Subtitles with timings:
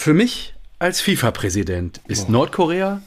[0.00, 2.30] Für mich als FIFA-Präsident ist oh.
[2.30, 3.02] Nordkorea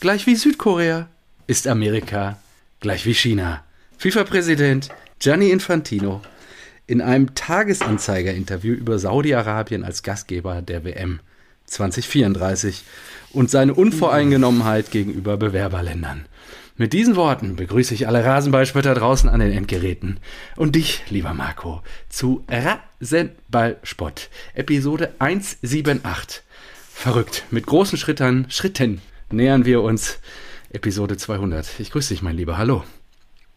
[0.00, 1.08] gleich wie Südkorea,
[1.46, 2.36] ist Amerika
[2.80, 3.62] gleich wie China.
[3.98, 4.88] FIFA-Präsident
[5.20, 6.20] Gianni Infantino
[6.88, 11.20] in einem Tagesanzeiger-Interview über Saudi-Arabien als Gastgeber der WM
[11.66, 12.82] 2034
[13.30, 16.26] und seine Unvoreingenommenheit gegenüber Bewerberländern.
[16.76, 20.18] Mit diesen Worten begrüße ich alle Rasenballspötter draußen an den Endgeräten
[20.56, 26.42] und dich, lieber Marco, zu Rasenballspott, Episode 178.
[26.90, 30.18] Verrückt, mit großen Schritten, Schritten nähern wir uns
[30.72, 31.78] Episode 200.
[31.78, 32.84] Ich grüße dich, mein Lieber, hallo.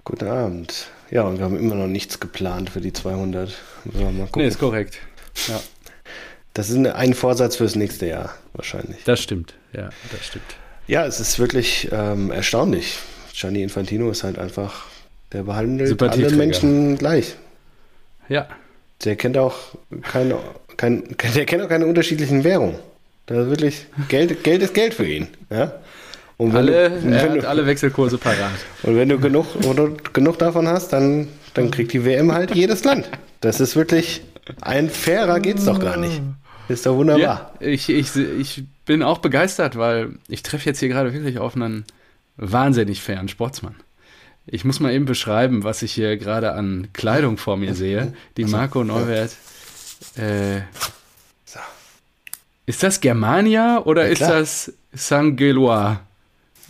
[0.04, 0.88] Guten Abend.
[1.10, 3.54] Ja, und wir haben immer noch nichts geplant für die 200.
[3.94, 4.30] Mal gucken.
[4.36, 5.00] Nee, ist korrekt.
[5.48, 5.62] Ja.
[6.54, 9.06] Das ist ein Vorsatz fürs nächste Jahr wahrscheinlich.
[9.06, 10.58] Das stimmt, ja, das stimmt.
[10.88, 13.00] Ja, es ist wirklich ähm, erstaunlich.
[13.34, 14.86] Gianni Infantino ist halt einfach,
[15.32, 17.36] der behandelt alle Menschen gleich.
[18.30, 18.48] Ja.
[19.04, 19.56] Der kennt auch
[20.04, 20.38] keine,
[20.78, 21.04] kein,
[21.36, 22.76] der kennt auch keine unterschiedlichen Währungen.
[23.26, 25.28] Da ist wirklich Geld, Geld ist Geld für ihn.
[25.50, 25.74] Ja?
[26.38, 28.52] Und alle, du, er hat du, alle Wechselkurse parat.
[28.84, 32.84] Und wenn du genug, du genug davon hast, dann, dann kriegt die WM halt jedes
[32.84, 33.10] Land.
[33.42, 34.22] Das ist wirklich
[34.62, 36.22] ein fairer geht's doch gar nicht.
[36.68, 37.52] Ist doch wunderbar.
[37.60, 41.56] Ja, ich, ich, ich bin auch begeistert, weil ich treffe jetzt hier gerade wirklich auf
[41.56, 41.86] einen
[42.38, 43.76] wahnsinnig fairen Sportsmann.
[44.48, 48.46] Ich muss mal eben beschreiben, was ich hier gerade an Kleidung vor mir sehe, die
[48.46, 49.32] Marco Neuwert.
[50.18, 50.62] Äh.
[52.68, 56.00] Ist das Germania oder ja, ist das Saint-Gelois?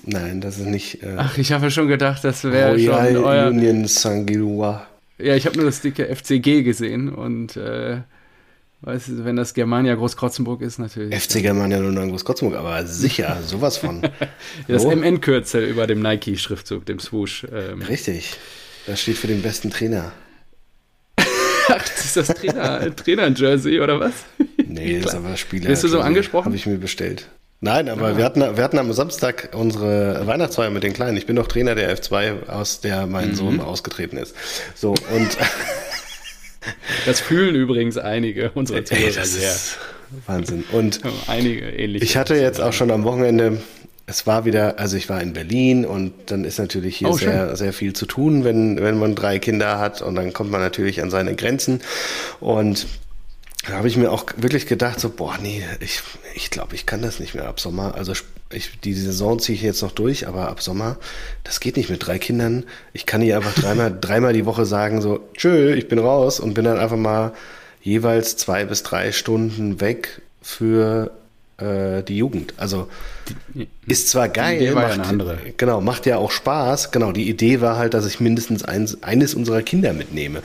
[0.03, 1.03] Nein, das ist nicht.
[1.03, 3.47] Äh, Ach, ich habe schon gedacht, das wäre schon euer.
[3.47, 4.81] Union Saint-Gelois.
[5.17, 7.99] Ja, ich habe nur das dicke FCG gesehen und äh,
[8.85, 11.19] Weißt du, wenn das Germania Großkrotzenburg ist, natürlich.
[11.19, 14.03] FC Germania nur Großkrotzenburg, aber sicher, sowas von.
[14.67, 17.47] das MN-Kürzel über dem Nike-Schriftzug, dem Swoosh.
[17.51, 17.81] Ähm.
[17.81, 18.37] Richtig.
[18.85, 20.11] Das steht für den besten Trainer.
[21.17, 24.13] Ach, das ist das Trainer, Trainer-Jersey oder was?
[24.67, 25.67] Nee, das ist aber Spieler.
[25.69, 26.45] Bist du so angesprochen?
[26.45, 27.27] Habe ich mir bestellt.
[27.61, 28.17] Nein, aber ja.
[28.17, 31.17] wir, hatten, wir hatten am Samstag unsere Weihnachtsfeier mit den Kleinen.
[31.17, 33.35] Ich bin doch Trainer der F2, aus der mein mhm.
[33.35, 34.35] Sohn ausgetreten ist.
[34.75, 35.37] So, und
[37.05, 39.53] Das fühlen übrigens einige unserer Zuhörer sehr.
[40.27, 40.63] Wahnsinn.
[40.71, 42.05] Und einige ähnliche.
[42.05, 43.61] Ich hatte jetzt auch schon am Wochenende,
[44.07, 47.55] es war wieder, also ich war in Berlin und dann ist natürlich hier oh, sehr,
[47.55, 51.01] sehr viel zu tun, wenn, wenn man drei Kinder hat und dann kommt man natürlich
[51.01, 51.81] an seine Grenzen.
[52.39, 52.87] Und
[53.67, 56.01] da habe ich mir auch wirklich gedacht, so, boah, nee, ich,
[56.35, 57.95] ich glaube, ich kann das nicht mehr ab Sommer.
[57.95, 58.13] Also
[58.51, 60.97] ich, die Saison ziehe ich jetzt noch durch, aber ab Sommer,
[61.43, 62.65] das geht nicht mit drei Kindern.
[62.93, 66.53] Ich kann hier einfach dreimal, dreimal die Woche sagen, so, tschö, ich bin raus und
[66.53, 67.33] bin dann einfach mal
[67.81, 71.11] jeweils zwei bis drei Stunden weg für
[71.57, 72.53] äh, die Jugend.
[72.57, 72.87] Also
[73.87, 75.37] ist zwar geil, die Idee macht, ja eine andere.
[75.57, 76.91] genau, macht ja auch Spaß.
[76.91, 80.41] Genau, die Idee war halt, dass ich mindestens eins, eines unserer Kinder mitnehme.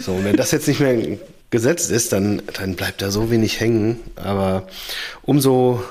[0.00, 1.18] So, und wenn das jetzt nicht mehr
[1.56, 4.00] gesetzt ist, dann, dann bleibt da so wenig hängen.
[4.16, 4.66] Aber
[5.22, 5.82] umso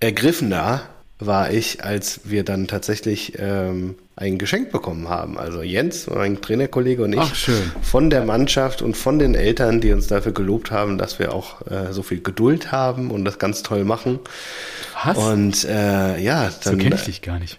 [0.00, 0.80] ergriffener
[1.18, 5.38] war ich, als wir dann tatsächlich ähm, ein Geschenk bekommen haben.
[5.38, 7.36] Also Jens, mein Trainerkollege und ich, Ach,
[7.82, 11.60] von der Mannschaft und von den Eltern, die uns dafür gelobt haben, dass wir auch
[11.70, 14.20] äh, so viel Geduld haben und das ganz toll machen.
[15.04, 15.18] Was?
[15.18, 16.78] Und äh, ja, dann.
[16.78, 17.58] So kenne ich dich gar nicht.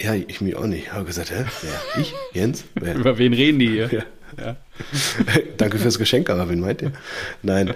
[0.00, 0.84] Ja, ich mich auch nicht.
[0.84, 1.44] Ich habe gesagt, hä?
[1.60, 2.00] Wer?
[2.00, 2.14] Ich?
[2.32, 2.64] Jens?
[2.74, 2.94] Wer?
[2.94, 3.88] Über wen reden die hier?
[3.92, 4.02] Ja.
[4.38, 4.56] Ja.
[5.56, 6.92] Danke fürs Geschenk, aber wen meint ihr?
[7.42, 7.74] Nein.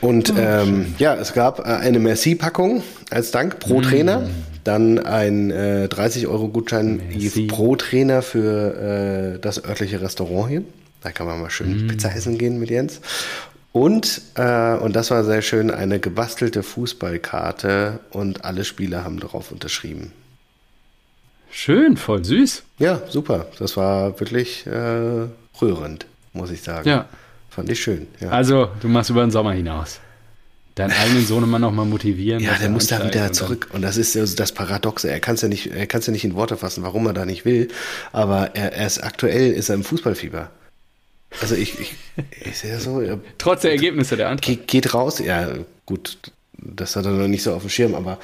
[0.00, 3.82] Und ähm, ja, es gab äh, eine Merci-Packung als Dank pro mm.
[3.82, 4.28] Trainer.
[4.64, 7.00] Dann ein äh, 30-Euro-Gutschein
[7.48, 10.62] pro Trainer für äh, das örtliche Restaurant hier.
[11.02, 11.88] Da kann man mal schön mm.
[11.88, 13.00] Pizza essen gehen mit Jens.
[13.72, 19.52] Und, äh, und das war sehr schön, eine gebastelte Fußballkarte und alle Spieler haben darauf
[19.52, 20.12] unterschrieben.
[21.58, 22.64] Schön, voll süß.
[22.78, 23.46] Ja, super.
[23.58, 25.26] Das war wirklich äh,
[25.62, 26.86] rührend, muss ich sagen.
[26.86, 27.08] Ja.
[27.48, 28.08] Fand ich schön.
[28.20, 28.28] Ja.
[28.28, 29.98] Also, du machst über den Sommer hinaus.
[30.74, 32.42] Deinen eigenen Sohn immer noch mal motivieren.
[32.42, 33.68] Ja, der muss da wieder zurück.
[33.72, 35.10] Und das ist also das Paradoxe.
[35.10, 37.24] Er kann es ja nicht, er kann ja nicht in Worte fassen, warum er da
[37.24, 37.68] nicht will.
[38.12, 40.50] Aber er, er ist aktuell, ist er im Fußballfieber.
[41.40, 41.94] Also ich, ich,
[42.44, 43.02] ich sehe so.
[43.38, 44.44] Trotz der Ergebnisse der Antrag.
[44.44, 45.48] Geht, geht raus, ja,
[45.86, 46.18] gut,
[46.58, 48.18] das hat er noch nicht so auf dem Schirm, aber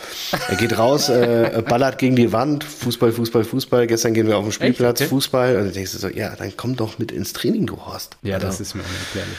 [0.48, 3.86] er geht raus, äh, ballert gegen die Wand, Fußball, Fußball, Fußball.
[3.86, 5.08] Gestern gehen wir auf den Spielplatz, okay.
[5.08, 5.56] Fußball.
[5.56, 8.16] Und dann denkst du so, ja, dann komm doch mit ins Training, du Horst.
[8.22, 9.38] Ja, also, das ist mir unerklärlich.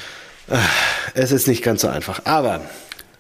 [0.49, 2.21] Äh, es ist nicht ganz so einfach.
[2.25, 2.61] Aber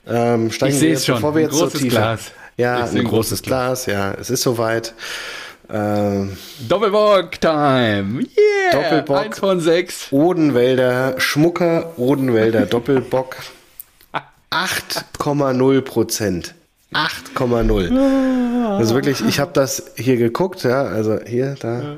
[0.07, 1.15] ähm, steigen ich wir jetzt, schon.
[1.15, 1.89] bevor wir jetzt so tief.
[1.89, 2.31] Glas.
[2.57, 3.85] Ja, ein, ein großes Glas.
[3.85, 4.93] Glas, ja, es ist soweit.
[5.69, 6.37] Ähm,
[6.67, 8.21] Doppelbock-Time!
[8.21, 8.71] Yeah!
[8.73, 9.17] Doppelbock.
[9.17, 10.11] Eins von sechs.
[10.11, 13.37] Odenwälder, Schmucker, Odenwälder, Doppelbock.
[14.53, 16.53] 8,0 Prozent.
[16.93, 18.77] 8,0.
[18.77, 21.97] Also wirklich, ich habe das hier geguckt, ja, also hier, da.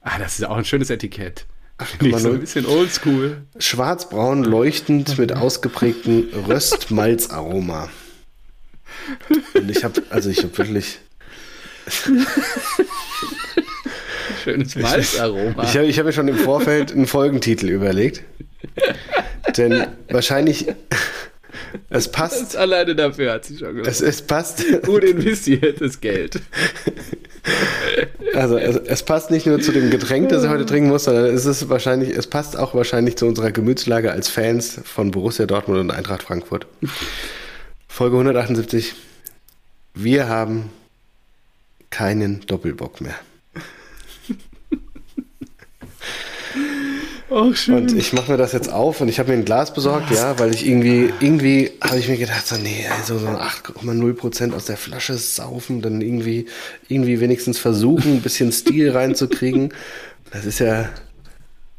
[0.00, 1.44] Ah, das ist auch ein schönes Etikett.
[1.78, 3.42] Finde ich so ein bisschen oldschool.
[3.58, 7.90] Schwarzbraun, leuchtend mit ausgeprägtem Röstmalzaroma.
[9.54, 10.98] Und ich habe, also ich habe wirklich.
[14.44, 15.64] Schönes Malzaroma.
[15.64, 18.22] Ich habe ich hab mir schon im Vorfeld einen Folgentitel überlegt.
[19.56, 20.66] Denn wahrscheinlich.
[21.88, 22.40] Es passt.
[22.40, 23.88] Das alleine dafür hat sie schon gesagt.
[23.88, 24.64] Es, es passt.
[24.82, 26.40] Gut investiertes Geld.
[28.34, 31.26] Also es, es, passt nicht nur zu dem Getränk, das er heute trinken muss, sondern
[31.26, 35.80] es ist wahrscheinlich, es passt auch wahrscheinlich zu unserer Gemütslage als Fans von Borussia Dortmund
[35.80, 36.66] und Eintracht Frankfurt.
[37.88, 38.94] Folge 178.
[39.94, 40.70] Wir haben
[41.90, 43.16] keinen Doppelbock mehr.
[47.30, 47.76] Oh, schön.
[47.76, 50.38] Und ich mache mir das jetzt auf und ich habe mir ein Glas besorgt, ja,
[50.40, 54.76] weil ich irgendwie, irgendwie habe ich mir gedacht, so, nee, also so 8,0% aus der
[54.76, 56.46] Flasche saufen, dann irgendwie,
[56.88, 59.72] irgendwie wenigstens versuchen, ein bisschen Stil reinzukriegen.
[60.32, 60.88] Das ist ja,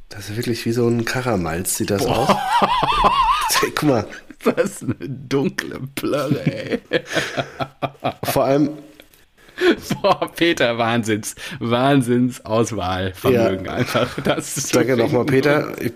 [0.08, 2.30] das ist wirklich wie so ein Karamalz, sieht das Boah.
[2.30, 3.60] aus.
[3.62, 4.08] Guck mal.
[4.44, 6.80] Was eine dunkle Plörre, ey.
[8.24, 8.72] Vor allem,
[10.02, 13.74] Boah, Peter, Wahnsinns, Wahnsinnsauswahlvermögen ja.
[13.74, 14.18] einfach.
[14.24, 15.74] Das ist Danke nochmal, Peter.
[15.80, 15.94] Ich,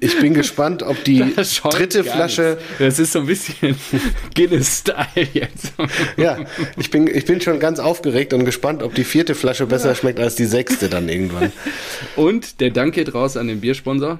[0.00, 1.20] ich, bin gespannt, ob die
[1.70, 2.58] dritte Flasche.
[2.78, 3.76] Das ist so ein bisschen
[4.34, 5.72] Guinness-Style jetzt.
[6.16, 6.38] Ja,
[6.76, 9.94] ich bin, ich bin schon ganz aufgeregt und gespannt, ob die vierte Flasche besser ja.
[9.94, 11.52] schmeckt als die sechste dann irgendwann.
[12.16, 14.18] Und der Dank geht raus an den Biersponsor.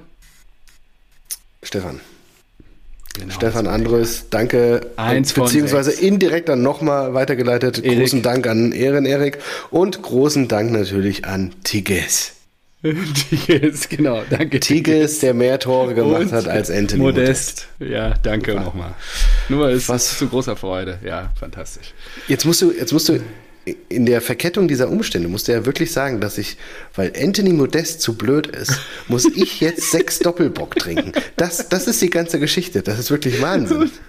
[1.63, 1.99] Stefan.
[3.19, 4.81] Genau, Stefan Andres, danke.
[4.97, 7.83] Eins beziehungsweise indirekt dann nochmal weitergeleitet.
[7.83, 7.99] Erik.
[7.99, 9.39] Großen Dank an Ehren Erik
[9.71, 12.33] und großen Dank natürlich an Tigges.
[13.29, 14.59] Tigges, genau, danke.
[14.59, 17.67] Tigges, der mehr Tore gemacht und hat als Anthony Modest.
[17.79, 17.93] Modest.
[17.93, 18.93] Ja, danke nochmal.
[19.49, 20.17] Nur ist Was?
[20.17, 20.99] zu großer Freude.
[21.03, 21.93] Ja, fantastisch.
[22.27, 23.19] Jetzt musst du, jetzt musst du
[23.89, 26.57] in der Verkettung dieser Umstände musste er wirklich sagen, dass ich,
[26.95, 31.13] weil Anthony Modest zu blöd ist, muss ich jetzt sechs Doppelbock trinken.
[31.35, 32.81] Das, das ist die ganze Geschichte.
[32.81, 33.91] Das ist wirklich Wahnsinn.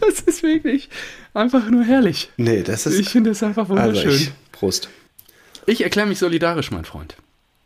[0.00, 0.88] Das ist wirklich
[1.34, 2.30] einfach nur herrlich.
[2.38, 2.98] Nee, das ist.
[2.98, 4.10] Ich finde das einfach wunderschön.
[4.10, 4.88] Also ich, Prost.
[5.66, 7.16] Ich erkläre mich solidarisch, mein Freund.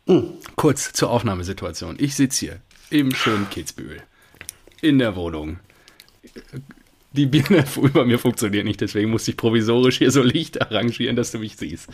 [0.05, 0.33] Mhm.
[0.57, 1.95] Kurz zur Aufnahmesituation.
[1.97, 2.59] Ich sitze hier
[2.89, 4.01] im schönen Kitzbühel.
[4.81, 5.59] In der Wohnung
[7.15, 11.31] die Birne über mir funktioniert nicht, deswegen musste ich provisorisch hier so Licht arrangieren, dass
[11.31, 11.89] du mich siehst.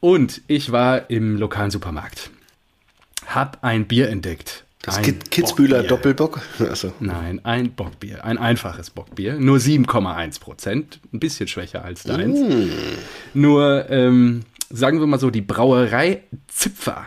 [0.00, 2.30] Und ich war im lokalen Supermarkt.
[3.26, 4.64] Hab ein Bier entdeckt.
[4.82, 6.40] Das ein Kitzbühler Doppelbock?
[6.58, 6.92] Achso.
[7.00, 8.24] Nein, ein Bockbier.
[8.24, 9.34] Ein einfaches Bockbier.
[9.38, 11.00] Nur 7,1 Prozent.
[11.12, 12.38] Ein bisschen schwächer als deins.
[12.38, 12.70] Mm.
[13.34, 17.06] Nur, ähm, sagen wir mal so, die Brauerei Zipfer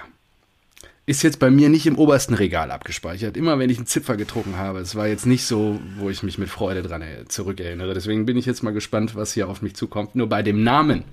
[1.05, 3.35] ist jetzt bei mir nicht im obersten Regal abgespeichert.
[3.35, 4.79] Immer wenn ich einen Zipfer getrunken habe.
[4.79, 7.93] Es war jetzt nicht so, wo ich mich mit Freude dran zurückerinnere.
[7.93, 10.15] Deswegen bin ich jetzt mal gespannt, was hier auf mich zukommt.
[10.15, 11.03] Nur bei dem Namen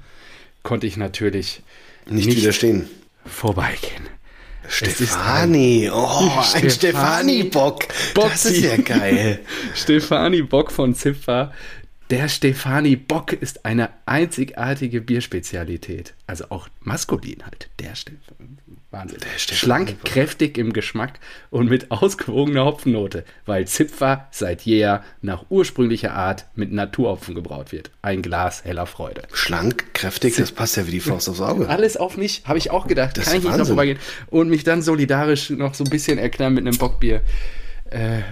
[0.63, 1.63] konnte ich natürlich
[2.09, 2.89] nicht, nicht widerstehen.
[3.27, 4.09] Vorbeigehen.
[4.69, 7.87] Stefani, oh, ein Stefani-Bock.
[8.15, 9.41] Das ist ja geil.
[9.75, 11.53] Stefani-Bock von Zipfer.
[12.11, 16.15] Der Stefani Bock ist eine einzigartige Bierspezialität.
[16.27, 17.71] Also auch maskulin halt.
[17.79, 18.57] Der Stefani.
[18.91, 19.21] Wahnsinn.
[19.37, 21.21] Schlank, kräftig im Geschmack
[21.51, 27.93] und mit ausgewogener Hopfennote, weil Zipfer seit jeher nach ursprünglicher Art mit Naturhopfen gebraut wird.
[28.03, 29.23] Ein Glas heller Freude.
[29.33, 31.69] Schlank, kräftig, das passt ja wie die Faust aufs Auge.
[31.69, 33.17] Alles auf mich, habe ich auch gedacht.
[33.19, 34.01] Das Kann ich nicht noch vorbeigehen.
[34.27, 37.23] Und mich dann solidarisch noch so ein bisschen erklären mit einem Bockbier.
[37.91, 38.23] Äh,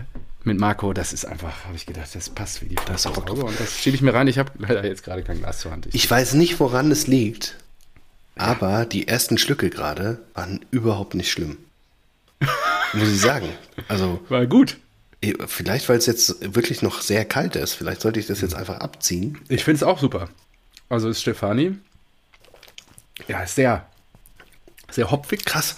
[0.48, 3.32] mit Marco, das ist einfach, habe ich gedacht, das passt wie die aufs Auge.
[3.32, 4.26] Und das schiebe ich mir rein.
[4.26, 5.86] Ich habe leider jetzt gerade kein Glas zur Hand.
[5.86, 7.56] Ich, ich weiß nicht, woran es liegt.
[8.34, 11.58] Aber die ersten Schlücke gerade waren überhaupt nicht schlimm.
[12.92, 13.48] Muss ich sagen.
[13.88, 14.20] Also.
[14.28, 14.78] War gut.
[15.20, 17.74] Eh, vielleicht, weil es jetzt wirklich noch sehr kalt ist.
[17.74, 19.38] Vielleicht sollte ich das jetzt einfach abziehen.
[19.48, 20.28] Ich finde es auch super.
[20.88, 21.76] Also ist Stefani.
[23.26, 23.86] Ja, ist sehr,
[24.90, 25.44] sehr hopfig.
[25.44, 25.76] Krass.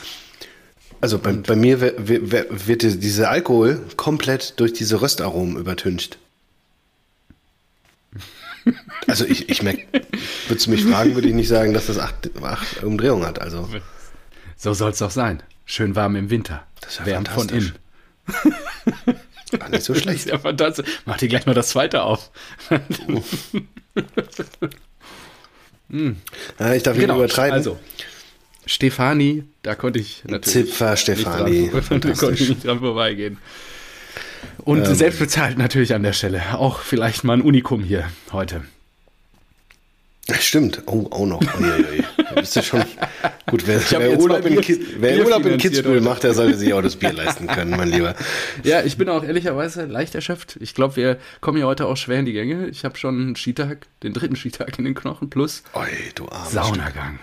[1.01, 6.19] Also bei, bei mir wird, dieser Alkohol komplett durch diese Röstaromen übertüncht.
[9.07, 9.87] Also ich, ich merke,
[10.49, 13.41] würdest du mich fragen, würde ich nicht sagen, dass das acht, acht Umdrehungen hat.
[13.41, 13.67] Also.
[14.57, 15.43] So soll es doch sein.
[15.65, 16.67] Schön warm im Winter.
[16.81, 17.73] Das ist ja Wärm von innen.
[19.59, 20.27] War nicht so schlecht.
[20.27, 20.87] ja fantastisch.
[21.07, 22.31] Mach dir gleich mal das zweite auf.
[25.89, 26.17] hm.
[26.59, 27.15] ja, ich darf genau.
[27.15, 27.55] nicht übertreiben.
[27.55, 27.79] Also,
[28.67, 30.69] Stefani, da konnte ich natürlich.
[30.69, 31.71] Zipfer Stefani.
[32.01, 33.39] da konnte ich nicht dran vorbeigehen.
[34.59, 36.43] Und ähm, selbst bezahlt natürlich an der Stelle.
[36.59, 38.63] Auch vielleicht mal ein Unikum hier heute.
[40.39, 40.83] Stimmt.
[40.87, 41.41] Oh, auch noch.
[41.41, 42.05] Uiuiui.
[42.35, 42.85] bist du schon.
[43.47, 46.83] Gut, wer, wer Urlaub, in, Ki wer Urlaub in Kitzbühel macht, der sollte sich auch
[46.83, 48.15] das Bier leisten können, mein Lieber.
[48.63, 50.57] Ja, ich bin auch ehrlicherweise leicht erschöpft.
[50.61, 52.69] Ich glaube, wir kommen ja heute auch schwer in die Gänge.
[52.69, 57.19] Ich habe schon einen Skitag, den dritten Skitag in den Knochen plus Oi, du Saunagang.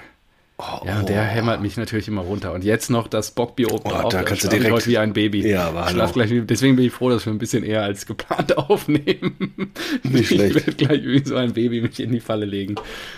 [0.59, 2.51] Oh, ja, der hämmert mich natürlich immer runter.
[2.51, 4.11] Und jetzt noch das Bockbier oben Oh, drauf.
[4.11, 5.47] da kannst du direkt- heute wie ein Baby.
[5.47, 7.83] Ja, aber Ich schlaf gleich wie, deswegen bin ich froh, dass wir ein bisschen eher
[7.83, 9.53] als geplant aufnehmen.
[10.01, 12.73] Nicht ich werde gleich wie so ein Baby mich in die Falle legen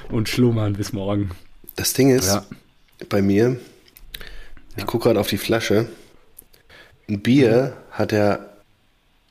[0.09, 1.31] und schlummern bis morgen.
[1.77, 2.45] Das Ding ist, Ja.
[3.07, 3.57] bei mir,
[4.75, 5.87] ich gucke gerade auf die Flasche,
[7.07, 8.39] ein Bier hat ja,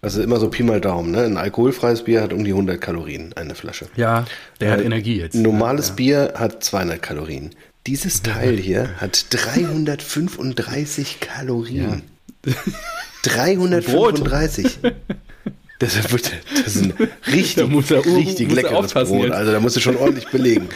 [0.00, 1.24] also immer so Pi mal Daumen, ne?
[1.24, 3.86] ein alkoholfreies Bier hat um die 100 Kalorien, eine Flasche.
[3.96, 4.24] Ja,
[4.60, 5.34] der hat Äh, Energie jetzt.
[5.34, 5.94] Ein normales ja.
[5.96, 7.50] Bier hat 200 Kalorien.
[7.88, 12.02] Dieses Teil hier hat 335 Kalorien.
[13.22, 14.78] 335.
[15.80, 16.92] Das ist, wirklich- das ist ein
[17.28, 19.22] richtig, Da muss er- richtig muss er leckeres Brot.
[19.26, 19.32] jetzt.
[19.32, 20.68] Also da musst du schon ordentlich belegen.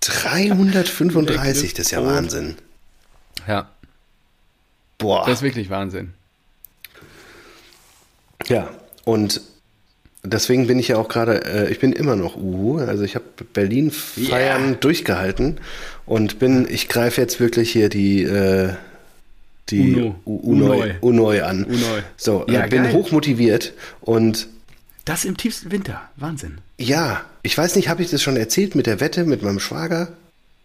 [0.00, 2.02] 335, das ist ja.
[2.02, 2.56] Wahnsinn.
[3.46, 3.68] Ja,
[4.96, 5.26] Boah.
[5.26, 6.14] das ist wirklich Wahnsinn.
[8.48, 8.70] Ja,
[9.04, 9.42] und
[10.22, 12.78] deswegen bin ich ja auch gerade, äh, ich bin immer noch Uhu.
[12.78, 14.74] Also ich habe Berlin feiern Yeah.
[14.80, 15.58] durchgehalten
[16.06, 18.70] und bin, ich greife jetzt wirklich hier die, äh,
[19.70, 20.14] die Uno.
[20.26, 20.94] U- Unoi, Unoi.
[21.00, 21.64] Unoi an.
[21.64, 22.00] Unoi.
[22.16, 22.92] So, Ja, äh, bin geil.
[22.92, 24.48] hochmotiviert und
[25.04, 26.02] Das im tiefsten Winter.
[26.16, 26.58] Wahnsinn.
[26.78, 30.08] ja, ich weiß nicht, habe ich das schon erzählt mit der Wette mit meinem Schwager?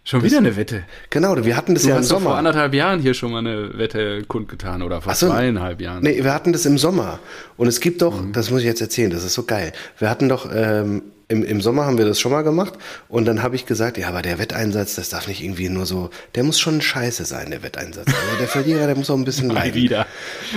[0.07, 0.83] Schon wieder eine Wette.
[1.09, 2.35] Genau, wir hatten das Du ja im hast doch vor Sommer.
[2.37, 5.27] anderthalb Jahren hier schon mal eine Wette kundgetan oder vor so.
[5.29, 6.03] zweieinhalb Jahren.
[6.03, 7.19] Nee, wir hatten das im Sommer.
[7.57, 8.31] Und es gibt doch, Mhm.
[8.31, 9.73] das muss ich jetzt erzählen, das ist so geil.
[9.97, 12.75] Wir hatten doch, ähm, im, im Sommer haben wir das schon mal gemacht.
[13.09, 16.11] Und dann habe ich gesagt, ja, aber der Wetteinsatz, das darf nicht irgendwie nur so,
[16.35, 18.05] der muss schon scheiße sein, der Wetteinsatz.
[18.05, 19.73] Also der Verlierer, der muss auch ein bisschen leiden.
[19.73, 20.05] wieder.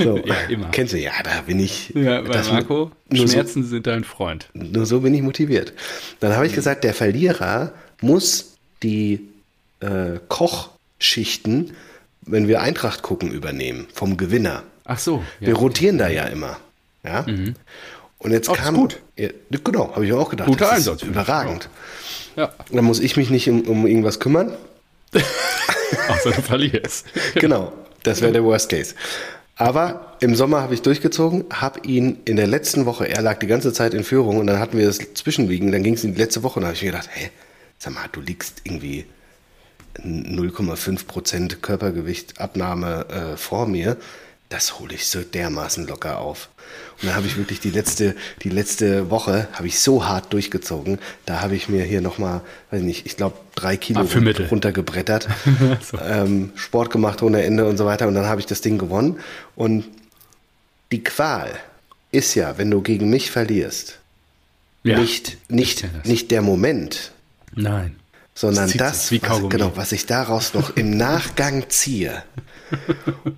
[0.04, 0.68] So, Ja, immer.
[0.72, 1.88] Kennst du, ja, da bin ich.
[1.94, 4.50] Ja, bei das- Marco, nur so, Schmerzen sind dein Freund.
[4.52, 5.72] nur so bin ich motiviert.
[6.20, 6.36] Dann Mhm.
[6.36, 8.52] habe ich gesagt, der Verlierer muss
[8.82, 9.26] die
[9.80, 11.74] äh, Kochschichten,
[12.22, 14.62] wenn wir Eintracht gucken, übernehmen, vom Gewinner.
[14.84, 15.22] Ach so.
[15.40, 16.56] Wir rotieren da ja immer.
[17.04, 17.24] Ja?
[18.18, 18.74] Und jetzt Oh, das ist kam.
[18.74, 19.00] gut.
[19.16, 19.28] Ja,
[19.64, 20.48] genau, habe ich mir auch gedacht.
[20.48, 21.68] Guter das Einsatz, überragend.
[22.36, 22.52] Ja.
[22.72, 24.52] Dann muss ich mich nicht um, um irgendwas kümmern.
[26.08, 27.06] Außer du verlierst.
[27.34, 28.94] Genau, das wäre der Worst Case.
[29.56, 33.46] Aber im Sommer habe ich durchgezogen, habe ihn in der letzten Woche, er lag die
[33.48, 36.20] ganze Zeit in Führung und dann hatten wir das Zwischenwiegen, dann ging es in die
[36.20, 37.30] letzte Woche und da habe ich mir gedacht, hä,
[37.78, 39.04] sag mal, du liegst irgendwie
[40.04, 43.96] 0,5 Prozent Körpergewicht Abnahme äh, vor mir,
[44.48, 46.48] das hole ich so dermaßen locker auf.
[47.00, 50.98] Und dann habe ich wirklich die letzte, die letzte Woche habe ich so hart durchgezogen.
[51.26, 52.40] Da habe ich mir hier nochmal,
[52.70, 54.46] weiß nicht, ich glaube drei Kilo Abführmittel.
[54.46, 55.28] runtergebrettert,
[55.82, 55.98] So.
[55.98, 58.08] ähm, Sport gemacht ohne Ende und so weiter.
[58.08, 59.18] Und dann habe ich das Ding gewonnen.
[59.54, 59.84] Und
[60.92, 61.50] die Qual
[62.10, 63.98] ist ja, wenn du gegen mich verlierst,
[64.82, 67.12] Ja, nicht, ich nicht, nicht der Moment,
[67.54, 67.96] Nein.
[68.38, 72.22] Sondern das, wie was, genau, was ich daraus noch im Nachgang ziehe.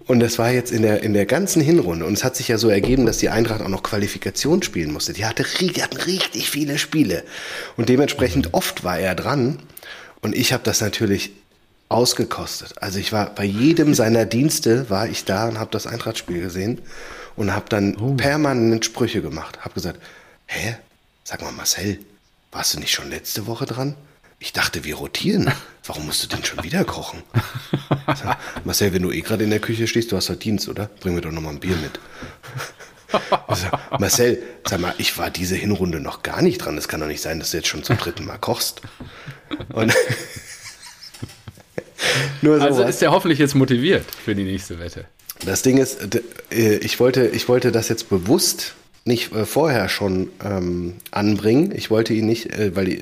[0.06, 2.04] Und das war jetzt in der, in der ganzen Hinrunde.
[2.04, 5.14] Und es hat sich ja so ergeben, dass die Eintracht auch noch Qualifikation spielen musste.
[5.14, 7.24] Die, hatte, die hatten richtig viele Spiele.
[7.78, 9.60] Und dementsprechend oft war er dran.
[10.20, 11.32] Und ich habe das natürlich
[11.88, 12.74] ausgekostet.
[12.82, 16.78] Also ich war bei jedem seiner Dienste war ich da und habe das Eintrachtspiel gesehen
[17.36, 19.60] und habe dann permanent Sprüche gemacht.
[19.60, 19.98] Habe gesagt,
[20.46, 20.76] hä,
[21.24, 22.00] sag mal Marcel,
[22.52, 23.94] warst du nicht schon letzte Woche dran?
[24.42, 25.52] Ich dachte, wir rotieren.
[25.84, 27.22] Warum musst du denn schon wieder kochen?
[28.06, 30.86] Sag, Marcel, wenn du eh gerade in der Küche stehst, du hast halt Dienst, oder?
[31.00, 32.00] Bring mir doch noch mal ein Bier mit.
[33.46, 33.66] Also,
[33.98, 36.78] Marcel, sag mal, ich war diese Hinrunde noch gar nicht dran.
[36.78, 38.80] Es kann doch nicht sein, dass du jetzt schon zum dritten Mal kochst.
[39.74, 39.92] Und
[42.42, 45.04] so Also ist er hoffentlich jetzt motiviert für die nächste Wette.
[45.44, 45.98] Das Ding ist,
[46.50, 51.72] äh, ich wollte, ich wollte das jetzt bewusst nicht äh, vorher schon ähm, anbringen.
[51.74, 53.00] Ich wollte ihn nicht, äh, weil ich,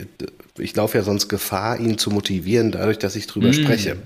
[0.59, 3.97] ich laufe ja sonst Gefahr, ihn zu motivieren, dadurch, dass ich drüber spreche.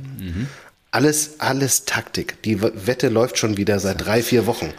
[0.90, 2.42] Alles, alles Taktik.
[2.42, 4.72] Die Wette läuft schon wieder seit drei, vier Wochen.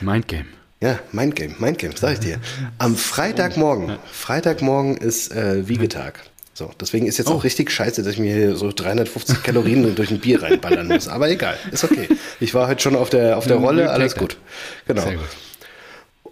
[0.00, 0.46] Mindgame.
[0.80, 2.38] Ja, Mindgame, Mindgame, sag ich dir.
[2.78, 6.20] Am Freitagmorgen, Freitagmorgen ist äh, Wiegetag.
[6.54, 10.10] So, deswegen ist jetzt auch richtig scheiße, dass ich mir hier so 350 Kalorien durch
[10.10, 11.06] ein Bier reinballern muss.
[11.06, 12.08] Aber egal, ist okay.
[12.40, 14.38] Ich war heute schon auf der, auf der Rolle, alles gut.
[14.86, 15.02] Genau.
[15.02, 15.28] Sehr gut.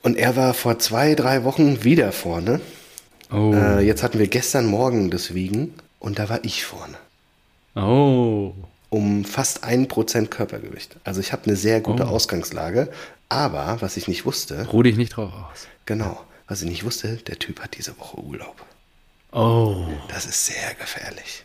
[0.07, 2.61] Und er war vor zwei, drei Wochen wieder vorne.
[3.33, 3.53] Oh.
[3.53, 6.95] Äh, jetzt hatten wir gestern Morgen das Wiegen und da war ich vorne.
[7.75, 8.55] oh.
[8.89, 10.95] Um fast ein Prozent Körpergewicht.
[11.03, 12.11] Also ich habe eine sehr gute Oh.
[12.11, 12.89] Ausgangslage.
[13.29, 15.67] Aber was ich nicht wusste, Ruh dich nicht drauf aus.
[15.87, 18.65] genau, was ich nicht wusste, der Typ hat diese Woche Urlaub.
[19.33, 19.89] Oh.
[20.09, 21.43] Das ist sehr gefährlich.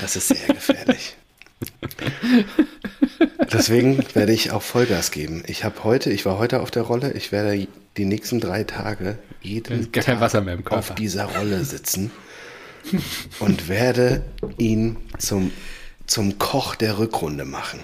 [0.00, 1.16] Das ist sehr gefährlich.
[3.52, 5.42] Deswegen werde ich auch Vollgas geben.
[5.46, 9.18] Ich habe heute, ich war heute auf der Rolle, ich werde die nächsten drei Tage
[9.42, 10.78] jeden Tag Wasser mehr im Körper.
[10.78, 12.10] auf dieser Rolle sitzen
[13.40, 14.22] und werde
[14.56, 15.52] ihn zum,
[16.06, 17.80] zum Koch der Rückrunde machen.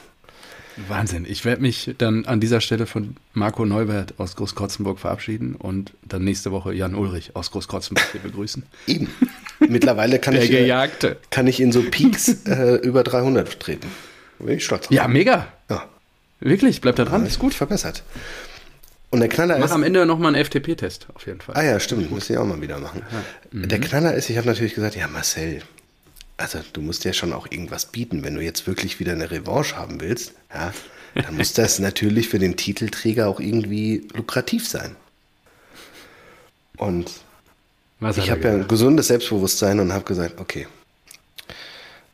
[0.88, 1.24] Wahnsinn.
[1.28, 6.24] Ich werde mich dann an dieser Stelle von Marco Neubert aus Großkotzenburg verabschieden und dann
[6.24, 8.64] nächste Woche Jan Ulrich aus Großkotzenburg hier begrüßen.
[8.86, 9.08] Eben.
[9.60, 11.16] Mittlerweile kann, ich, äh, Gejagte.
[11.30, 13.88] kann ich in so Peaks äh, über 300 treten.
[14.38, 14.94] Bin ich stolz drauf.
[14.94, 15.46] Ja, mega.
[15.70, 15.84] Ja,
[16.40, 17.24] Wirklich, bleibt da dran.
[17.24, 18.02] ist gut verbessert.
[19.10, 19.72] Und der Knaller Mach ist.
[19.72, 21.54] am Ende nochmal einen FTP-Test, auf jeden Fall.
[21.56, 23.02] Ah ja, stimmt, muss ich auch mal wieder machen.
[23.52, 25.62] Der Knaller ist, ich habe natürlich gesagt, ja Marcel,
[26.36, 29.76] also du musst ja schon auch irgendwas bieten, wenn du jetzt wirklich wieder eine Revanche
[29.76, 30.72] haben willst, ja,
[31.14, 34.96] dann muss das natürlich für den Titelträger auch irgendwie lukrativ sein.
[36.76, 37.10] Und
[38.00, 40.66] Was ich habe ja ein gesundes Selbstbewusstsein und habe gesagt, okay.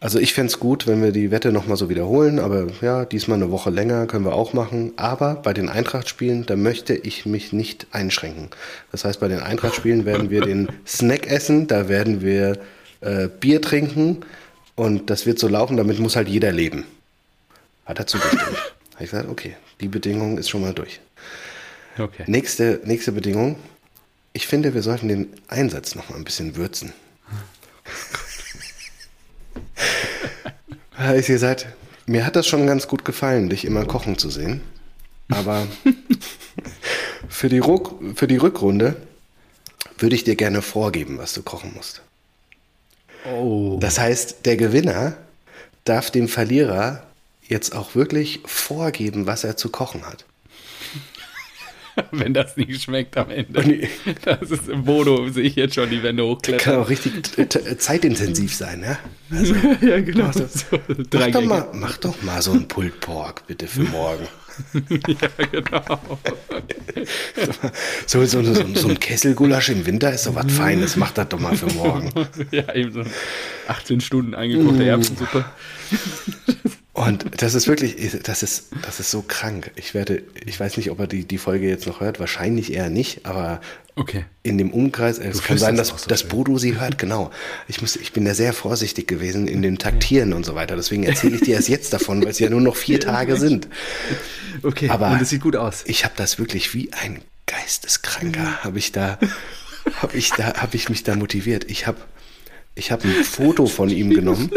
[0.02, 3.36] Also ich fände es gut, wenn wir die Wette nochmal so wiederholen, aber ja, diesmal
[3.36, 4.94] eine Woche länger können wir auch machen.
[4.96, 8.48] Aber bei den Eintracht-Spielen, da möchte ich mich nicht einschränken.
[8.92, 12.58] Das heißt, bei den Eintracht-Spielen werden wir den Snack essen, da werden wir
[13.00, 14.24] äh, Bier trinken
[14.76, 16.84] und das wird so laufen, damit muss halt jeder leben.
[17.84, 18.42] Hat er zugestimmt.
[18.94, 21.00] habe ich gesagt, okay, die Bedingung ist schon mal durch.
[21.98, 22.24] Okay.
[22.26, 23.56] Nächste, nächste Bedingung.
[24.32, 26.92] Ich finde, wir sollten den Einsatz noch mal ein bisschen würzen.
[30.96, 31.66] Da ich gesagt,
[32.04, 34.60] mir hat das schon ganz gut gefallen, dich immer kochen zu sehen.
[35.30, 35.66] Aber
[37.28, 38.96] für die, Ruck, für die Rückrunde
[39.96, 42.02] würde ich dir gerne vorgeben, was du kochen musst.
[43.26, 43.78] Oh.
[43.80, 45.16] Das heißt, der Gewinner
[45.84, 47.02] darf dem Verlierer
[47.46, 50.24] jetzt auch wirklich vorgeben, was er zu kochen hat.
[52.12, 53.60] Wenn das nicht schmeckt am Ende.
[53.60, 56.76] Und- Das ist im Bodo, sehe ich jetzt schon die Wände Kann hochklettern.
[56.76, 57.12] auch richtig
[57.78, 58.98] zeitintensiv sein, ne?
[59.82, 60.26] ja, genau.
[60.26, 60.78] Mach, So,
[61.12, 64.26] mach, doch mal, mach doch mal so ein Pulled Pork bitte für morgen.
[64.72, 66.18] Ja, genau.
[68.06, 70.96] So, so, so, so ein Kesselgulasch im Winter ist so was Feines.
[70.96, 72.10] Mach das doch mal für morgen.
[72.50, 73.02] Ja, eben so
[73.68, 75.44] 18 Stunden eingekochte Erbsensuppe.
[77.00, 79.70] Und das ist wirklich, das ist, das ist so krank.
[79.76, 82.20] Ich werde, ich weiß nicht, ob er die, die Folge jetzt noch hört.
[82.20, 83.62] Wahrscheinlich eher nicht, aber
[83.96, 84.26] Okay.
[84.42, 86.24] in dem Umkreis, es kann flüsterst sein, dass, so dass.
[86.24, 87.30] Bodo sie hört, genau.
[87.68, 90.76] Ich, muss, ich bin da sehr vorsichtig gewesen in dem Taktieren und so weiter.
[90.76, 93.68] Deswegen erzähle ich dir erst jetzt davon, weil es ja nur noch vier Tage sind.
[94.62, 95.84] Okay, Aber und es sieht gut aus.
[95.86, 99.18] Ich habe das wirklich wie ein Geisteskranker, habe ich da,
[99.96, 101.64] habe ich da, habe ich mich da motiviert.
[101.70, 101.98] Ich habe,
[102.74, 104.50] ich habe ein Foto von ihm genommen.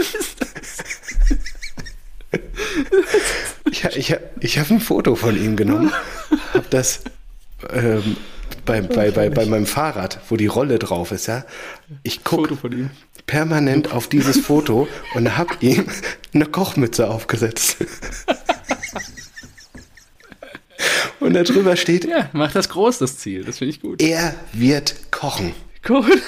[3.71, 5.91] Ich, ich, ich habe ein Foto von ihm genommen,
[6.53, 7.01] habe das
[7.71, 8.17] ähm,
[8.65, 11.45] bei, bei, bei, bei meinem Fahrrad, wo die Rolle drauf ist, ja.
[12.03, 12.57] Ich gucke
[13.25, 15.85] permanent auf dieses Foto und habe ihm
[16.33, 17.77] eine Kochmütze aufgesetzt.
[21.19, 23.45] Und da drüber steht, Ja, mach das groß, das Ziel.
[23.45, 24.01] Das finde ich gut.
[24.01, 25.53] er wird kochen.
[25.85, 26.21] Gut.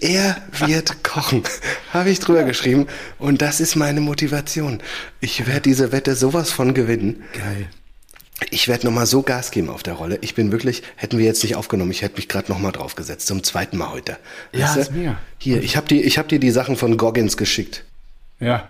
[0.00, 1.44] Er wird kochen.
[1.92, 2.88] Habe ich drüber geschrieben.
[3.18, 4.82] Und das ist meine Motivation.
[5.20, 7.22] Ich werde diese Wette sowas von gewinnen.
[7.34, 7.68] Geil.
[8.50, 10.18] Ich werde nochmal so Gas geben auf der Rolle.
[10.20, 13.28] Ich bin wirklich, hätten wir jetzt nicht aufgenommen, ich hätte mich gerade nochmal draufgesetzt.
[13.28, 14.16] Zum zweiten Mal heute.
[14.50, 14.80] Ja, Weißt du?
[14.80, 15.18] ist mega.
[15.38, 17.84] Hier, ich habe die, ich hab dir die Sachen von Goggins geschickt.
[18.40, 18.68] Ja.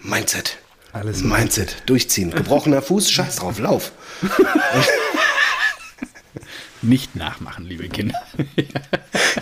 [0.00, 0.58] Mindset.
[0.92, 1.82] Alles Mindset.
[1.86, 2.30] Durchziehen.
[2.30, 3.90] Gebrochener Fuß, scheiß drauf, lauf.
[6.82, 8.20] Nicht nachmachen, liebe Kinder.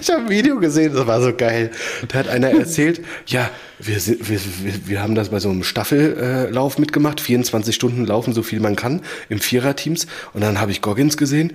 [0.00, 1.70] Ich habe ein Video gesehen, das war so geil.
[2.08, 5.64] Da hat einer erzählt, ja, wir, sind, wir, wir, wir haben das bei so einem
[5.64, 10.06] Staffellauf mitgemacht, 24 Stunden laufen, so viel man kann, im Viererteams.
[10.34, 11.54] Und dann habe ich Goggins gesehen,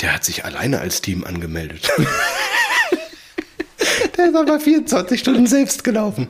[0.00, 1.88] der hat sich alleine als Team angemeldet.
[4.16, 6.28] der ist aber 24 Stunden selbst gelaufen.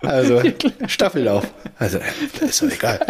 [0.00, 0.42] Also
[0.86, 1.44] Staffellauf.
[1.78, 1.98] Also,
[2.40, 3.04] ist doch egal.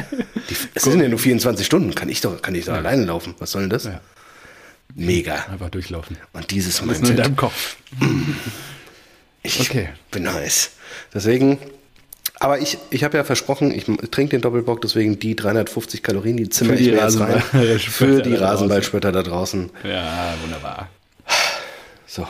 [0.49, 3.35] Die, es sind ja nur 24 Stunden, kann ich doch, kann ich doch alleine laufen.
[3.38, 3.85] Was soll denn das?
[3.85, 4.01] Ja.
[4.94, 5.46] Mega.
[5.51, 6.16] Einfach durchlaufen.
[6.33, 7.77] Und dieses ist nur in deinem Kopf.
[9.44, 9.90] Ich Okay.
[10.11, 10.72] bin nice.
[11.14, 11.59] Deswegen,
[12.40, 16.48] aber ich, ich habe ja versprochen, ich trinke den Doppelbock, deswegen die 350 Kalorien, die
[16.48, 17.40] zimmer Für ich die mir jetzt rein.
[17.79, 18.35] Für die.
[18.35, 19.70] Rasenballspötter da draußen.
[19.85, 20.88] Ja, wunderbar.
[22.07, 22.27] So.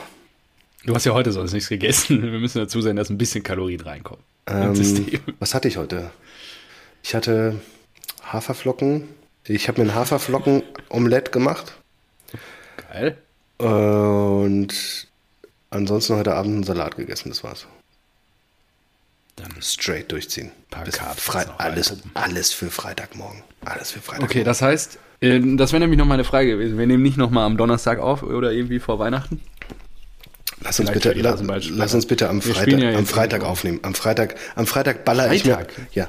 [0.85, 2.23] Du hast ja heute sonst nichts gegessen.
[2.33, 4.23] Wir müssen dazu sein, dass ein bisschen Kalorien reinkommen.
[4.47, 4.75] Ähm,
[5.41, 6.11] was hatte ich heute?
[7.03, 7.59] Ich hatte
[8.23, 9.09] Haferflocken.
[9.45, 11.73] Ich habe mir ein Haferflocken-Omelett gemacht.
[12.91, 13.19] Geil.
[13.59, 15.09] Und
[15.71, 17.67] ansonsten heute Abend einen Salat gegessen, das war's.
[19.37, 20.51] Dann Straight durchziehen.
[20.85, 23.43] Bis Fre noch alles, alles für Freitagmorgen.
[23.65, 24.37] Alles für Freitagmorgen.
[24.37, 26.79] Okay, das heißt, äh, das wäre nämlich noch meine Frage gewesen.
[26.79, 29.41] Wir nehmen nicht nochmal am Donnerstag auf oder irgendwie vor Weihnachten?
[30.61, 31.37] Lass uns, Vielleicht bitte, la,
[31.71, 33.79] lass uns bitte am Freitag, ja am Freitag aufnehmen.
[33.83, 35.55] Am Freitag, am Freitag baller ich mir.
[35.55, 35.75] Freitag?
[35.93, 36.09] Ja.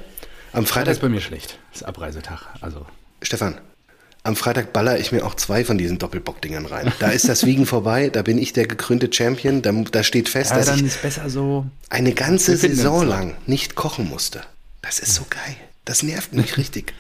[0.54, 1.60] Am Das Freitag, ist bei mir schlecht.
[1.72, 2.48] Das ist Abreisetag.
[2.62, 2.86] Also,
[3.22, 3.60] Stefan,
[4.24, 6.92] am Freitag baller ich mir auch zwei von diesen Doppelbock-Dingern rein.
[7.00, 10.52] Da ist das Wiegen vorbei, da bin ich der gekrönte Champion, da, da steht fest,
[10.52, 11.66] ja, dass dann ich ist besser so.
[11.90, 14.42] eine ganze Saison lang nicht kochen musste.
[14.82, 15.56] Das ist so geil.
[15.86, 16.94] Das nervt mich richtig.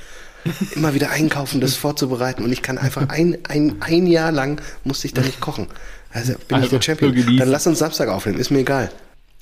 [0.75, 5.07] immer wieder einkaufen, das vorzubereiten und ich kann einfach ein, ein, ein Jahr lang musste
[5.07, 5.67] ich da nicht kochen.
[6.11, 7.37] Also bin also, ich der Champion.
[7.37, 8.91] Dann lass uns Samstag aufnehmen, ist mir egal.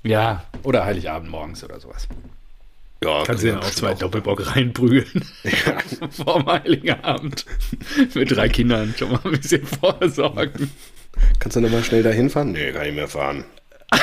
[0.04, 2.08] Ja, oder Heiligabend morgens oder sowas.
[3.04, 5.24] Ja, kannst du ja auch zwei Doppelbock reinprügeln.
[5.44, 5.78] Ja.
[6.10, 7.46] Vor dem Heiligen Abend.
[8.14, 10.72] Mit drei Kindern schon mal ein bisschen vorsorgen.
[11.40, 12.52] Kannst du nochmal schnell dahin fahren?
[12.52, 13.46] Nee, kann ich mehr fahren.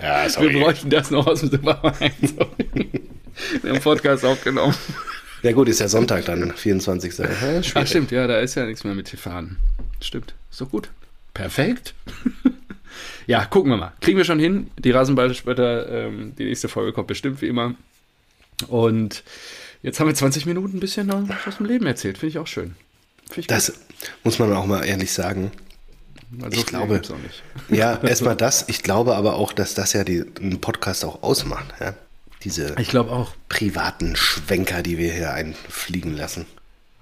[0.00, 0.54] ja, sorry.
[0.54, 2.00] Wir bräuchten das noch aus dem Supermarkt.
[3.62, 4.74] Wir haben Podcast aufgenommen.
[5.42, 7.18] Ja gut, ist ja Sonntag dann, 24.
[7.18, 7.28] Ja,
[7.74, 9.58] Ach stimmt, ja, da ist ja nichts mehr mit fahren.
[10.00, 10.90] Stimmt, ist doch gut.
[11.32, 11.94] Perfekt.
[13.28, 13.92] Ja, gucken wir mal.
[14.00, 14.70] Kriegen wir schon hin.
[14.78, 17.74] Die Rasenballspötter, ähm, die nächste Folge kommt bestimmt wie immer.
[18.68, 19.22] Und
[19.82, 22.16] jetzt haben wir 20 Minuten ein bisschen noch aus dem Leben erzählt.
[22.16, 22.74] Finde ich auch schön.
[23.36, 23.76] Ich das gut.
[24.24, 25.52] muss man auch mal ehrlich sagen.
[26.40, 27.02] Also ich glaube,
[27.68, 28.66] ja, erstmal das.
[28.70, 31.66] Ich glaube aber auch, dass das ja die, einen Podcast auch ausmacht.
[31.80, 31.92] Ja?
[32.44, 33.34] Diese ich glaube auch.
[33.50, 36.46] privaten Schwenker, die wir hier einfliegen lassen.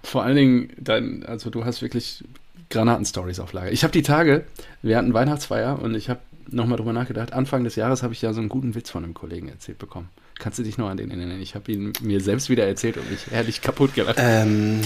[0.03, 2.25] Vor allen Dingen, dein, also du hast wirklich
[2.71, 3.73] Granaten-Stories auf Lager.
[3.73, 4.45] Ich habe die Tage,
[4.83, 7.33] wir hatten Weihnachtsfeier und ich habe nochmal drüber nachgedacht.
[7.33, 10.09] Anfang des Jahres habe ich ja so einen guten Witz von einem Kollegen erzählt bekommen.
[10.39, 11.41] Kannst du dich noch an den erinnern?
[11.41, 14.17] Ich habe ihn mir selbst wieder erzählt und mich ehrlich kaputt gelacht.
[14.19, 14.81] Ähm,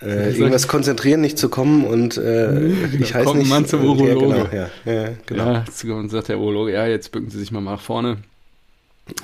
[0.00, 3.48] äh, irgendwas konzentrieren, nicht zu kommen und äh, ich heiße nicht.
[3.48, 4.36] Mann zum Urologe.
[4.36, 5.52] Ja, genau, ja, ja, genau.
[5.52, 8.18] Ja, und sagt der Urologe, ja, jetzt bücken Sie sich mal nach vorne.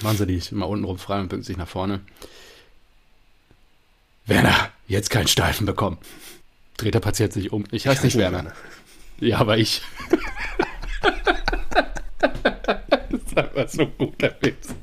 [0.03, 2.01] Machen Sie dich mal unten rum frei und bücken sich nach vorne.
[4.27, 5.99] Werner, jetzt keinen Steifen bekommen.
[6.77, 7.65] Dreht der Patient sich um.
[7.71, 8.53] Ich heiße nicht Werner.
[9.21, 9.83] Ja, aber ich.
[13.01, 14.75] das ist einfach so ein guter Witz.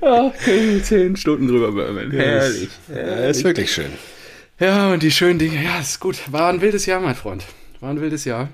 [0.00, 2.10] Ach, können wir zehn Stunden drüber murmeln.
[2.10, 2.70] Herrlich.
[2.88, 3.30] herrlich.
[3.30, 3.92] Ist wirklich schön.
[4.58, 5.62] Ja, und die schönen Dinge.
[5.62, 6.16] Ja, ist gut.
[6.32, 7.44] War ein wildes Jahr, mein Freund.
[7.80, 8.48] War ein wildes Jahr.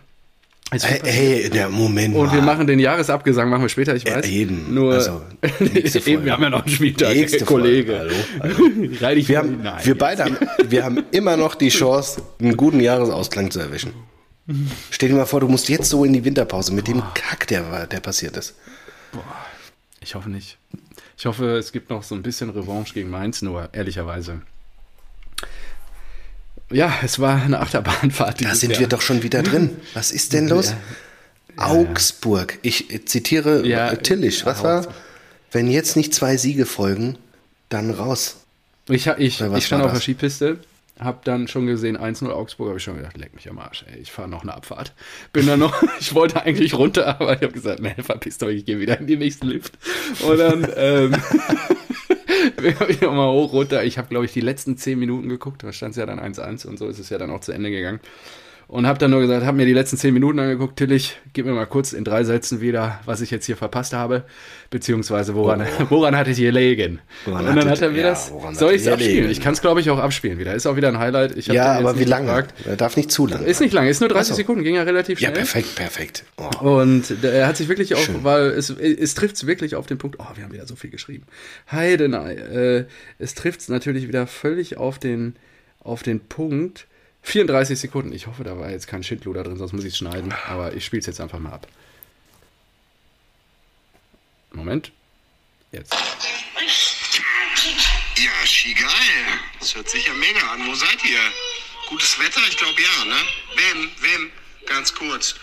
[0.72, 2.16] Hey, hey, der Moment.
[2.16, 2.34] Und mal.
[2.34, 4.26] wir machen den Jahresabgesang, machen wir später, ich weiß.
[4.26, 4.74] Ja, eben.
[4.74, 5.22] Nur, also,
[6.06, 7.98] eben, wir haben ja noch einen Spieltag, nächste Kollege.
[7.98, 9.16] Hallo, hallo.
[9.28, 13.60] wir, haben, wir beide haben, wir haben immer noch die Chance, einen guten Jahresausklang zu
[13.60, 13.92] erwischen.
[14.90, 16.92] Stell dir mal vor, du musst jetzt so in die Winterpause mit Boah.
[16.92, 18.54] dem Kack, der, der passiert ist.
[19.12, 19.22] Boah.
[20.00, 20.58] Ich hoffe nicht.
[21.16, 24.42] Ich hoffe, es gibt noch so ein bisschen Revanche gegen Mainz, nur ehrlicherweise.
[26.74, 28.44] Ja, es war eine Achterbahnfahrt.
[28.44, 28.80] Da sind Jahr.
[28.80, 29.70] wir doch schon wieder drin.
[29.94, 30.74] Was ist denn los?
[31.56, 31.66] Ja.
[31.66, 32.58] Augsburg.
[32.62, 34.44] Ich zitiere ja, äh, Tillich.
[34.44, 34.86] Was war?
[35.52, 37.16] Wenn jetzt nicht zwei Siege folgen,
[37.68, 38.38] dann raus.
[38.88, 40.58] Ich, ich, ich stand auf der Skipiste,
[40.98, 44.00] hab dann schon gesehen 1-0 Augsburg, habe ich schon gedacht, leck mich am Arsch, ey,
[44.00, 44.92] ich fahre noch eine Abfahrt.
[45.32, 48.64] Bin dann noch, ich wollte eigentlich runter, aber ich habe gesagt, nee, verpisst euch, ich
[48.64, 49.78] gehe wieder in die nächste Lift.
[50.26, 51.16] Und dann ähm,
[52.88, 53.84] ich nochmal hoch, runter.
[53.84, 55.62] Ich habe, glaube ich, die letzten zehn Minuten geguckt.
[55.62, 57.70] Da stand es ja dann 1-1 und so ist es ja dann auch zu Ende
[57.70, 58.00] gegangen.
[58.66, 60.76] Und habe dann nur gesagt, habe mir die letzten zehn Minuten angeguckt.
[60.76, 64.24] Tillich, gib mir mal kurz in drei Sätzen wieder, was ich jetzt hier verpasst habe.
[64.70, 65.84] Beziehungsweise woran, oh.
[65.90, 67.00] woran hatte ich gelegen?
[67.26, 68.32] Woran und dann hat er mir ja, das.
[68.52, 69.30] Soll ich es abspielen?
[69.30, 70.54] Ich kann es, glaube ich, auch abspielen wieder.
[70.54, 71.36] Ist auch wieder ein Highlight.
[71.46, 72.26] Ja, aber wie lange?
[72.26, 72.54] Gefragt.
[72.66, 73.46] Er darf nicht zu lange.
[73.46, 74.34] Ist nicht lange, ist nur 30 also.
[74.34, 75.30] Sekunden, ging ja relativ schnell.
[75.30, 76.24] Ja, perfekt, perfekt.
[76.36, 76.80] Oh.
[76.80, 80.16] Und er hat sich wirklich auch, weil es, es trifft es wirklich auf den Punkt,
[80.18, 81.26] oh, wir haben wieder so viel geschrieben.
[81.70, 82.34] Heidenei.
[82.34, 82.84] Äh,
[83.18, 85.36] es trifft es natürlich wieder völlig auf den,
[85.80, 86.86] auf den Punkt
[87.24, 88.12] 34 Sekunden.
[88.12, 90.32] Ich hoffe, da war jetzt kein Schindluder drin, sonst muss ich es schneiden.
[90.46, 91.66] Aber ich spiele es jetzt einfach mal ab.
[94.52, 94.92] Moment.
[95.72, 95.92] Jetzt.
[98.16, 98.90] Ja, Ski geil.
[99.58, 100.66] Das hört sich ja mega an.
[100.66, 101.18] Wo seid ihr?
[101.88, 102.40] Gutes Wetter?
[102.48, 103.16] Ich glaube ja, ne?
[103.56, 103.90] Wem?
[104.00, 104.30] Wem?
[104.66, 105.34] Ganz kurz.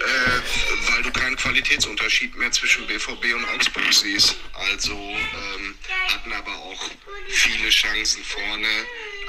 [0.00, 4.36] Äh, weil du keinen Qualitätsunterschied mehr zwischen BVB und Augsburg siehst.
[4.70, 5.74] Also ähm,
[6.08, 6.90] hatten aber auch
[7.28, 8.68] viele Chancen vorne.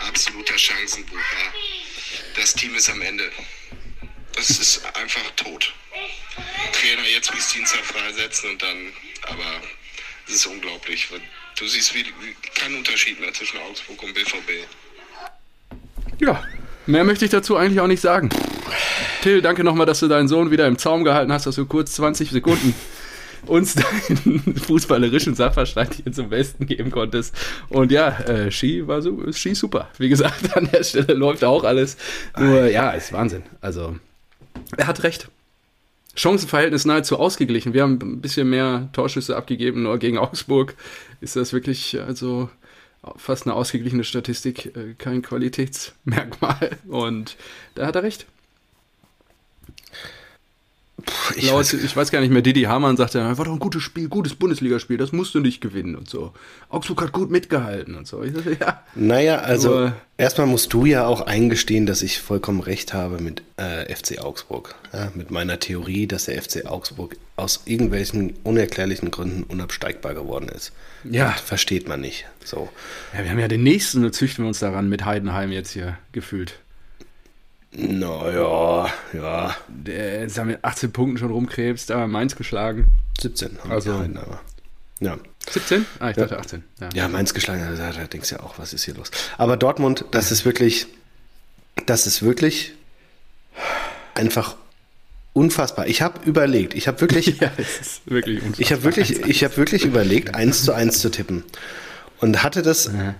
[0.07, 1.53] Absoluter Chancenbucher
[2.35, 3.23] das Team ist am Ende.
[4.35, 5.73] Das ist einfach tot.
[6.73, 8.93] Trainer jetzt bis Dienstag freisetzen und dann,
[9.27, 9.61] aber
[10.27, 11.09] es ist unglaublich.
[11.57, 12.05] Du siehst wie,
[12.55, 14.67] keinen Unterschied mehr zwischen Augsburg und BVB.
[16.19, 16.43] Ja,
[16.85, 18.29] mehr möchte ich dazu eigentlich auch nicht sagen.
[19.21, 21.93] Till, danke nochmal, dass du deinen Sohn wieder im Zaum gehalten hast, dass du kurz
[21.93, 22.73] 20 Sekunden
[23.47, 27.35] uns deinen fußballerischen Sachverstand hier zum Besten geben konntest.
[27.69, 29.89] Und ja, äh, Ski war so, Ski super.
[29.97, 31.97] Wie gesagt, an der Stelle läuft auch alles.
[32.37, 33.43] Nur, ja, ist Wahnsinn.
[33.61, 33.95] Also,
[34.77, 35.29] er hat recht.
[36.15, 37.73] Chancenverhältnis nahezu ausgeglichen.
[37.73, 40.75] Wir haben ein bisschen mehr Torschüsse abgegeben, nur gegen Augsburg
[41.21, 42.49] ist das wirklich, also
[43.15, 46.77] fast eine ausgeglichene Statistik, äh, kein Qualitätsmerkmal.
[46.87, 47.37] Und
[47.75, 48.25] da hat er recht.
[51.35, 53.83] Ich, Laut, weiß, ich weiß gar nicht mehr, Didi Hamann sagte, war doch ein gutes
[53.83, 56.33] Spiel, gutes Bundesligaspiel, das musst du nicht gewinnen und so.
[56.69, 58.23] Augsburg hat gut mitgehalten und so.
[58.23, 58.83] Ich dachte, ja.
[58.95, 63.43] Naja, also Aber, erstmal musst du ja auch eingestehen, dass ich vollkommen recht habe mit
[63.57, 64.75] äh, FC Augsburg.
[64.93, 70.71] Ja, mit meiner Theorie, dass der FC Augsburg aus irgendwelchen unerklärlichen Gründen unabsteigbar geworden ist.
[71.03, 71.31] Ja.
[71.31, 72.25] Das versteht man nicht.
[72.43, 72.69] So.
[73.13, 75.97] Ja, wir haben ja den nächsten, da züchten wir uns daran mit Heidenheim jetzt hier
[76.11, 76.59] gefühlt.
[77.73, 79.55] Naja, ja.
[79.67, 82.87] Der ist ja mit 18 Punkten schon rumkrebst, aber Mainz geschlagen.
[83.19, 84.41] 17 haben also, einen, aber.
[84.99, 85.17] Ja.
[85.49, 85.85] 17?
[85.99, 86.63] Ah, ich dachte 18.
[86.79, 89.09] Ja, ja Mainz geschlagen, da, da denkst du ja auch, was ist hier los?
[89.37, 90.87] Aber Dortmund, das ist wirklich,
[91.85, 92.73] das ist wirklich
[94.13, 94.57] einfach
[95.33, 95.87] unfassbar.
[95.87, 98.61] Ich habe überlegt, ich habe wirklich, ja, es ist wirklich unfassbar.
[98.61, 101.43] Ich habe wirklich, ich habe wirklich überlegt, 1 zu 1 zu tippen.
[102.19, 103.15] Und hatte das, ja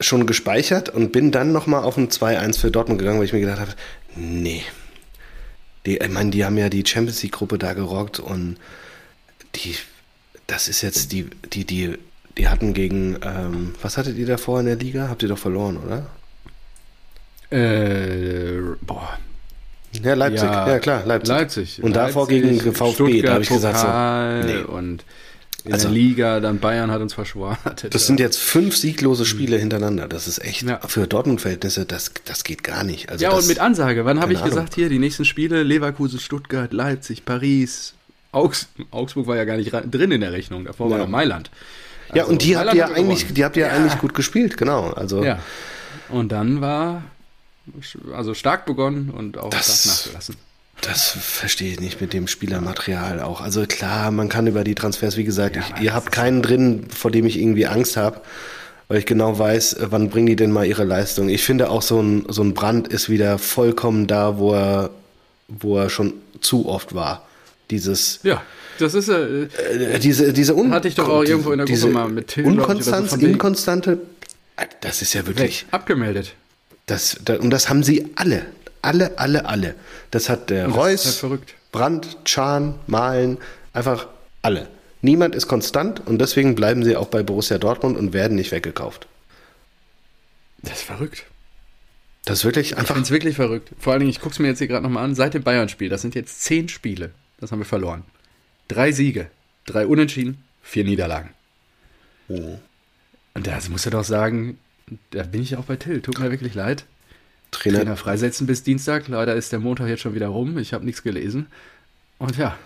[0.00, 3.40] schon gespeichert und bin dann nochmal auf ein 2-1 für Dortmund gegangen, weil ich mir
[3.40, 3.72] gedacht habe,
[4.16, 4.62] nee.
[5.86, 8.56] Die, ich meine, die haben ja die Champions League-Gruppe da gerockt und
[9.56, 9.76] die,
[10.46, 11.98] das ist jetzt die, die, die,
[12.36, 15.08] die hatten gegen, ähm, was hattet ihr davor in der Liga?
[15.08, 16.06] Habt ihr doch verloren, oder?
[17.50, 19.18] Äh, boah.
[20.02, 21.28] Ja, Leipzig, ja, ja klar, Leipzig.
[21.34, 21.82] Leipzig.
[21.82, 24.62] Und davor gegen VfB, da habe ich gesagt so, nee.
[24.62, 25.04] Und
[25.66, 27.94] in also, der Liga, dann Bayern hat uns verschwartet.
[27.94, 30.08] Das sind jetzt fünf sieglose Spiele hintereinander.
[30.08, 30.80] Das ist echt ja.
[30.86, 33.10] für Dortmund-Verhältnisse, das, das geht gar nicht.
[33.10, 34.04] Also ja, das, und mit Ansage.
[34.04, 34.50] Wann habe ich Ahnung.
[34.50, 37.94] gesagt, hier, die nächsten Spiele, Leverkusen, Stuttgart, Leipzig, Paris,
[38.32, 40.92] Augs Augsburg war ja gar nicht drin in der Rechnung, davor ja.
[40.92, 41.50] war noch Mailand.
[42.08, 43.72] Also ja, und die Mailand habt ihr ja eigentlich, die habt ihr ja.
[43.72, 44.90] eigentlich gut gespielt, genau.
[44.90, 45.24] Also.
[45.24, 45.40] Ja.
[46.08, 47.02] Und dann war,
[48.14, 50.36] also stark begonnen und auch das, stark nachgelassen.
[50.80, 53.40] Das verstehe ich nicht mit dem Spielermaterial auch.
[53.40, 56.86] Also klar, man kann über die Transfers, wie gesagt, ja, ich, ihr habt keinen drin,
[56.94, 58.20] vor dem ich irgendwie Angst habe,
[58.88, 61.28] weil ich genau weiß, äh, wann bringen die denn mal ihre Leistung.
[61.28, 64.90] Ich finde auch so ein, so ein Brand ist wieder vollkommen da, wo er,
[65.48, 67.26] wo er schon zu oft war.
[67.70, 68.20] Dieses.
[68.22, 68.42] Ja.
[68.78, 71.88] Das ist äh, äh diese diese un hatte ich doch auch irgendwo in der Gruppe
[71.88, 73.98] mal mit Till, Unkonstanz, inkonstante.
[74.80, 76.34] Das ist ja wirklich abgemeldet.
[76.86, 78.46] Das, da, und das haben sie alle.
[78.82, 79.74] Alle, alle, alle.
[80.10, 83.38] Das hat der das Reus, halt Brandt, Chan, Malen,
[83.72, 84.08] einfach
[84.42, 84.68] alle.
[85.02, 89.06] Niemand ist konstant und deswegen bleiben sie auch bei Borussia Dortmund und werden nicht weggekauft.
[90.62, 91.24] Das ist verrückt.
[92.24, 92.90] Das ist wirklich einfach.
[92.90, 93.70] Ich finde es wirklich verrückt.
[93.78, 95.88] Vor allen Dingen, ich gucke es mir jetzt hier gerade nochmal an, seit dem Bayern-Spiel,
[95.88, 97.12] das sind jetzt zehn Spiele.
[97.38, 98.04] Das haben wir verloren.
[98.68, 99.30] Drei Siege,
[99.64, 101.30] drei Unentschieden, vier Niederlagen.
[102.28, 102.58] Oh.
[103.34, 104.58] Und das muss er doch sagen,
[105.10, 106.02] da bin ich auch bei Till.
[106.02, 106.84] Tut mir wirklich leid.
[107.50, 107.78] Trainer.
[107.78, 109.08] Trainer freisetzen bis Dienstag.
[109.08, 110.58] Leider ist der Montag jetzt schon wieder rum.
[110.58, 111.46] Ich habe nichts gelesen.
[112.18, 112.56] Und ja.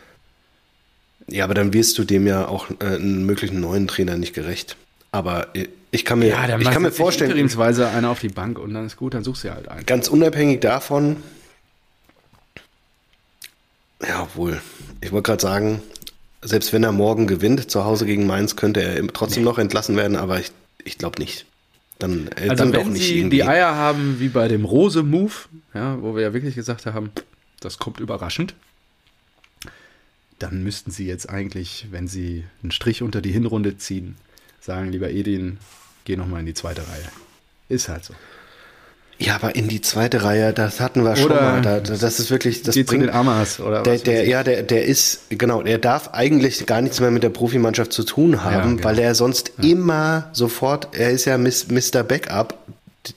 [1.26, 4.76] Ja, aber dann wirst du dem ja auch äh, einen möglichen neuen Trainer nicht gerecht.
[5.10, 5.48] Aber
[5.90, 7.30] ich kann mir, ja, ich kann mir vorstellen.
[7.30, 9.86] Interimsweise einer auf die Bank und dann ist gut, dann suchst du halt einen.
[9.86, 11.16] Ganz unabhängig davon.
[14.06, 14.60] Ja, obwohl.
[15.00, 15.82] Ich wollte gerade sagen,
[16.42, 19.48] selbst wenn er morgen gewinnt zu Hause gegen Mainz, könnte er trotzdem nee.
[19.48, 20.50] noch entlassen werden, aber ich,
[20.84, 21.46] ich glaube nicht.
[21.98, 23.36] Dann, äh, also dann wenn doch nicht sie irgendwie.
[23.36, 25.32] die Eier haben, wie bei dem Rose-Move,
[25.74, 27.10] ja, wo wir ja wirklich gesagt haben,
[27.60, 28.54] das kommt überraschend,
[30.38, 34.16] dann müssten sie jetzt eigentlich, wenn sie einen Strich unter die Hinrunde ziehen,
[34.60, 35.58] sagen, lieber Edin,
[36.04, 37.08] geh nochmal in die zweite Reihe.
[37.68, 38.14] Ist halt so.
[39.18, 41.62] Ja, aber in die zweite Reihe, das hatten wir schon oder mal.
[41.62, 44.84] Da, das ist wirklich, das bringt, zu den Amas oder der, der ja, der, der
[44.84, 48.62] ist genau, der darf eigentlich gar nichts mehr mit der Profimannschaft zu tun haben, ja,
[48.62, 48.84] genau.
[48.84, 49.70] weil er sonst ja.
[49.70, 52.02] immer sofort, er ist ja Mr.
[52.02, 52.58] Backup,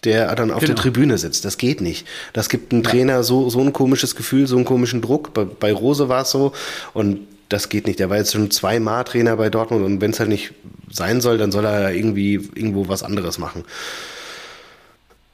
[0.03, 0.73] der dann auf genau.
[0.73, 1.45] der Tribüne sitzt.
[1.45, 2.05] Das geht nicht.
[2.33, 5.33] Das gibt einem Trainer so so ein komisches Gefühl, so einen komischen Druck.
[5.33, 6.53] Bei, bei Rose war es so
[6.93, 7.99] und das geht nicht.
[7.99, 10.53] Der war jetzt schon zweimal Trainer bei Dortmund und wenn es halt nicht
[10.91, 13.63] sein soll, dann soll er irgendwie irgendwo was anderes machen.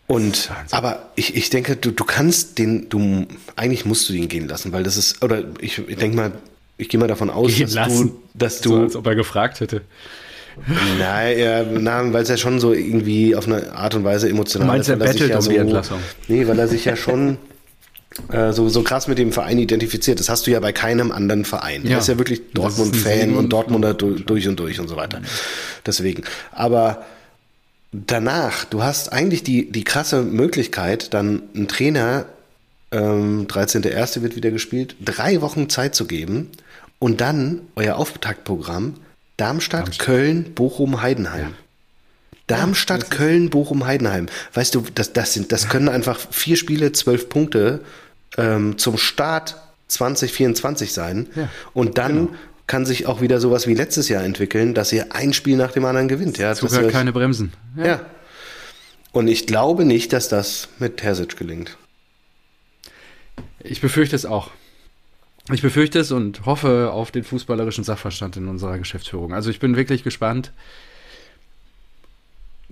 [0.06, 4.48] Und, aber ich, ich denke, du, du kannst den, du, eigentlich musst du ihn gehen
[4.48, 6.32] lassen, weil das ist, oder ich, ich denke mal,
[6.78, 8.70] ich gehe mal davon aus, dass du, dass du.
[8.70, 9.82] So, als ob er gefragt hätte.
[11.00, 14.68] Nein, ja, na, weil es ja schon so irgendwie auf eine Art und Weise emotional
[14.68, 15.00] du meinst, ist.
[15.00, 16.00] Weil er, er ja um so, die Entlassung.
[16.28, 17.38] Nee, weil er sich ja schon
[18.32, 20.20] äh, so, so krass mit dem Verein identifiziert.
[20.20, 21.84] Das hast du ja bei keinem anderen Verein.
[21.86, 21.94] Ja.
[21.94, 25.22] Er ist ja wirklich Dortmund-Fan und Dortmunder durch und durch und so weiter.
[25.86, 26.24] Deswegen.
[26.52, 27.06] Aber
[27.94, 32.26] danach, du hast eigentlich die, die krasse Möglichkeit, dann einen Trainer,
[32.92, 34.22] ähm, 13.01.
[34.22, 36.50] wird wieder gespielt, drei Wochen Zeit zu geben
[37.00, 38.96] und dann euer Auftaktprogramm
[39.38, 40.06] Darmstadt, Darmstadt.
[40.06, 41.42] Köln, Bochum, Heidenheim.
[41.42, 41.52] Ja.
[42.48, 44.28] Darmstadt, ja, Köln, Bochum, Heidenheim.
[44.54, 47.82] Weißt du, das, das, sind, das können einfach vier Spiele, zwölf Punkte
[48.38, 49.56] ähm, zum Start
[49.88, 51.28] 2024 sein.
[51.36, 55.14] Ja, und dann genau kann sich auch wieder sowas wie letztes Jahr entwickeln, dass ihr
[55.14, 56.38] ein Spiel nach dem anderen gewinnt.
[56.38, 57.54] Ja, Sogar keine Bremsen.
[57.76, 57.86] Ja.
[57.86, 58.06] ja.
[59.12, 61.78] Und ich glaube nicht, dass das mit Terzic gelingt.
[63.60, 64.50] Ich befürchte es auch.
[65.52, 69.34] ich befürchte es und hoffe auf den fußballerischen Sachverstand in unserer Geschäftsführung.
[69.34, 70.52] Also ich bin wirklich gespannt.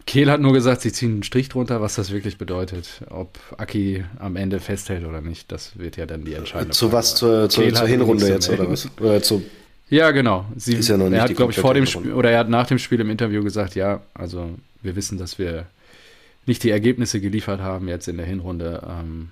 [0.08, 3.02] Kehl hat nur gesagt, sie ziehen einen Strich drunter, was das wirklich bedeutet.
[3.10, 6.98] Ob Aki am Ende festhält oder nicht, das wird ja dann die entscheidende Zu Frage.
[6.98, 7.16] was?
[7.16, 8.90] Zur, zur, zur Hinrunde jetzt oder was?
[9.00, 9.44] Oder zu
[9.92, 10.46] ja, genau.
[10.56, 12.50] Sie, ist ja noch nicht er hat, glaube ich, vor dem Spiel oder er hat
[12.50, 14.50] nach dem Spiel im Interview gesagt, ja, also
[14.82, 15.68] wir wissen, dass wir
[16.46, 19.30] nicht die Ergebnisse geliefert haben jetzt in der Hinrunde, ähm,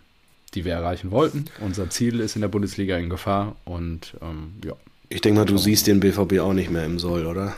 [0.54, 1.46] die wir erreichen wollten.
[1.60, 4.74] Unser Ziel ist in der Bundesliga in Gefahr und ähm, ja.
[5.10, 7.56] Ich denke mal, du siehst den BVB auch nicht mehr im Soll, oder?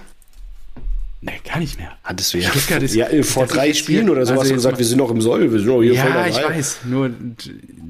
[1.24, 1.92] Nee, gar nicht mehr.
[2.04, 2.50] Hattest du ja.
[2.50, 5.12] Stuttgart ist, ja vor drei Spielen oder so also hast du gesagt, wir sind noch
[5.12, 6.30] im Soll, wir sind noch hier ja, voll dabei.
[6.30, 6.80] Ja, ich weiß.
[6.86, 7.12] Nur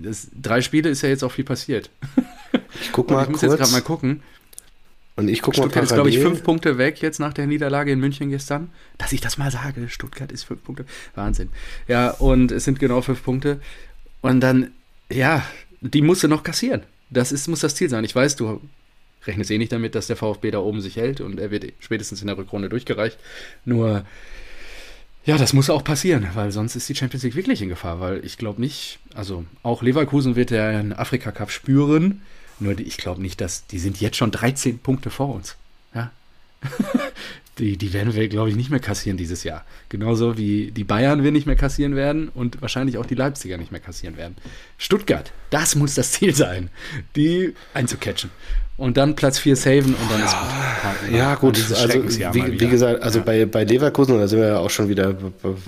[0.04, 1.90] das, drei Spiele ist ja jetzt auch viel passiert.
[2.82, 3.52] Ich guck mal ich muss kurz.
[3.54, 4.22] jetzt gerade mal gucken.
[5.16, 7.92] Und ich gucke mal Stuttgart ist, glaube ich, fünf Punkte weg jetzt nach der Niederlage
[7.92, 8.70] in München gestern.
[8.98, 10.86] Dass ich das mal sage, Stuttgart ist fünf Punkte.
[11.16, 11.50] Wahnsinn.
[11.88, 13.60] Ja, und es sind genau fünf Punkte.
[14.22, 14.72] Und dann,
[15.12, 15.46] ja,
[15.82, 16.84] die musst du noch kassieren.
[17.10, 18.06] Das ist, muss das Ziel sein.
[18.06, 18.62] Ich weiß, du
[19.28, 22.22] rechnest eh nicht damit, dass der VfB da oben sich hält und er wird spätestens
[22.22, 23.20] in der Rückrunde durchgereicht.
[23.66, 24.06] Nur,
[25.26, 28.26] ja, das muss auch passieren, weil sonst ist die Champions League wirklich in Gefahr, weil
[28.26, 32.22] ich glaube nicht, also auch Leverkusen wird ja einen Afrika Cup spüren,
[32.62, 35.56] nur ich glaube nicht, dass die sind jetzt schon 13 Punkte vor uns.
[35.94, 36.12] Ja.
[37.58, 39.66] die, die werden wir, glaube ich, nicht mehr kassieren dieses Jahr.
[39.90, 43.72] Genauso wie die Bayern wir nicht mehr kassieren werden und wahrscheinlich auch die Leipziger nicht
[43.72, 44.36] mehr kassieren werden.
[44.78, 46.70] Stuttgart, das muss das Ziel sein,
[47.16, 48.32] die einzucatchen
[48.82, 51.16] und dann Platz 4 saven und dann ja, ist gut.
[51.16, 51.58] Ja, gut.
[51.72, 53.26] Also, wie, wie, gesagt, also ja.
[53.26, 55.16] bei, bei Leverkusen, da sind wir ja auch schon wieder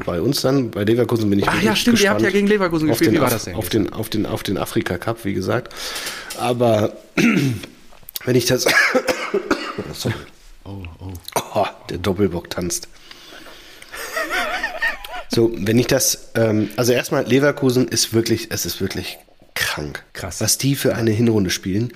[0.06, 0.72] bei uns dann.
[0.72, 3.12] Bei Leverkusen bin ich Ach ja, stimmt, ihr habt ja gegen Leverkusen gespielt.
[3.12, 3.56] Den, wie war das denn?
[3.56, 5.74] Auf den, auf den, auf den Afrika Cup, wie gesagt.
[6.40, 6.94] Aber
[8.26, 8.66] wenn ich das.
[9.94, 10.16] Sorry.
[10.66, 11.14] Oh, oh.
[11.54, 12.88] oh, der Doppelbock tanzt.
[15.30, 19.18] So, wenn ich das, ähm, also erstmal, Leverkusen ist wirklich, es ist wirklich
[19.54, 20.04] krank.
[20.14, 20.42] Krass.
[20.42, 21.92] Was die für eine Hinrunde spielen.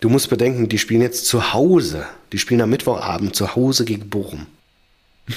[0.00, 2.06] Du musst bedenken, die spielen jetzt zu Hause.
[2.32, 4.46] Die spielen am Mittwochabend zu Hause gegen Bochum.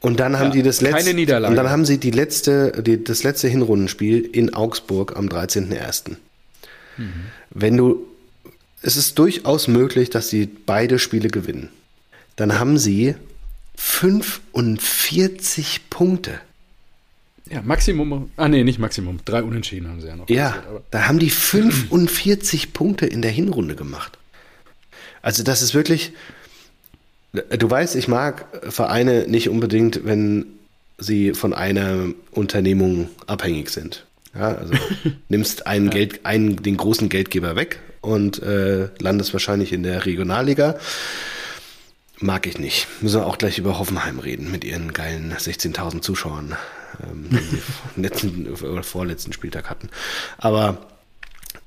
[0.00, 1.14] Und dann haben ja, die das letzte.
[1.14, 6.16] Und dann haben sie die letzte, die, das letzte Hinrundenspiel in Augsburg am 13.01.
[6.96, 7.12] Mhm.
[7.50, 8.06] Wenn du.
[8.84, 11.68] Es ist durchaus möglich, dass sie beide Spiele gewinnen.
[12.34, 13.14] Dann haben sie
[13.76, 16.40] 45 Punkte.
[17.52, 20.28] Ja, Maximum, ah nee, nicht Maximum, drei Unentschieden haben sie ja noch.
[20.30, 24.16] Ja, passiert, da haben die 45 Punkte in der Hinrunde gemacht.
[25.20, 26.12] Also das ist wirklich,
[27.32, 30.46] du weißt, ich mag Vereine nicht unbedingt, wenn
[30.96, 34.06] sie von einer Unternehmung abhängig sind.
[34.34, 34.72] Ja, also
[35.28, 35.92] nimmst einen ja.
[35.92, 40.78] Geld, einen, den großen Geldgeber weg und äh, landest wahrscheinlich in der Regionalliga.
[42.22, 42.86] Mag ich nicht.
[43.00, 46.56] Müssen wir auch gleich über Hoffenheim reden mit ihren geilen 16.000 Zuschauern
[47.02, 47.62] ähm, den sie
[48.00, 49.88] letzten oder vorletzten Spieltag hatten.
[50.38, 50.86] Aber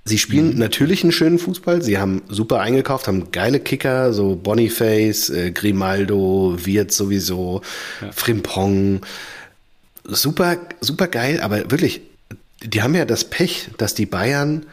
[0.07, 0.59] Sie spielen mhm.
[0.59, 1.81] natürlich einen schönen Fußball.
[1.81, 7.61] Sie haben super eingekauft, haben geile Kicker, so Boniface, äh, Grimaldo, Wirt sowieso,
[8.01, 8.11] ja.
[8.11, 9.01] Frimpong.
[10.03, 12.01] Super, super geil, aber wirklich,
[12.61, 14.67] die haben ja das Pech, dass die Bayern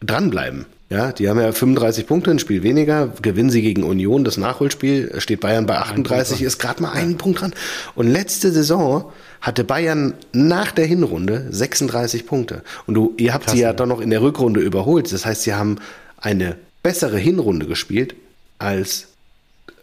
[0.00, 0.66] dranbleiben.
[0.92, 5.14] Ja, die haben ja 35 Punkte, ein Spiel weniger, gewinnen sie gegen Union, das Nachholspiel,
[5.22, 7.54] steht Bayern bei 38, ist gerade mal einen Punkt dran.
[7.94, 12.62] Und letzte Saison hatte Bayern nach der Hinrunde 36 Punkte.
[12.86, 15.10] Und du, ihr habt Krass, sie ja doch noch in der Rückrunde überholt.
[15.10, 15.78] Das heißt, sie haben
[16.18, 18.14] eine bessere Hinrunde gespielt
[18.58, 19.06] als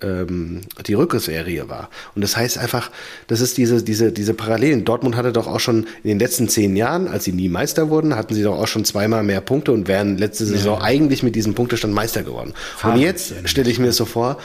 [0.02, 1.90] ähm, die Rückserie war.
[2.16, 2.92] Und das heißt einfach,
[3.28, 4.86] das ist diese, diese, diese Parallelen.
[4.86, 8.16] Dortmund hatte doch auch schon in den letzten zehn Jahren, als sie nie Meister wurden,
[8.16, 10.84] hatten sie doch auch schon zweimal mehr Punkte und wären letzte Saison ja.
[10.84, 12.54] eigentlich mit diesem Punktestand Meister geworden.
[12.78, 14.38] Farbe und jetzt stelle ich mir so vor,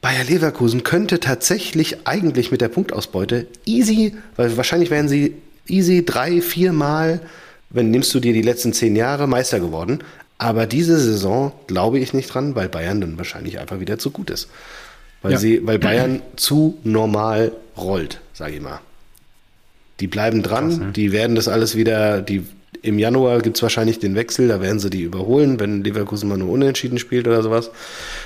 [0.00, 5.34] Bayer Leverkusen könnte tatsächlich eigentlich mit der Punktausbeute easy, weil wahrscheinlich wären sie
[5.66, 7.20] easy drei, vier Mal,
[7.70, 10.00] wenn nimmst du dir die letzten zehn Jahre Meister geworden.
[10.38, 14.30] Aber diese Saison glaube ich nicht dran, weil Bayern dann wahrscheinlich einfach wieder zu gut
[14.30, 14.48] ist.
[15.22, 15.38] Weil, ja.
[15.38, 18.80] sie, weil Bayern zu normal rollt, sage ich mal.
[20.00, 20.92] Die bleiben dran, Krass, ne?
[20.92, 22.44] die werden das alles wieder, die,
[22.82, 26.36] im Januar gibt es wahrscheinlich den Wechsel, da werden sie die überholen, wenn Leverkusen mal
[26.36, 27.70] nur unentschieden spielt oder sowas.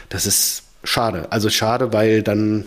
[0.08, 1.28] Das ist schade.
[1.30, 2.64] Also schade, weil dann,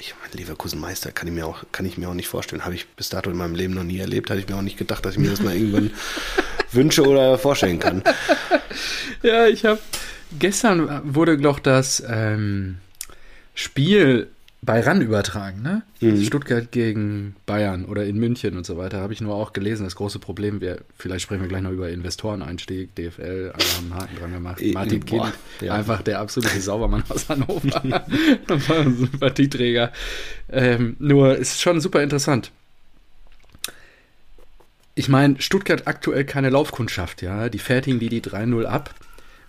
[0.00, 2.64] ich meine, Leverkusen Meister kann ich mir auch, kann ich mir auch nicht vorstellen.
[2.64, 4.78] Habe ich bis dato in meinem Leben noch nie erlebt, hatte ich mir auch nicht
[4.78, 5.90] gedacht, dass ich mir das mal irgendwann
[6.72, 8.02] wünsche oder vorstellen kann.
[9.22, 9.80] Ja, ich habe
[10.38, 12.78] gestern wurde doch das ähm,
[13.58, 14.28] Spiel
[14.62, 15.82] bei RAN übertragen, ne?
[16.00, 16.22] Mhm.
[16.22, 19.82] Stuttgart gegen Bayern oder in München und so weiter, habe ich nur auch gelesen.
[19.82, 23.94] Das große Problem wäre, vielleicht sprechen wir gleich noch über Investoreneinstieg, DFL, alle haben einen
[23.94, 24.62] Haken dran gemacht.
[24.72, 25.74] Martin Kind, ja.
[25.74, 27.82] einfach der absolute Saubermann aus Hannover,
[28.44, 29.92] ein Sympathieträger.
[30.50, 32.52] Ähm, nur ist schon super interessant.
[34.94, 37.48] Ich ich meine, Stuttgart aktuell keine Laufkundschaft, ja.
[37.48, 38.94] Die fertigen die die 3-0 ab.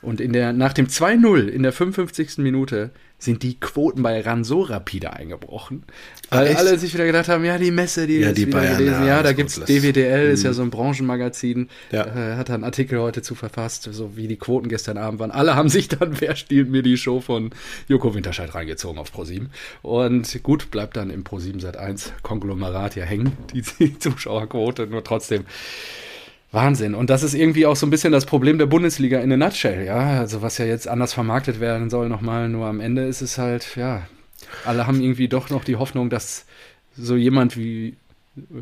[0.02, 2.40] Und in der, nach dem 2-0 in der 55.
[2.40, 2.90] Minute
[3.20, 5.84] sind die Quoten bei RAN so rapide eingebrochen,
[6.30, 8.60] weil Ach, alle sich wieder gedacht haben, ja, die Messe, die ja, ist die wieder
[8.60, 9.02] Bayern, gelesen.
[9.02, 10.34] Ja, ja da gibt's DWDL, mhm.
[10.34, 12.06] ist ja so ein Branchenmagazin, ja.
[12.06, 15.32] äh, hat da einen Artikel heute zu verfasst, so wie die Quoten gestern Abend waren.
[15.32, 17.52] Alle haben sich dann, wer stiehlt mir die Show von
[17.90, 19.50] Joko Winterscheid reingezogen auf ProSieben.
[19.82, 25.04] Und gut, bleibt dann im ProSieben Sat 1 Konglomerat ja hängen, die, die Zuschauerquote, nur
[25.04, 25.44] trotzdem
[26.52, 26.95] Wahnsinn.
[26.95, 29.86] Und das ist irgendwie auch so ein bisschen das Problem der Bundesliga in a nutshell,
[29.86, 30.20] ja.
[30.20, 33.76] Also was ja jetzt anders vermarktet werden soll nochmal, nur am Ende ist es halt,
[33.76, 34.08] ja,
[34.66, 36.45] alle haben irgendwie doch noch die Hoffnung, dass
[36.97, 37.95] so jemand wie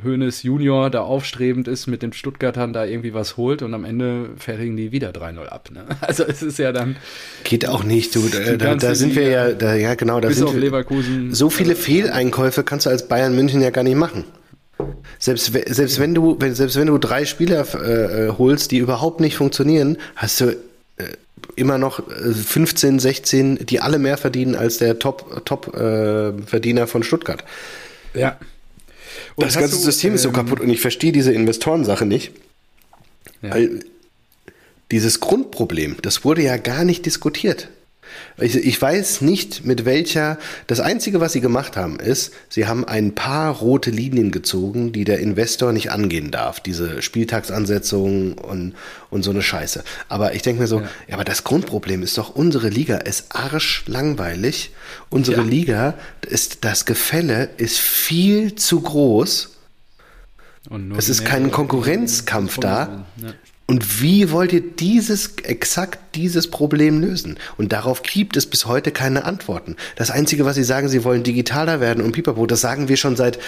[0.04, 4.32] Hoeneß Junior da aufstrebend ist, mit den Stuttgartern da irgendwie was holt und am Ende
[4.38, 5.70] fertigen die wieder 3-0 ab.
[5.72, 5.86] Ne?
[6.02, 6.96] Also es ist ja dann.
[7.44, 8.28] Geht auch nicht, du.
[8.58, 11.34] Da, da sind wir ja, da, ja genau, da bis sind auf wir, Leverkusen.
[11.34, 14.24] So viele Fehleinkäufe kannst du als Bayern München ja gar nicht machen.
[15.20, 19.98] Selbst, selbst wenn du, selbst wenn du drei Spieler äh, holst, die überhaupt nicht funktionieren,
[20.16, 20.56] hast du äh,
[21.56, 26.88] immer noch 15, äh, 16, die alle mehr verdienen als der Top, Top äh, Verdiener
[26.88, 27.44] von Stuttgart.
[28.14, 28.38] Ja.
[29.36, 32.32] Und das ganze du, System ist so ähm, kaputt und ich verstehe diese Investorensache nicht.
[33.42, 33.52] Ja.
[33.52, 33.82] Weil
[34.92, 37.70] dieses Grundproblem, das wurde ja gar nicht diskutiert.
[38.40, 40.38] Ich, ich, weiß nicht, mit welcher.
[40.68, 45.04] Das Einzige, was sie gemacht haben, ist, sie haben ein paar rote Linien gezogen, die
[45.04, 46.60] der Investor nicht angehen darf.
[46.60, 48.74] Diese Spieltagsansetzungen und,
[49.10, 49.84] und so eine Scheiße.
[50.08, 50.90] Aber ich denke mir so, ja.
[51.08, 51.16] ja.
[51.16, 54.72] aber das Grundproblem ist doch, unsere Liga ist arschlangweilig.
[55.10, 55.48] Unsere ja.
[55.48, 55.94] Liga
[56.28, 59.58] ist, das Gefälle ist viel zu groß.
[60.98, 63.06] es ist kein Konkurrenzkampf da.
[63.18, 63.34] Ja.
[63.68, 67.38] Und wie wollt ihr dieses, exakt dieses Problem lösen?
[67.58, 69.76] Und darauf gibt es bis heute keine Antworten.
[69.98, 73.18] Das Einzige, was sie sagen, sie wollen digitaler werden und pipapo, das sagen wir schon
[73.18, 73.40] seit,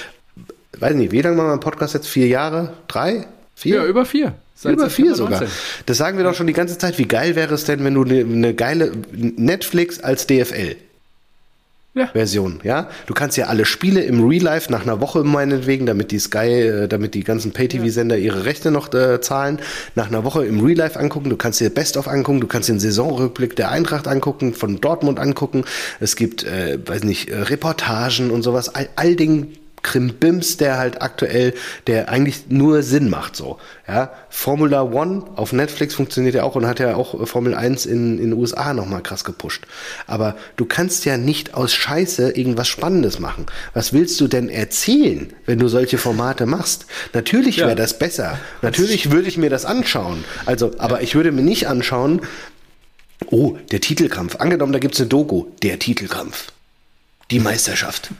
[0.78, 2.08] weiß nicht, wie lange machen wir einen Podcast jetzt?
[2.08, 2.74] Vier Jahre?
[2.90, 3.28] Drei?
[3.56, 3.78] Vier?
[3.78, 4.34] Ja, über vier.
[4.56, 5.44] Seit über vier sogar.
[5.86, 6.98] Das sagen wir doch schon die ganze Zeit.
[6.98, 10.76] Wie geil wäre es denn, wenn du eine, eine geile Netflix als DFL?
[11.96, 12.08] Ja.
[12.08, 12.90] Version, ja.
[13.08, 16.48] Du kannst ja alle Spiele im Real Life nach einer Woche meinetwegen, damit die Sky,
[16.48, 19.60] äh, damit die ganzen Pay-TV-Sender ihre Rechte noch äh, zahlen,
[19.96, 21.30] nach einer Woche im Real Life angucken.
[21.30, 25.20] Du kannst dir Best of angucken, du kannst den Saisonrückblick der Eintracht angucken, von Dortmund
[25.20, 25.66] angucken.
[26.00, 28.70] Es gibt, äh, weiß nicht, äh, Reportagen und sowas.
[28.70, 31.54] All, all den Krimbims, der halt aktuell,
[31.88, 33.58] der eigentlich nur Sinn macht so.
[33.88, 38.20] Ja, Formula One auf Netflix funktioniert ja auch und hat ja auch Formel 1 in,
[38.20, 39.66] in den USA nochmal krass gepusht.
[40.08, 43.46] Aber du kannst ja nicht aus Scheiße irgendwas Spannendes machen.
[43.74, 46.86] Was willst du denn erzählen, wenn du solche Formate machst?
[47.14, 47.76] Natürlich wäre ja.
[47.76, 48.38] das besser.
[48.62, 50.24] Natürlich würde ich mir das anschauen.
[50.46, 52.22] Also, aber ich würde mir nicht anschauen,
[53.28, 54.38] oh, der Titelkampf.
[54.38, 55.46] Angenommen, da gibt's eine Doku.
[55.62, 56.52] Der Titelkampf.
[57.32, 58.12] Die Meisterschaft.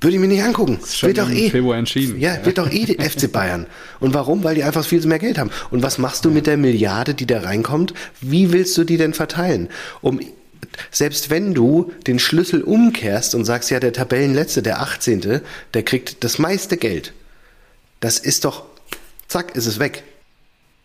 [0.00, 0.78] Würde ich mir nicht angucken.
[1.00, 1.50] Wird doch eh.
[1.50, 2.20] Februar entschieden.
[2.20, 3.66] Ja, wird doch eh die FC Bayern.
[4.00, 4.44] Und warum?
[4.44, 5.50] Weil die einfach viel mehr Geld haben.
[5.70, 7.94] Und was machst du mit der Milliarde, die da reinkommt?
[8.20, 9.68] Wie willst du die denn verteilen?
[10.00, 10.20] Um
[10.90, 15.40] selbst wenn du den Schlüssel umkehrst und sagst, ja, der Tabellenletzte, der 18.,
[15.72, 17.12] der kriegt das meiste Geld.
[18.00, 18.64] Das ist doch,
[19.28, 20.02] zack, ist es weg.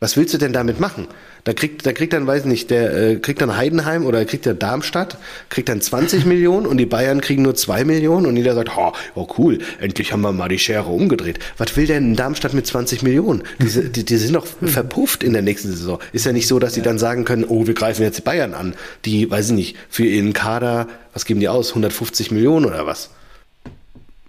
[0.01, 1.07] Was willst du denn damit machen?
[1.43, 4.53] Da kriegt, da kriegt dann, weiß nicht, der äh, kriegt dann Heidenheim oder kriegt der
[4.53, 5.17] Darmstadt,
[5.49, 8.93] kriegt dann 20 Millionen und die Bayern kriegen nur 2 Millionen und jeder sagt, oh,
[9.15, 11.39] oh cool, endlich haben wir mal die Schere umgedreht.
[11.57, 13.43] Was will denn Darmstadt mit 20 Millionen?
[13.61, 15.99] Diese, die, die sind doch verpufft in der nächsten Saison.
[16.13, 18.53] Ist ja nicht so, dass sie dann sagen können, oh, wir greifen jetzt die Bayern
[18.53, 18.75] an.
[19.03, 21.71] Die, weiß ich nicht, für ihren Kader, was geben die aus?
[21.71, 23.09] 150 Millionen oder was?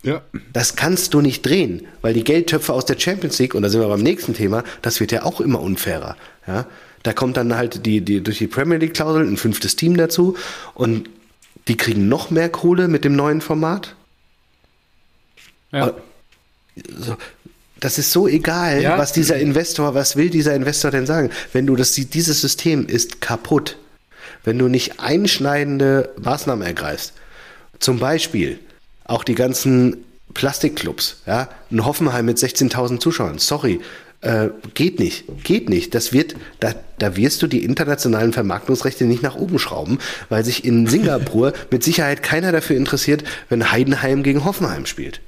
[0.03, 0.23] Ja.
[0.53, 3.81] Das kannst du nicht drehen, weil die Geldtöpfe aus der Champions League, und da sind
[3.81, 6.17] wir beim nächsten Thema, das wird ja auch immer unfairer.
[6.47, 6.67] Ja?
[7.03, 10.37] Da kommt dann halt die, die, durch die Premier League-Klausel ein fünftes Team dazu
[10.75, 11.09] und
[11.69, 13.95] die kriegen noch mehr Kohle mit dem neuen Format.
[15.73, 15.95] Ja.
[17.79, 18.99] Das ist so egal, ja.
[18.99, 21.31] was dieser Investor, was will dieser Investor denn sagen?
[21.53, 23.77] Wenn du das, dieses System ist kaputt,
[24.45, 27.13] wenn du nicht einschneidende Maßnahmen ergreifst,
[27.79, 28.59] zum Beispiel,
[29.11, 30.05] auch die ganzen
[30.35, 33.81] Plastikclubs, ja, ein Hoffenheim mit 16.000 Zuschauern, sorry,
[34.21, 35.95] äh, geht nicht, geht nicht.
[35.95, 39.99] Das wird, da, da wirst du die internationalen Vermarktungsrechte nicht nach oben schrauben,
[40.29, 45.21] weil sich in Singapur mit Sicherheit keiner dafür interessiert, wenn Heidenheim gegen Hoffenheim spielt.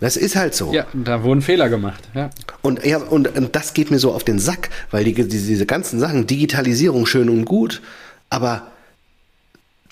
[0.00, 0.72] Das ist halt so.
[0.72, 2.02] Ja, da wurden Fehler gemacht.
[2.14, 2.30] Ja.
[2.62, 5.66] Und, ja, und, und das geht mir so auf den Sack, weil die, diese, diese
[5.66, 7.82] ganzen Sachen, Digitalisierung schön und gut,
[8.30, 8.70] aber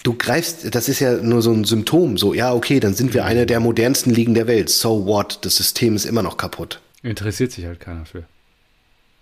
[0.02, 3.24] du greifst, das ist ja nur so ein Symptom, so, ja, okay, dann sind wir
[3.24, 4.70] eine der modernsten Ligen der Welt.
[4.70, 5.40] So what?
[5.42, 6.80] Das System ist immer noch kaputt.
[7.02, 8.24] Interessiert sich halt keiner für.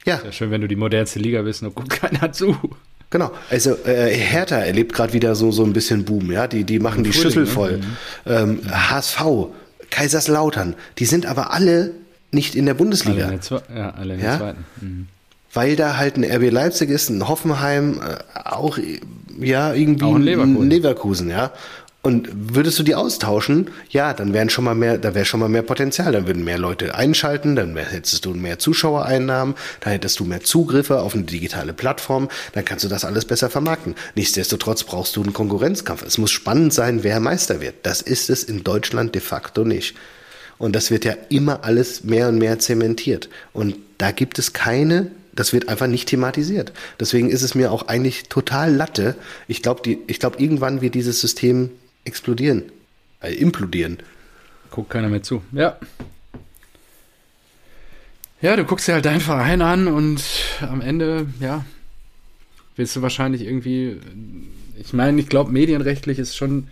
[0.05, 0.17] Ja.
[0.17, 2.57] Ist ja schön, wenn du die modernste Liga bist und guckt keiner zu.
[3.11, 6.81] Genau, also äh, Hertha erlebt gerade wieder so, so ein bisschen Boom, ja, die, die
[6.81, 7.47] machen die Schüssel ne?
[7.47, 7.79] voll.
[7.79, 7.97] Mhm.
[8.27, 9.23] Ähm, HSV,
[9.91, 11.93] Kaiserslautern, die sind aber alle
[12.33, 13.27] nicht in der Bundesliga.
[13.27, 14.65] Alle in der, ja, alle in der zweiten.
[14.81, 15.09] Mhm.
[15.57, 18.79] Weil da halt ein RB Leipzig ist, ein Hoffenheim, äh, auch
[19.41, 20.63] ja irgendwie auch ein Leverkusen.
[20.63, 21.53] ein Leverkusen, ja.
[22.07, 25.49] Und würdest du die austauschen, ja, dann wären schon mal mehr, da wäre schon mal
[25.49, 26.13] mehr Potenzial.
[26.13, 31.01] Dann würden mehr Leute einschalten, dann hättest du mehr Zuschauereinnahmen, dann hättest du mehr Zugriffe
[31.01, 33.97] auf eine digitale Plattform, dann kannst du das alles besser vermarkten.
[34.15, 36.05] Nichtsdestotrotz brauchst du einen Konkurrenzkampf.
[36.07, 37.75] Es muss spannend sein, wer Meister wird.
[37.83, 39.97] Das ist es in Deutschland de facto nicht.
[40.59, 43.29] Und das wird ja immer alles mehr und mehr zementiert.
[43.53, 46.73] Und da gibt es keine das wird einfach nicht thematisiert.
[46.99, 49.15] Deswegen ist es mir auch eigentlich total Latte.
[49.47, 51.71] Ich glaube, ich glaube, irgendwann wird dieses System
[52.05, 52.65] explodieren,
[53.21, 53.99] äh, implodieren.
[54.71, 55.43] Guckt keiner mehr zu.
[55.53, 55.79] Ja.
[58.43, 60.23] Ja, du guckst dir halt deinen Verein an und
[60.61, 61.65] am Ende, ja,
[62.77, 63.99] willst du wahrscheinlich irgendwie,
[64.79, 66.69] ich meine, ich glaube, medienrechtlich ist schon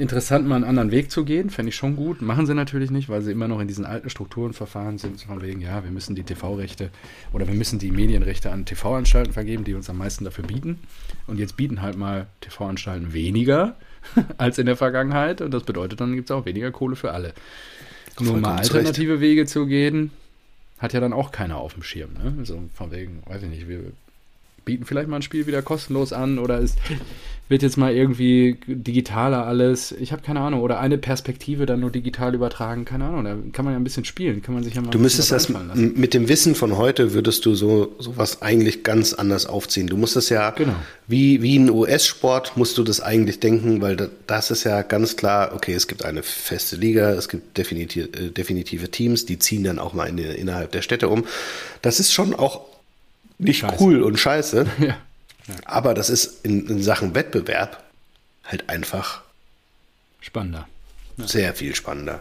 [0.00, 1.50] interessant, mal einen anderen Weg zu gehen.
[1.50, 2.22] Fände ich schon gut.
[2.22, 5.20] Machen sie natürlich nicht, weil sie immer noch in diesen alten Strukturen verfahren sind.
[5.20, 6.90] Von wegen, ja, wir müssen die TV-Rechte
[7.32, 10.80] oder wir müssen die Medienrechte an TV-Anstalten vergeben, die uns am meisten dafür bieten.
[11.26, 13.76] Und jetzt bieten halt mal TV-Anstalten weniger
[14.38, 15.40] als in der Vergangenheit.
[15.40, 17.34] Und das bedeutet, dann gibt es auch weniger Kohle für alle.
[18.18, 19.22] Nur mal alternative recht.
[19.22, 20.10] Wege zu gehen,
[20.78, 22.10] hat ja dann auch keiner auf dem Schirm.
[22.14, 22.34] Ne?
[22.38, 23.92] Also von wegen, weiß ich nicht, wir
[24.64, 26.78] bieten vielleicht mal ein Spiel wieder kostenlos an oder ist
[27.50, 29.90] wird jetzt mal irgendwie digitaler alles.
[29.90, 30.60] Ich habe keine Ahnung.
[30.60, 32.84] Oder eine Perspektive dann nur digital übertragen.
[32.84, 33.24] Keine Ahnung.
[33.24, 34.40] Da kann man ja ein bisschen spielen.
[34.40, 37.56] Kann man sich ja mal Du müsstest das mit dem Wissen von heute würdest du
[37.56, 39.88] so sowas eigentlich ganz anders aufziehen.
[39.88, 40.76] Du musst das ja genau.
[41.08, 43.96] wie, wie ein US-Sport musst du das eigentlich denken, weil
[44.28, 48.30] das ist ja ganz klar, okay, es gibt eine feste Liga, es gibt definitive, äh,
[48.30, 51.24] definitive Teams, die ziehen dann auch mal in, innerhalb der Städte um.
[51.82, 52.69] Das ist schon auch
[53.40, 53.82] nicht scheiße.
[53.82, 54.66] cool und scheiße.
[55.48, 55.54] Ja.
[55.64, 57.82] Aber das ist in, in, Sachen Wettbewerb
[58.44, 59.22] halt einfach
[60.20, 60.68] spannender.
[61.16, 61.26] Ja.
[61.26, 62.20] Sehr viel spannender.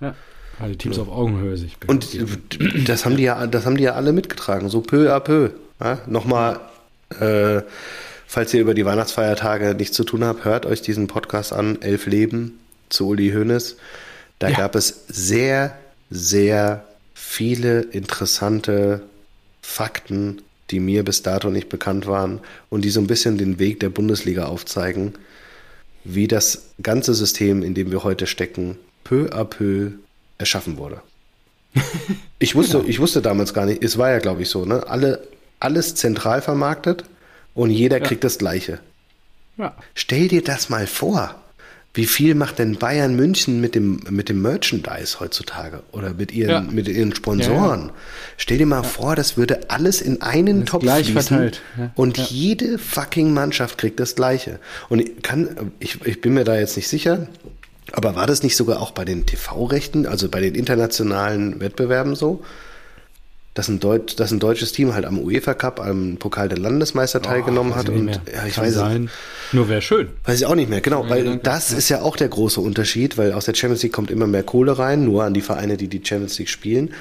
[0.00, 0.14] Ja.
[0.58, 1.02] Alle Teams ja.
[1.02, 1.76] auf Augenhöhe sich.
[1.86, 2.08] Und
[2.86, 5.50] das haben die ja, das haben die ja alle mitgetragen, so peu à peu.
[5.80, 6.00] Ja?
[6.06, 6.60] Nochmal,
[7.20, 7.62] äh,
[8.26, 12.06] falls ihr über die Weihnachtsfeiertage nichts zu tun habt, hört euch diesen Podcast an, Elf
[12.06, 12.58] Leben
[12.90, 13.76] zu Uli Hoeneß.
[14.40, 14.58] Da ja.
[14.58, 15.74] gab es sehr,
[16.10, 16.84] sehr
[17.14, 19.02] viele interessante
[19.62, 20.42] Fakten
[20.72, 22.40] die mir bis dato nicht bekannt waren
[22.70, 25.14] und die so ein bisschen den Weg der Bundesliga aufzeigen,
[26.02, 29.92] wie das ganze System, in dem wir heute stecken, peu à peu
[30.38, 31.00] erschaffen wurde.
[32.38, 32.88] Ich wusste, genau.
[32.88, 34.84] ich wusste damals gar nicht, es war ja, glaube ich, so, ne?
[34.88, 35.28] Alle,
[35.60, 37.04] alles zentral vermarktet
[37.54, 38.04] und jeder ja.
[38.04, 38.80] kriegt das Gleiche.
[39.58, 39.76] Ja.
[39.94, 41.40] Stell dir das mal vor.
[41.94, 46.50] Wie viel macht denn Bayern München mit dem, mit dem Merchandise heutzutage oder mit ihren,
[46.50, 46.60] ja.
[46.62, 47.80] mit ihren Sponsoren?
[47.80, 47.92] Ja, ja.
[48.38, 51.62] Stell dir mal vor, das würde alles in einen das Topf gleich fließen verteilt.
[51.94, 54.58] und jede fucking Mannschaft kriegt das Gleiche.
[54.88, 57.28] Und ich kann, ich, ich bin mir da jetzt nicht sicher,
[57.92, 62.42] aber war das nicht sogar auch bei den TV-Rechten, also bei den internationalen Wettbewerben so?
[63.54, 67.20] Dass ein, Deut dass ein deutsches Team halt am UEFA Cup, am Pokal der Landesmeister
[67.22, 67.88] oh, teilgenommen hat.
[67.88, 69.10] Und ja, ich Kann weiß sein.
[69.52, 70.08] Nur wäre schön.
[70.24, 71.40] Weiß ich auch nicht mehr, genau, ja, weil danke.
[71.42, 74.42] das ist ja auch der große Unterschied, weil aus der Champions League kommt immer mehr
[74.42, 76.94] Kohle rein, nur an die Vereine, die die Champions League spielen.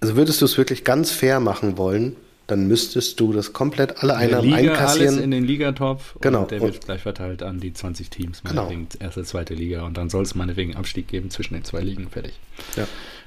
[0.00, 2.16] Also würdest du es wirklich ganz fair machen wollen,
[2.46, 5.14] dann müsstest du das komplett alle Einnahmen Liga, einkassieren.
[5.14, 6.42] Alles in den Ligatopf genau.
[6.42, 8.62] und der wird gleich verteilt an die 20 Teams, genau.
[8.62, 9.04] meinetwegen genau.
[9.04, 12.34] erste, zweite Liga und dann soll es meinetwegen Abstieg geben zwischen den zwei Ligen, fertig.
[12.76, 12.86] Ja.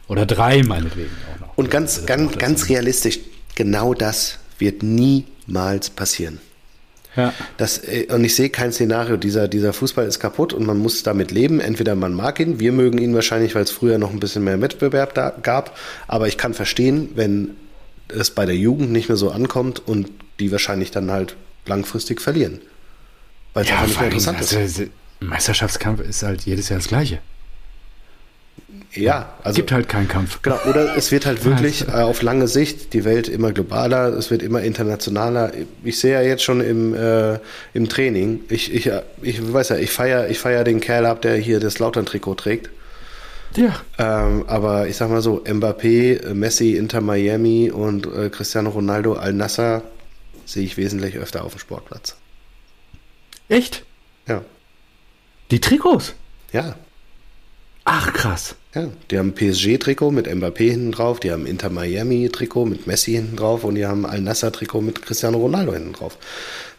[0.10, 1.58] Oder drei meinetwegen auch noch.
[1.58, 3.20] Und ganz, ganz, ganz realistisch,
[3.56, 6.40] genau das wird niemals passieren.
[7.16, 7.34] Ja.
[7.58, 11.04] Das, äh, und ich sehe kein Szenario, dieser, dieser Fußball ist kaputt und man muss
[11.04, 11.60] damit leben.
[11.60, 14.62] Entweder man mag ihn, wir mögen ihn wahrscheinlich, weil es früher noch ein bisschen mehr
[14.62, 15.78] Wettbewerb da gab.
[16.08, 17.52] Aber ich kann verstehen, wenn
[18.08, 21.36] es bei der Jugend nicht mehr so ankommt und die wahrscheinlich dann halt
[21.66, 22.62] langfristig verlieren.
[23.54, 24.56] Weil es ja, einfach nicht mehr interessant ist.
[24.56, 24.84] Also,
[25.20, 27.20] Meisterschaftskampf ist halt jedes Jahr das Gleiche.
[28.94, 29.50] Ja, also.
[29.52, 30.42] Es gibt halt keinen Kampf.
[30.42, 34.32] Genau, oder es wird halt wirklich äh, auf lange Sicht die Welt immer globaler, es
[34.32, 35.52] wird immer internationaler.
[35.84, 37.40] Ich sehe ja jetzt schon im, äh,
[37.74, 41.36] im Training, ich, ich, ich weiß ja, ich feiere ich feier den Kerl ab, der
[41.38, 42.70] hier das Lautern-Trikot trägt.
[43.56, 43.80] Ja.
[43.98, 49.84] Ähm, aber ich sag mal so, Mbappé, Messi, Inter Miami und äh, Cristiano Ronaldo, Al-Nasser
[50.46, 52.16] sehe ich wesentlich öfter auf dem Sportplatz.
[53.50, 53.84] Echt?
[54.28, 54.44] Ja.
[55.52, 56.14] Die Trikots?
[56.52, 56.76] Ja.
[57.86, 58.56] Ach, krass.
[58.76, 63.36] Ja, die haben PSG-Trikot mit Mbappé hinten drauf, die haben Inter Miami-Trikot mit Messi hinten
[63.36, 66.18] drauf und die haben Al-Nassr-Trikot mit Cristiano Ronaldo hinten drauf.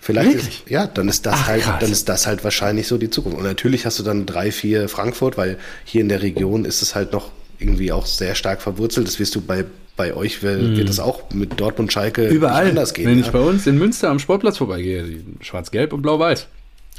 [0.00, 0.60] Vielleicht Wirklich?
[0.60, 1.80] ist, ja, dann ist das Ach, halt, krass.
[1.80, 3.38] dann ist das halt wahrscheinlich so die Zukunft.
[3.38, 6.94] Und natürlich hast du dann drei, vier Frankfurt, weil hier in der Region ist es
[6.94, 9.08] halt noch irgendwie auch sehr stark verwurzelt.
[9.08, 9.64] Das wirst du bei,
[9.96, 10.76] bei euch, wird, mm.
[10.76, 12.68] wird das auch mit Dortmund, Schalke Überall.
[12.68, 13.06] anders gehen.
[13.06, 13.26] Wenn ja?
[13.26, 16.46] ich bei uns in Münster am Sportplatz vorbeigehe, schwarz-gelb und blau-weiß.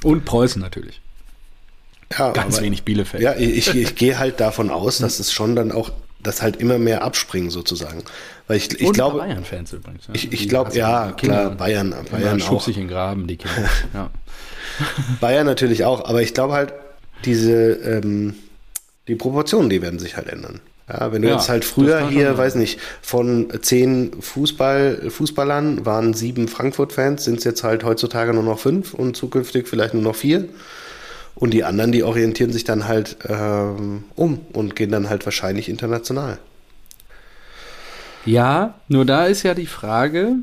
[0.03, 1.01] Und Preußen natürlich.
[2.17, 3.23] Ja, Ganz aber, wenig Bielefeld.
[3.23, 5.91] Ja, ich, ich gehe halt davon aus, dass es schon dann auch
[6.23, 8.03] das halt immer mehr abspringen sozusagen.
[8.47, 9.19] Weil ich, ich glaube.
[9.19, 10.07] Bayern-Fans übrigens.
[10.07, 10.13] Ja.
[10.13, 12.61] Ich, ich glaube, ja, klar, Bayern, Bayern auch.
[12.61, 13.69] sich in Graben, die Kinder.
[13.93, 14.09] ja.
[15.19, 16.73] Bayern natürlich auch, aber ich glaube halt,
[17.25, 18.35] diese, ähm,
[19.07, 20.59] die Proportionen, die werden sich halt ändern.
[20.89, 26.13] Ja, wenn du ja, jetzt halt früher hier, weiß nicht, von zehn Fußball, Fußballern waren
[26.13, 30.15] sieben Frankfurt-Fans, sind es jetzt halt heutzutage nur noch fünf und zukünftig vielleicht nur noch
[30.15, 30.49] vier.
[31.41, 35.69] Und die anderen, die orientieren sich dann halt ähm, um und gehen dann halt wahrscheinlich
[35.69, 36.37] international.
[38.27, 40.35] Ja, nur da ist ja die Frage,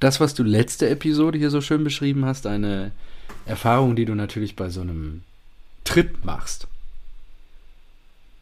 [0.00, 2.92] das, was du letzte Episode hier so schön beschrieben hast, eine
[3.44, 5.24] Erfahrung, die du natürlich bei so einem
[5.84, 6.68] Trip machst,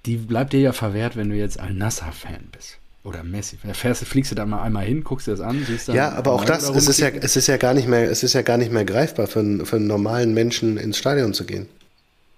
[0.06, 2.78] die bleibt dir ja verwehrt, wenn du jetzt ein Nasser-Fan bist.
[3.04, 3.58] Oder Messi.
[3.64, 5.96] Da fährst, fliegst du da mal einmal hin, guckst dir das an, siehst dann.
[5.96, 8.32] Ja, aber auch das, es ist ja, es ist ja gar nicht mehr, es ist
[8.32, 11.66] ja gar nicht mehr greifbar für, einen, für einen normalen Menschen ins Stadion zu gehen.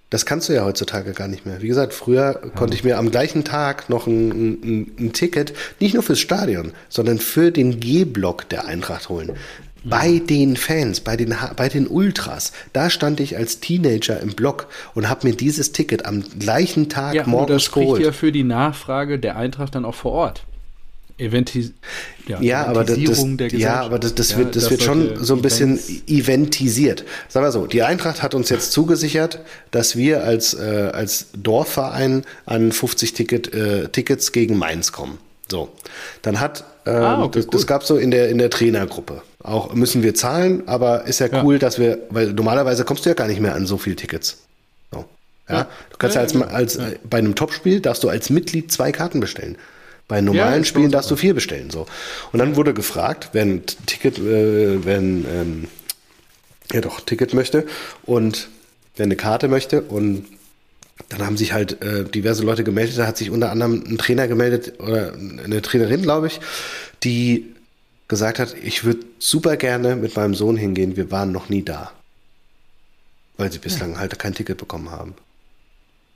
[0.09, 1.61] Das kannst du ja heutzutage gar nicht mehr.
[1.61, 2.51] Wie gesagt, früher ja.
[2.51, 6.73] konnte ich mir am gleichen Tag noch ein, ein, ein, Ticket, nicht nur fürs Stadion,
[6.89, 9.33] sondern für den G-Block der Eintracht holen.
[9.83, 14.69] Bei den Fans, bei den, bei den Ultras, da stand ich als Teenager im Block
[14.95, 18.01] und habe mir dieses Ticket am gleichen Tag ja, morgens das geholt.
[18.01, 20.47] Das ja für die Nachfrage der Eintracht dann auch vor Ort.
[21.17, 21.73] Eventis
[22.27, 22.99] ja, ja aber das,
[23.53, 27.05] ja, aber das, das ja, wird, das, das wird schon so ein bisschen eventisiert.
[27.29, 29.41] Sagen wir so, die Eintracht hat uns jetzt zugesichert,
[29.71, 35.19] dass wir als, äh, als Dorfverein an 50 Ticket, äh, Tickets gegen Mainz kommen.
[35.51, 35.71] So,
[36.23, 39.23] dann hat ähm, ah, okay, das, das gab so in der in der Trainergruppe.
[39.43, 43.11] Auch müssen wir zahlen, aber ist ja, ja, cool, dass wir, weil normalerweise kommst du
[43.11, 44.39] ja gar nicht mehr an so viele Tickets.
[44.91, 45.05] So.
[45.49, 48.91] Ja, du kannst ja, als, als äh, bei einem Topspiel darfst du als Mitglied zwei
[48.91, 49.57] Karten bestellen.
[50.07, 51.71] Bei normalen ja, Spielen darfst du vier bestellen.
[51.71, 51.87] So.
[52.33, 55.69] Und dann wurde gefragt, wer ein Ticket, äh, wer ein, ähm,
[56.73, 57.67] ja doch, Ticket möchte
[58.05, 58.49] und
[58.97, 60.27] wer eine Karte möchte und
[61.09, 62.99] dann haben sich halt äh, diverse Leute gemeldet.
[62.99, 66.41] Da hat sich unter anderem ein Trainer gemeldet oder eine Trainerin, glaube ich,
[67.03, 67.55] die
[68.09, 70.97] gesagt hat, ich würde super gerne mit meinem Sohn hingehen.
[70.97, 71.93] Wir waren noch nie da.
[73.37, 73.99] Weil sie bislang ja.
[73.99, 75.15] halt kein Ticket bekommen haben.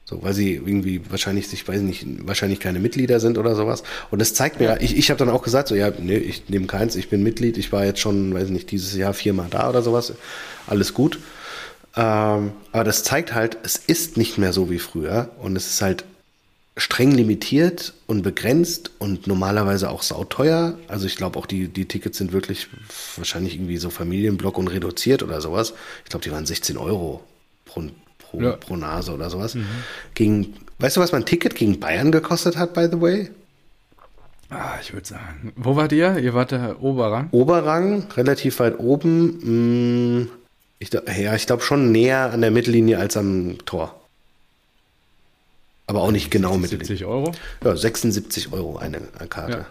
[0.08, 3.82] So, weil sie irgendwie wahrscheinlich, ich weiß nicht, wahrscheinlich keine Mitglieder sind oder sowas.
[4.10, 6.66] Und das zeigt mir, ich, ich habe dann auch gesagt, so, ja, nee, ich nehme
[6.66, 9.82] keins, ich bin Mitglied, ich war jetzt schon, weiß nicht, dieses Jahr viermal da oder
[9.82, 10.14] sowas.
[10.66, 11.18] Alles gut.
[11.94, 15.82] Ähm, aber das zeigt halt, es ist nicht mehr so wie früher und es ist
[15.82, 16.06] halt
[16.78, 20.78] streng limitiert und begrenzt und normalerweise auch sauteuer.
[20.88, 22.68] Also ich glaube auch die, die Tickets sind wirklich
[23.16, 25.74] wahrscheinlich irgendwie so Familienblock und reduziert oder sowas.
[26.04, 27.22] Ich glaube, die waren 16 Euro
[27.66, 27.82] pro,
[28.30, 28.52] pro, ja.
[28.52, 29.54] pro Nase oder sowas.
[29.54, 29.66] Mhm.
[30.14, 33.30] Gegen, weißt du, was mein Ticket gegen Bayern gekostet hat, by the way?
[34.50, 35.52] Ah, ich würde sagen.
[35.56, 36.18] Wo wart ihr?
[36.18, 37.28] Ihr wart der Oberrang?
[37.32, 39.40] Oberrang, relativ weit oben.
[39.42, 40.30] Hm,
[40.78, 43.94] ich, ja, ich glaube schon näher an der Mittellinie als am Tor.
[45.86, 46.86] Aber auch nicht genau Mittellinie.
[46.86, 47.32] 70 Euro?
[47.64, 49.58] Ja, 76 Euro eine, eine Karte.
[49.58, 49.66] Ja.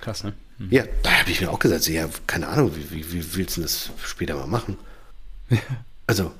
[0.00, 0.32] Krass, ne?
[0.58, 0.68] Hm.
[0.70, 3.62] Ja, da habe ich mir auch gesagt, ja, keine Ahnung, wie, wie, wie willst du
[3.62, 4.76] das später mal machen?
[6.06, 6.32] Also,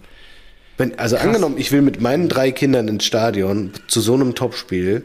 [0.80, 1.26] wenn, also Krass.
[1.26, 5.04] angenommen, ich will mit meinen drei Kindern ins Stadion zu so einem Topspiel,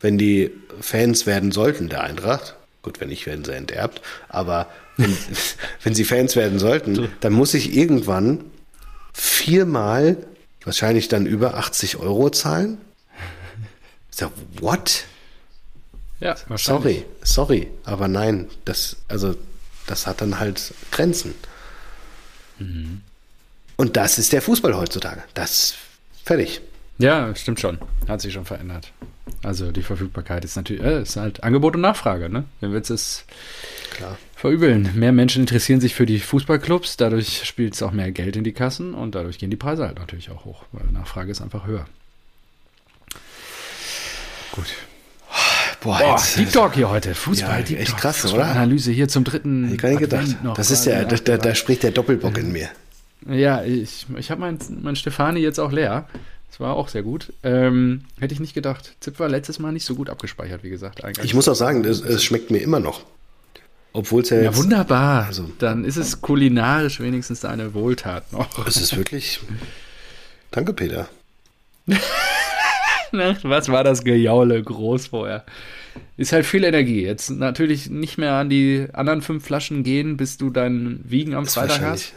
[0.00, 5.16] wenn die Fans werden sollten der Eintracht, gut, wenn nicht, werden sie enterbt, aber wenn,
[5.82, 8.44] wenn sie Fans werden sollten, dann muss ich irgendwann
[9.12, 10.16] viermal,
[10.62, 12.78] wahrscheinlich dann über 80 Euro zahlen.
[14.10, 15.06] Ich sag, what?
[16.20, 19.34] Ja, sorry, sorry, aber nein, das, also,
[19.86, 21.34] das hat dann halt Grenzen.
[22.58, 23.02] Mhm.
[23.76, 25.22] Und das ist der Fußball heutzutage.
[25.34, 25.74] Das
[26.24, 26.60] fertig.
[26.98, 27.78] Ja, stimmt schon.
[28.08, 28.92] Hat sich schon verändert.
[29.42, 32.44] Also die Verfügbarkeit ist natürlich, äh, ist halt Angebot und Nachfrage, ne?
[32.60, 33.24] Wenn wir es
[33.90, 34.16] Klar.
[34.34, 34.90] verübeln.
[34.94, 38.52] Mehr Menschen interessieren sich für die Fußballclubs, dadurch spielt es auch mehr Geld in die
[38.52, 41.86] Kassen und dadurch gehen die Preise halt natürlich auch hoch, weil Nachfrage ist einfach höher.
[44.52, 44.66] Gut.
[45.80, 47.14] Boah, Boah jetzt, Deep Talk hier heute.
[47.14, 48.46] Fußball, ja, Deep Echt krass, oder?
[48.46, 49.72] Analyse hier zum dritten.
[49.72, 50.42] Ich gar nicht gedacht.
[50.42, 52.68] Noch das ist ja, da, da, da spricht der Doppelbock in mir.
[53.28, 56.08] Ja, ich, ich habe mein, mein Stefani jetzt auch leer.
[56.50, 57.32] Das war auch sehr gut.
[57.42, 58.94] Ähm, hätte ich nicht gedacht.
[59.00, 61.02] Zip war letztes Mal nicht so gut abgespeichert, wie gesagt.
[61.22, 63.02] Ich muss auch sagen, es, es schmeckt mir immer noch.
[63.92, 65.26] Obwohl es ja, ja wunderbar.
[65.26, 68.66] Also, Dann ist es kulinarisch wenigstens eine Wohltat noch.
[68.66, 69.40] Es ist wirklich.
[70.50, 71.08] Danke, Peter.
[73.42, 75.44] Was war das Gejaule groß vorher?
[76.16, 77.02] Ist halt viel Energie.
[77.02, 81.46] Jetzt natürlich nicht mehr an die anderen fünf Flaschen gehen, bis du dein Wiegen am
[81.46, 82.12] Freitag hast,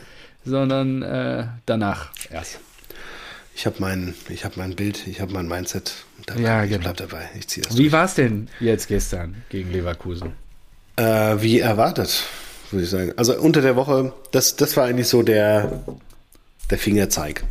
[0.46, 2.60] sondern äh, danach erst.
[3.56, 4.14] Ich habe mein,
[4.44, 5.94] hab mein Bild, ich habe mein Mindset.
[6.26, 6.42] Dabei.
[6.42, 6.76] Ja, genau.
[6.76, 7.30] Ich bleib dabei.
[7.38, 10.32] Ich ziehe das Wie war es denn jetzt gestern gegen Leverkusen?
[10.96, 12.24] Äh, wie erwartet,
[12.72, 13.14] würde ich sagen.
[13.18, 15.84] Also unter der Woche, das, das war eigentlich so der,
[16.70, 17.44] der Fingerzeig.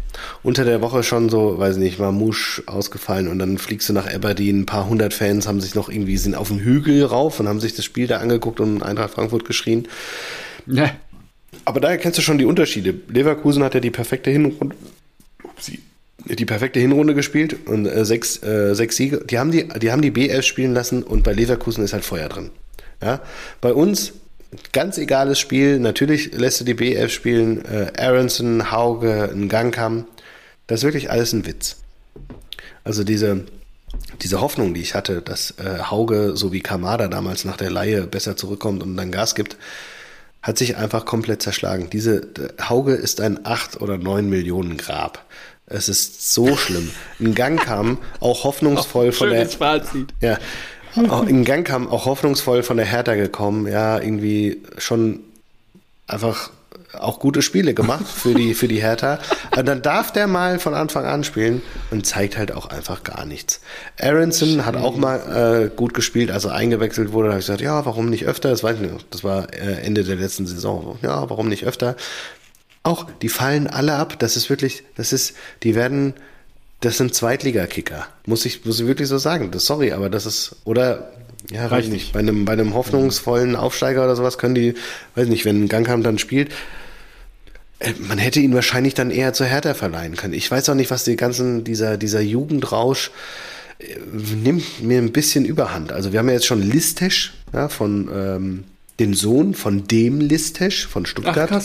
[0.42, 4.60] Unter der Woche schon so, weiß nicht, Mamouche ausgefallen und dann fliegst du nach Aberdeen.
[4.60, 7.60] Ein paar hundert Fans haben sich noch irgendwie, sind auf den Hügel rauf und haben
[7.60, 9.88] sich das Spiel da angeguckt und Eintracht Frankfurt geschrien.
[10.66, 10.90] Ja.
[11.68, 12.94] Aber daher kennst du schon die Unterschiede.
[13.08, 14.74] Leverkusen hat ja die perfekte Hinrunde,
[16.24, 19.22] die perfekte Hinrunde gespielt und äh, sechs, äh, sechs Siege.
[19.28, 22.30] Die haben die, die haben die B11 spielen lassen und bei Leverkusen ist halt Feuer
[22.30, 22.52] drin.
[23.02, 23.20] Ja?
[23.60, 24.14] Bei uns
[24.72, 25.78] ganz egales Spiel.
[25.78, 27.62] Natürlich lässt du die B11 spielen.
[27.66, 30.06] Äh, Aronson, Hauge, Gangkam.
[30.68, 31.76] Das ist wirklich alles ein Witz.
[32.82, 33.44] Also diese,
[34.22, 38.06] diese Hoffnung, die ich hatte, dass äh, Hauge so wie Kamada damals nach der Laie
[38.06, 39.58] besser zurückkommt und dann Gas gibt,
[40.42, 41.90] hat sich einfach komplett zerschlagen.
[41.90, 42.28] Diese
[42.60, 45.24] Hauge ist ein 8 oder 9 Millionen Grab.
[45.66, 46.90] Es ist so schlimm.
[47.20, 49.48] Ein Gang kam auch hoffnungsvoll von der.
[49.48, 50.14] Fazit.
[50.20, 50.38] Ja,
[51.26, 53.66] in Gang kam auch hoffnungsvoll von der Hertha gekommen.
[53.66, 55.20] Ja, irgendwie schon
[56.06, 56.50] einfach
[57.00, 59.18] auch gute Spiele gemacht für die, für die Hertha.
[59.56, 63.24] Und dann darf der mal von Anfang an spielen und zeigt halt auch einfach gar
[63.24, 63.60] nichts.
[64.00, 67.28] Aronson hat auch mal äh, gut gespielt, als er eingewechselt wurde.
[67.28, 68.50] Da habe ich gesagt, ja, warum nicht öfter?
[68.50, 69.06] Das weiß ich nicht.
[69.10, 70.98] Das war äh, Ende der letzten Saison.
[71.02, 71.96] Ja, warum nicht öfter?
[72.82, 74.18] Auch, die fallen alle ab.
[74.18, 76.14] Das ist wirklich, das ist, die werden
[76.80, 78.06] das sind Zweitligakicker.
[78.26, 79.50] Muss ich, muss ich wirklich so sagen.
[79.50, 81.10] Das, sorry, aber das ist, oder,
[81.50, 84.74] ja, Reicht nicht, bei einem, bei einem hoffnungsvollen Aufsteiger oder sowas können die,
[85.14, 86.52] weiß nicht, wenn Gangham dann spielt,
[88.00, 90.34] man hätte ihn wahrscheinlich dann eher zur Hertha verleihen können.
[90.34, 93.10] Ich weiß auch nicht, was die ganzen, dieser, dieser Jugendrausch
[93.78, 95.92] äh, nimmt mir ein bisschen überhand.
[95.92, 98.64] Also wir haben ja jetzt schon Listesch, ja, von ähm,
[98.98, 101.50] dem Sohn von dem Listesch von Stuttgart.
[101.52, 101.62] Ach.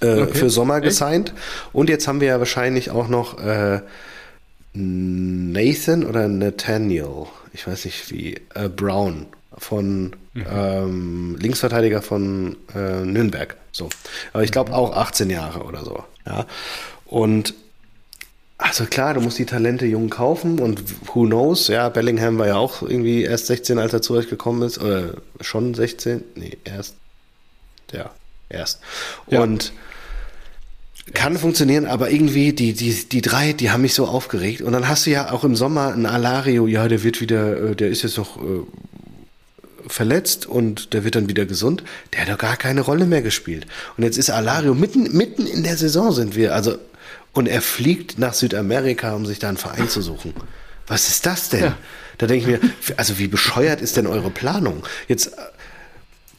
[0.00, 0.34] Äh, okay.
[0.34, 0.84] Für Sommer Echt?
[0.84, 1.32] gesigned.
[1.72, 3.80] Und jetzt haben wir ja wahrscheinlich auch noch äh,
[4.74, 9.26] Nathan oder Nathaniel, ich weiß nicht wie, äh, Brown
[9.56, 10.46] von mhm.
[10.50, 13.56] ähm, Linksverteidiger von äh, Nürnberg.
[13.78, 13.88] So.
[14.32, 14.76] Aber ich glaube mhm.
[14.76, 16.04] auch 18 Jahre oder so.
[16.26, 16.44] Ja.
[17.06, 17.54] Und
[18.58, 20.82] also klar, du musst die Talente jung kaufen und
[21.14, 24.62] who knows, ja, Bellingham war ja auch irgendwie erst 16, als er zu euch gekommen
[24.62, 26.96] ist, oder schon 16, nee, erst,
[27.92, 28.10] ja,
[28.48, 28.80] erst.
[29.28, 29.42] Ja.
[29.42, 29.72] Und
[31.14, 34.60] kann funktionieren, aber irgendwie die, die, die drei, die haben mich so aufgeregt.
[34.60, 37.76] Und dann hast du ja auch im Sommer ein Alario, ja, der wird wieder, äh,
[37.76, 38.62] der ist jetzt noch äh,
[39.88, 41.82] verletzt und der wird dann wieder gesund.
[42.12, 43.66] Der hat doch gar keine Rolle mehr gespielt.
[43.96, 46.54] Und jetzt ist Alario mitten, mitten in der Saison sind wir.
[46.54, 46.78] Also,
[47.32, 50.34] und er fliegt nach Südamerika, um sich da einen Verein zu suchen.
[50.86, 51.64] Was ist das denn?
[51.64, 51.76] Ja.
[52.16, 54.82] Da denke ich mir, also wie bescheuert ist denn eure Planung?
[55.06, 55.32] Jetzt,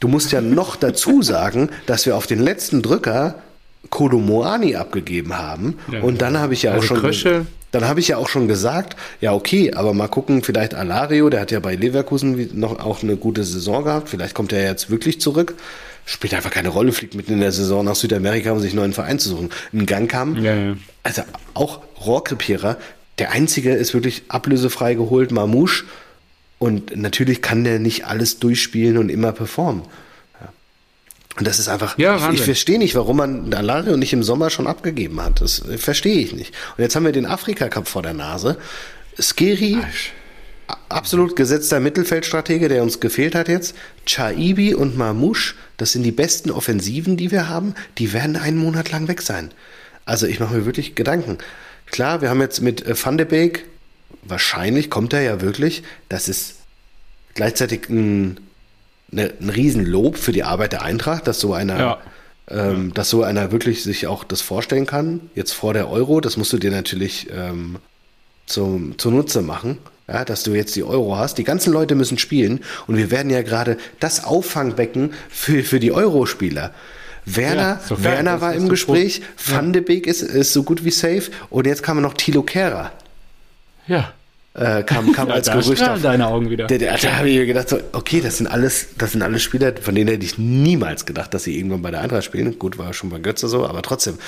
[0.00, 3.42] du musst ja noch dazu sagen, dass wir auf den letzten Drücker
[3.88, 5.78] Kodomoani abgegeben haben.
[5.90, 7.00] Ja, und dann habe ich ja also auch schon.
[7.00, 7.46] Krösche.
[7.72, 11.40] Dann habe ich ja auch schon gesagt, ja okay, aber mal gucken, vielleicht Alario, der
[11.40, 15.20] hat ja bei Leverkusen noch auch eine gute Saison gehabt, vielleicht kommt er jetzt wirklich
[15.20, 15.54] zurück.
[16.06, 18.92] Spielt einfach keine Rolle, fliegt mitten in der Saison nach Südamerika, um sich einen neuen
[18.92, 19.50] Verein zu suchen.
[19.72, 20.76] Ein Gang kam, ja, ja.
[21.04, 21.22] also
[21.54, 22.78] auch Rohrkrepierer,
[23.20, 25.84] der einzige ist wirklich ablösefrei geholt, Mamouche.
[26.58, 29.82] Und natürlich kann der nicht alles durchspielen und immer performen.
[31.36, 34.50] Und das ist einfach, ja, ich, ich verstehe nicht, warum man Alario nicht im Sommer
[34.50, 35.40] schon abgegeben hat.
[35.40, 36.54] Das verstehe ich nicht.
[36.76, 38.58] Und jetzt haben wir den Afrika-Cup vor der Nase.
[39.18, 39.78] Skeri,
[40.88, 43.76] absolut gesetzter Mittelfeldstratege, der uns gefehlt hat jetzt.
[44.06, 47.74] Chaibi und Mamouche, das sind die besten Offensiven, die wir haben.
[47.98, 49.52] Die werden einen Monat lang weg sein.
[50.04, 51.38] Also ich mache mir wirklich Gedanken.
[51.86, 53.64] Klar, wir haben jetzt mit äh, Van de Beek,
[54.22, 55.82] wahrscheinlich kommt er ja wirklich.
[56.08, 56.56] Das ist
[57.34, 58.38] gleichzeitig ein
[59.12, 61.98] eine, ein Riesenlob für die Arbeit der Eintracht, dass so einer, ja.
[62.48, 62.94] ähm, ja.
[62.94, 65.30] dass so einer wirklich sich auch das vorstellen kann.
[65.34, 67.76] Jetzt vor der Euro, das musst du dir natürlich ähm,
[68.46, 69.78] zum, zunutze machen.
[70.08, 71.38] Ja, dass du jetzt die Euro hast.
[71.38, 75.92] Die ganzen Leute müssen spielen und wir werden ja gerade das Auffangbecken für, für die
[75.92, 76.74] Euro-Spieler.
[77.26, 81.30] Werner, ja, Werner war im Gespräch, Van de Beek ist, ist so gut wie safe
[81.48, 82.90] und jetzt kam noch Thilo Kehrer.
[83.86, 84.12] Ja
[84.60, 86.02] äh, kam, kam ja, als da Gerücht auf.
[86.02, 86.66] deine Augen wieder.
[86.66, 89.42] Da, da, da habe ich mir gedacht, so, okay, das sind alles, das sind alles
[89.42, 92.58] Spieler, von denen hätte ich niemals gedacht, dass sie irgendwann bei der Eintracht spielen.
[92.58, 94.18] Gut, war schon bei Götze so, aber trotzdem.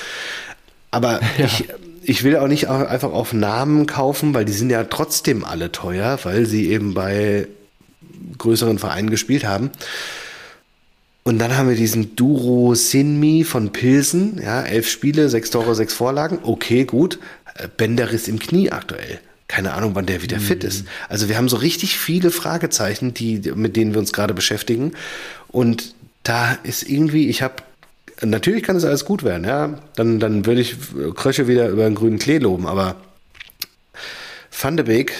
[0.91, 1.45] Aber ja.
[1.45, 1.68] ich,
[2.03, 6.18] ich will auch nicht einfach auf Namen kaufen, weil die sind ja trotzdem alle teuer,
[6.22, 7.47] weil sie eben bei
[8.39, 9.70] größeren Vereinen gespielt haben.
[11.24, 15.95] Und dann haben wir diesen Duro Sinmi von Pilsen, ja, elf Spiele, sechs Tore, sechs
[15.95, 16.39] Vorlagen.
[16.43, 17.18] Okay, gut.
[17.76, 19.20] Bänderriss im Knie aktuell
[19.53, 20.43] keine Ahnung, wann der wieder mhm.
[20.43, 20.87] fit ist.
[21.11, 24.93] Also wir haben so richtig viele Fragezeichen, die, mit denen wir uns gerade beschäftigen.
[25.49, 27.57] Und da ist irgendwie, ich habe,
[28.23, 29.79] natürlich kann es alles gut werden, ja.
[29.95, 30.77] Dann, dann würde ich
[31.15, 32.97] Krösche wieder über den grünen Klee loben, aber
[34.51, 35.13] Van de Beek,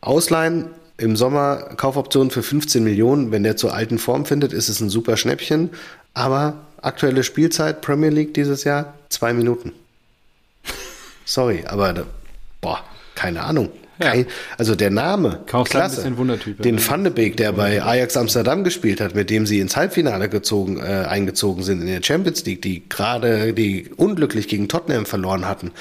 [0.00, 0.66] Ausleihen
[0.98, 4.88] im Sommer, Kaufoption für 15 Millionen, wenn der zur alten Form findet, ist es ein
[4.88, 5.70] super Schnäppchen.
[6.14, 9.72] Aber Aktuelle Spielzeit Premier League dieses Jahr, zwei Minuten.
[11.24, 12.06] Sorry, aber
[12.68, 12.80] boah,
[13.14, 13.70] keine Ahnung.
[14.00, 14.26] Kein,
[14.58, 15.96] also der Name, Kaufst ein klasse.
[15.96, 16.88] bisschen Wundertyp, Den ja.
[16.88, 20.78] Van de Beek, der bei Ajax Amsterdam gespielt hat, mit dem sie ins Halbfinale gezogen,
[20.78, 25.72] äh, eingezogen sind in der Champions League, die gerade die unglücklich gegen Tottenham verloren hatten.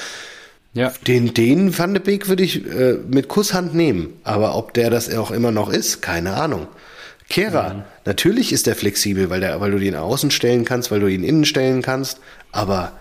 [0.74, 0.94] Ja.
[1.06, 4.14] Den, den Van de Beek würde ich äh, mit Kusshand nehmen.
[4.24, 6.68] Aber ob der das auch immer noch ist, keine Ahnung.
[7.30, 11.08] Kehrer, natürlich ist der flexibel, weil, der, weil du ihn außen stellen kannst, weil du
[11.08, 12.20] ihn innen stellen kannst.
[12.52, 12.94] Aber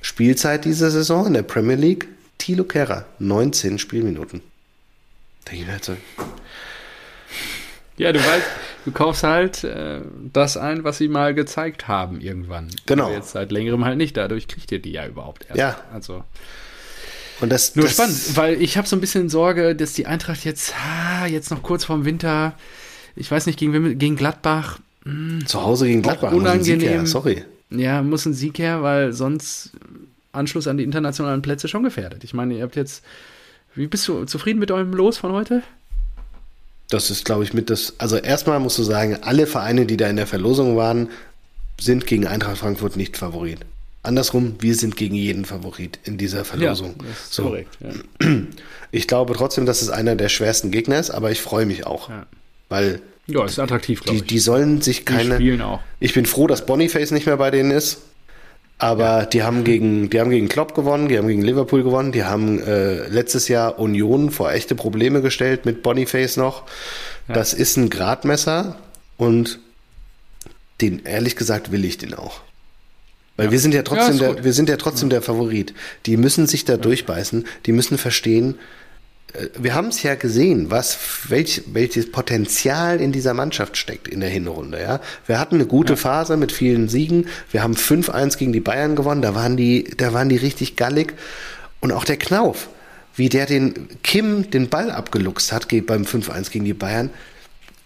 [0.00, 2.06] Spielzeit dieser Saison in der Premier League,
[2.40, 4.40] Thilo Kehrer, 19 Spielminuten.
[5.46, 5.96] Denke ich mir halt so,
[7.98, 8.46] Ja, du weißt,
[8.86, 10.00] du kaufst halt äh,
[10.32, 12.68] das ein, was sie mal gezeigt haben irgendwann.
[12.86, 13.06] Genau.
[13.06, 14.16] Aber jetzt seit längerem halt nicht.
[14.16, 15.58] Dadurch kriegt ihr die ja überhaupt erst.
[15.58, 15.80] Ja.
[15.92, 16.24] Also
[17.42, 20.44] und das, nur das, spannend, weil ich habe so ein bisschen Sorge, dass die Eintracht
[20.44, 22.54] jetzt, ah, jetzt noch kurz vorm Winter,
[23.16, 24.78] ich weiß nicht, gegen, gegen Gladbach,
[25.46, 27.00] Zu Hause gegen Gladbach, muss ein Sieg unangenehm.
[27.00, 27.44] her, sorry.
[27.70, 29.72] ja, muss ein Sieg her, weil sonst
[30.32, 32.24] Anschluss an die internationalen Plätze schon gefährdet.
[32.24, 33.04] Ich meine, ihr habt jetzt,
[33.74, 35.62] wie bist du zufrieden mit eurem Los von heute?
[36.88, 37.94] Das ist, glaube ich, mit das.
[37.98, 41.08] Also erstmal musst du sagen, alle Vereine, die da in der Verlosung waren,
[41.80, 43.60] sind gegen Eintracht Frankfurt nicht Favorit.
[44.02, 46.94] Andersrum, wir sind gegen jeden Favorit in dieser Verlosung.
[46.98, 47.42] das ist so.
[47.44, 47.78] korrekt.
[47.80, 48.28] Ja.
[48.92, 52.08] Ich glaube trotzdem, dass es einer der schwersten Gegner ist, aber ich freue mich auch.
[52.08, 52.26] Ja.
[52.68, 54.28] Weil ja, ist attraktiv, glaube die, ich.
[54.28, 55.36] die sollen sich Die keine.
[55.36, 55.80] spielen auch.
[56.00, 57.98] Ich bin froh, dass Boniface nicht mehr bei denen ist.
[58.80, 62.24] Aber die haben gegen, die haben gegen Klopp gewonnen, die haben gegen Liverpool gewonnen, die
[62.24, 66.64] haben äh, letztes Jahr Union vor echte Probleme gestellt mit Boniface noch.
[67.28, 68.76] Das ist ein Gradmesser
[69.18, 69.60] und
[70.80, 72.40] den, ehrlich gesagt, will ich den auch.
[73.36, 75.74] Weil wir sind ja trotzdem der, wir sind ja trotzdem der Favorit.
[76.06, 78.58] Die müssen sich da durchbeißen, die müssen verstehen,
[79.58, 84.28] wir haben es ja gesehen, was, welch, welches Potenzial in dieser Mannschaft steckt in der
[84.28, 84.80] Hinrunde.
[84.80, 85.00] Ja?
[85.26, 87.28] Wir hatten eine gute Phase mit vielen Siegen.
[87.50, 89.22] Wir haben 5-1 gegen die Bayern gewonnen.
[89.22, 91.14] Da waren die, da waren die richtig gallig.
[91.80, 92.68] Und auch der Knauf,
[93.14, 97.10] wie der den Kim den Ball abgeluchst hat beim 5-1 gegen die Bayern.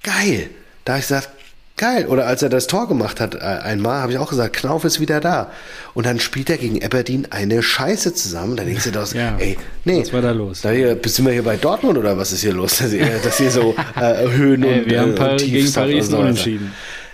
[0.03, 0.51] Geil.
[0.85, 1.31] Da habe ich gesagt,
[1.77, 2.07] geil.
[2.07, 5.01] Oder als er das Tor gemacht hat äh, einmal, habe ich auch gesagt, Knauf ist
[5.01, 5.51] wieder da.
[5.95, 8.57] Und dann spielt er gegen Aberdeen eine Scheiße zusammen.
[8.57, 9.37] Da denkst du doch, Ja.
[9.39, 10.01] ey, nee.
[10.01, 10.61] Was war da los?
[10.63, 12.79] Da hier, sind wir hier bei Dortmund oder was ist hier los?
[12.79, 15.73] Dass hier, dass hier so äh, Höhen Ey, und, wir haben äh, Par und gegen
[15.73, 16.73] Paris so unentschieden.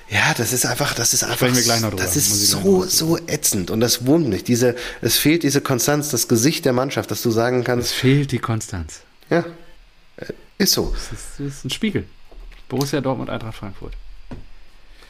[0.08, 1.94] Ja, das ist einfach, das ist einfach, drüber.
[1.96, 4.42] das ist so, so ätzend und das wurmt mich.
[4.42, 8.32] Diese, es fehlt diese Konstanz, das Gesicht der Mannschaft, dass du sagen Es kannst, fehlt
[8.32, 9.02] die Konstanz.
[9.30, 9.44] ja,
[10.16, 10.24] äh,
[10.58, 10.92] ist so.
[10.92, 12.04] Das ist, das ist ein Spiegel.
[12.68, 13.92] Borussia Dortmund, Eintracht Frankfurt.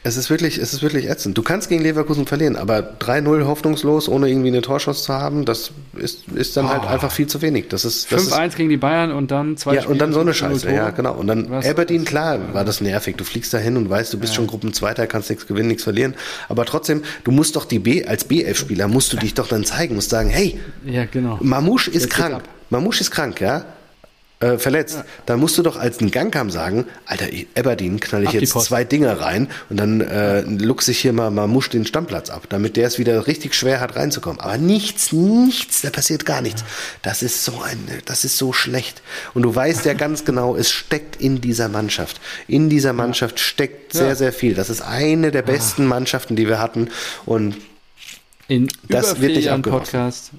[0.03, 1.37] Es ist wirklich, es ist wirklich ätzend.
[1.37, 5.69] Du kannst gegen Leverkusen verlieren, aber 3-0 hoffnungslos, ohne irgendwie eine Torschuss zu haben, das
[5.95, 6.87] ist, ist dann halt Oh.
[6.87, 7.67] einfach viel zu wenig.
[7.69, 10.21] Das ist, das ist 5-1 gegen die Bayern und dann zwei Ja, und dann so
[10.21, 11.13] eine Spiele, Scheiße, ja, genau.
[11.13, 13.15] Und dann Was- Aberdeen, klar, war das nervig.
[13.17, 16.15] Du fliegst da hin und weißt, du bist schon Gruppenzweiter, kannst nichts gewinnen, nichts verlieren.
[16.49, 19.93] Aber trotzdem, du musst doch die B, als B11-Spieler musst du dich doch dann zeigen,
[19.93, 21.37] musst sagen, hey, Ja, genau.
[21.41, 22.41] Mamouche ist Jetzt krank.
[22.71, 23.65] Mamouche ist krank, ja?
[24.41, 25.03] Äh, verletzt.
[25.27, 28.83] Dann musst du doch als ein Gangkam sagen, Alter, Aberdeen knall ich Ab jetzt zwei
[28.83, 32.87] Dinger rein und dann äh, luchs ich hier mal Mamouche den Stammplatz ab, damit der
[32.87, 34.39] es wieder richtig schwer hat reinzukommen.
[34.39, 36.63] Aber nichts, nichts, da passiert gar nichts.
[37.03, 39.03] Das ist so ein, das ist so schlecht.
[39.35, 42.19] Und du weißt ja ganz genau, es steckt in dieser Mannschaft.
[42.47, 44.15] In dieser Mannschaft steckt sehr, Ja.
[44.15, 44.55] sehr viel.
[44.55, 46.89] Das ist eine der besten Mannschaften, die wir hatten.
[47.27, 47.57] Und
[48.47, 49.61] In Das über wird nicht Jahren.
[49.61, 50.31] Podcast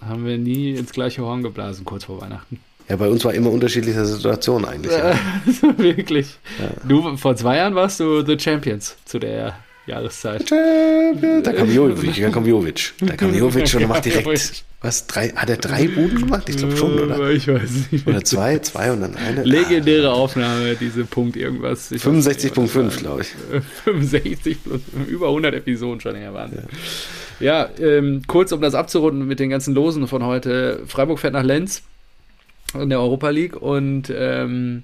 [0.00, 2.58] haben wir nie ins gleiche Horn geblasen, kurz vor Weihnachten.
[2.90, 4.92] Ja, bei uns war immer unterschiedliche Situationen eigentlich.
[4.92, 5.16] Ja.
[5.76, 6.38] Wirklich.
[6.88, 10.50] Du, vor zwei Jahren warst du The Champions zu der Jahreszeit.
[10.50, 12.92] Da kam Jovic, da kam Jovic.
[13.00, 16.48] Da kam Jovic und macht direkt, was, drei, hat er drei Buden gemacht?
[16.48, 17.30] Ich glaube schon, oder?
[17.30, 18.08] Ich weiß nicht.
[18.08, 19.44] Oder zwei, zwei und dann eine.
[19.44, 21.92] Legendäre Aufnahme, diese Punkt irgendwas.
[21.92, 22.90] Ich weiß nicht, was das 65.5, war.
[22.90, 23.28] glaube ich.
[23.84, 26.64] 65 plus über 100 Episoden schon her Wahnsinn.
[27.38, 30.82] Ja, ähm, kurz um das abzurunden mit den ganzen Losen von heute.
[30.86, 31.84] Freiburg fährt nach Lenz
[32.74, 34.82] in der Europa League und ähm,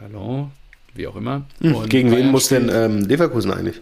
[0.00, 0.50] Lens,
[0.94, 1.46] wie auch immer.
[1.60, 3.80] Und Hm, Gegen wen muss denn ähm, Leverkusen eigentlich?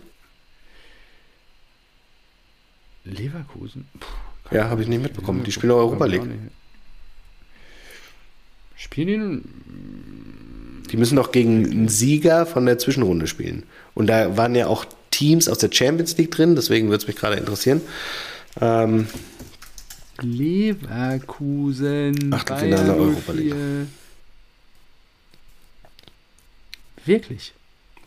[3.05, 3.87] Leverkusen?
[3.99, 5.45] Puh, Ja, habe ich nicht mitbekommen.
[5.45, 6.23] Die spielen auch Europa League.
[8.77, 9.43] Spielen
[10.85, 13.65] die Die müssen doch gegen einen Sieger von der Zwischenrunde spielen.
[13.95, 17.17] Und da waren ja auch Teams aus der Champions League drin, deswegen würde es mich
[17.17, 17.81] gerade interessieren.
[18.61, 19.07] Ähm,
[20.21, 22.15] Leverkusen.
[22.33, 23.55] Achtelfinale Europa League.
[23.55, 23.87] 04.
[27.05, 27.53] Wirklich?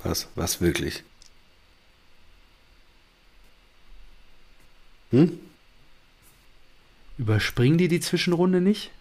[0.04, 1.04] was, was wirklich?
[5.12, 5.40] Hm?
[7.18, 8.92] Überspringen die die Zwischenrunde nicht?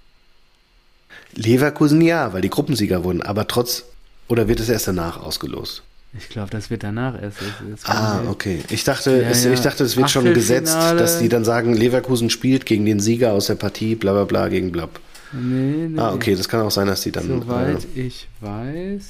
[1.33, 3.85] Leverkusen ja, weil die Gruppensieger wurden, aber trotz,
[4.29, 5.83] oder wird es erst danach ausgelost?
[6.13, 7.39] Ich glaube, das wird danach erst.
[7.71, 8.61] Das ah, okay.
[8.71, 9.53] Ich dachte, ja, es, ja.
[9.53, 13.33] ich dachte, es wird schon gesetzt, dass die dann sagen, Leverkusen spielt gegen den Sieger
[13.33, 14.99] aus der Partie, bla bla bla gegen blab.
[15.33, 16.01] Nee, nee.
[16.01, 17.29] Ah, okay, das kann auch sein, dass die dann.
[17.29, 19.07] Soweit äh, ich weiß.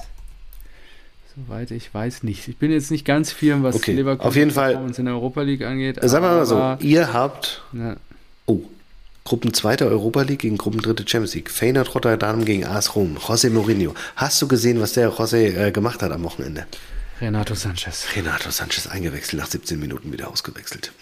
[1.36, 2.48] Soweit ich weiß nicht.
[2.48, 3.94] Ich bin jetzt nicht ganz firm, was okay.
[3.94, 5.96] Leverkusen auf jeden Fall in der Europa League angeht.
[6.02, 7.62] Sagen wir mal so, ihr habt.
[7.72, 7.96] Ja.
[8.44, 8.60] Oh,
[9.24, 11.50] Gruppenzweite Europa League gegen Gruppendritte Champions League.
[11.50, 13.18] Feyenoord Rotterdam gegen AS Rom.
[13.18, 13.94] José Mourinho.
[14.16, 16.66] Hast du gesehen, was der José äh, gemacht hat am Wochenende?
[17.20, 18.06] Renato Sanchez.
[18.16, 20.92] Renato Sanchez eingewechselt, nach 17 Minuten wieder ausgewechselt.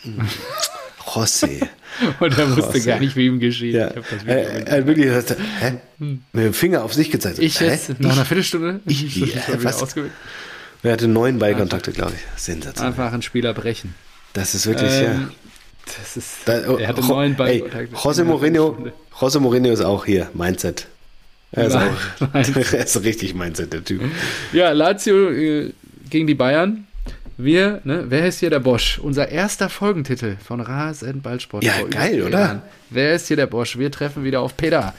[1.05, 1.69] José.
[2.21, 3.75] Und er wusste gar nicht, wie ihm geschieht.
[3.75, 3.93] Ja.
[4.27, 5.79] Er, er wirklich gesagt, hä?
[5.99, 7.39] mit dem Finger auf sich gezeigt.
[7.39, 8.81] Ich jetzt, nach einer Viertelstunde?
[8.87, 9.43] Ich, ich, ja,
[10.83, 12.41] Er hatte neun Ballkontakte, glaube ich.
[12.43, 12.93] Sensationell.
[12.93, 13.95] Einfach einen Spieler brechen.
[14.33, 15.29] Das ist wirklich, ähm, ja.
[15.99, 17.97] Das ist, da, oh, er hatte jo, neun Ballkontakte.
[17.97, 18.77] José Mourinho,
[19.19, 20.87] José Mourinho ist auch hier, Mindset.
[21.53, 22.35] Er ist, Nein, auch,
[22.73, 24.03] er ist richtig Mindset, der Typ.
[24.53, 25.73] Ja, Lazio äh,
[26.11, 26.87] gegen die Bayern.
[27.41, 28.99] Wir, ne, wer ist hier der Bosch?
[28.99, 31.63] Unser erster Folgentitel von Rasen Ballsport.
[31.63, 32.63] Ja, geil, oder?
[32.91, 33.79] Wer ist hier der Bosch?
[33.79, 34.93] Wir treffen wieder auf Peter.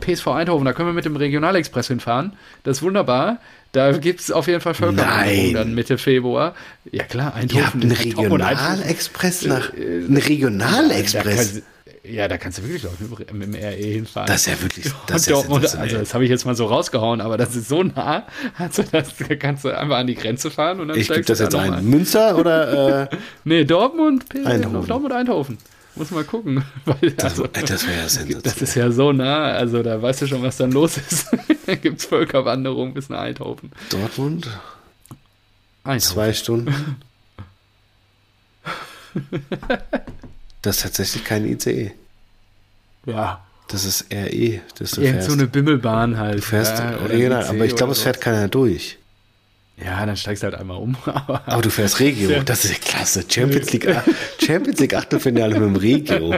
[0.00, 2.34] PSV Eindhoven, da können wir mit dem Regionalexpress hinfahren.
[2.64, 3.38] Das ist wunderbar.
[3.72, 6.54] Da gibt es auf jeden Fall Völkerwanderung dann Mitte Februar.
[6.90, 7.58] Ja klar, Eindhoven.
[7.58, 9.74] Ihr habt einen Regionalexpress nach.
[9.74, 11.62] Äh, ein Regionalexpress.
[12.08, 14.28] Ja, da kannst du wirklich ich, mit dem RE hinfahren.
[14.28, 14.92] Das ist ja wirklich.
[15.06, 18.26] Das, Dortmund, also das habe ich jetzt mal so rausgehauen, aber das ist so nah.
[18.56, 21.54] Also das kannst du einfach an die Grenze fahren und dann Ich gebe das jetzt
[21.54, 21.74] ein.
[21.74, 21.84] ein.
[21.84, 23.02] Münster oder?
[23.10, 24.86] Äh, nee, Dortmund, Eindhoven.
[24.86, 25.58] Dortmund, Eindhoven.
[25.96, 26.64] Muss mal gucken.
[26.84, 28.42] Weil, also, das, das wäre ja sensationell.
[28.42, 31.26] Das ist ja so nah, also da weißt du schon, was dann los ist.
[31.66, 33.72] da gibt es Völkerwanderung bis nach Eindhoven.
[33.90, 34.48] Dortmund?
[35.84, 36.00] Eindhoven.
[36.00, 36.96] Zwei Stunden.
[40.62, 41.92] Das ist tatsächlich kein ICE.
[43.06, 43.46] Ja.
[43.68, 44.60] Das ist RE.
[44.78, 45.28] Das du Irgend fährst.
[45.28, 46.38] so eine Bimmelbahn halt.
[46.38, 48.98] Du fährst ja, regional, aber ich glaube, es fährt keiner durch.
[49.82, 50.96] Ja, dann steigst du halt einmal um.
[51.04, 52.42] Aber, aber du fährst Regio, ja.
[52.42, 53.24] das ist klasse.
[53.28, 53.86] Champions League,
[54.40, 56.34] Champions League Achtelfinale mit dem Regio.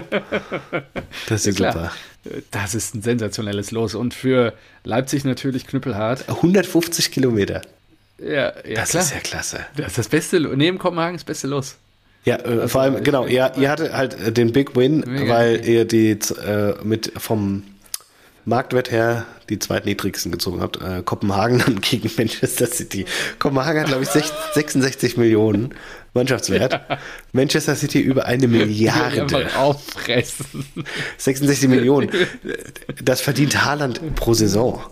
[1.28, 1.92] Das ist ja super.
[2.50, 3.94] Das ist ein sensationelles Los.
[3.94, 6.28] Und für Leipzig natürlich knüppelhart.
[6.28, 7.62] 150 Kilometer.
[8.18, 9.02] Ja, ja das klar.
[9.04, 9.66] ist ja klasse.
[9.76, 11.76] Das ist das Beste, neben Kopenhagen das beste Los.
[12.24, 15.66] Ja, äh, also, vor allem, genau, ihr, ihr hattet halt den Big Win, Mega weil
[15.66, 17.62] ihr die äh, mit vom
[18.48, 20.80] Marktwert her die zweitniedrigsten gezogen habt.
[20.80, 23.04] Äh, Kopenhagen dann gegen Manchester City.
[23.38, 25.74] Kopenhagen hat, glaube ich, 66 Millionen
[26.14, 26.72] Mannschaftswert.
[26.72, 26.98] Ja.
[27.32, 29.22] Manchester City über eine Milliarde.
[29.22, 30.64] Einfach auffressen.
[31.18, 32.10] 66 Millionen.
[33.02, 34.82] Das verdient Haaland pro Saison.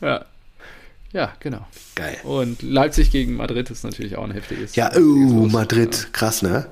[0.00, 0.24] Ja.
[1.12, 1.66] Ja, genau.
[1.96, 2.18] Geil.
[2.22, 4.76] Und Leipzig gegen Madrid ist natürlich auch ein heftiges.
[4.76, 6.66] Ja, oh, Madrid, krass, ne?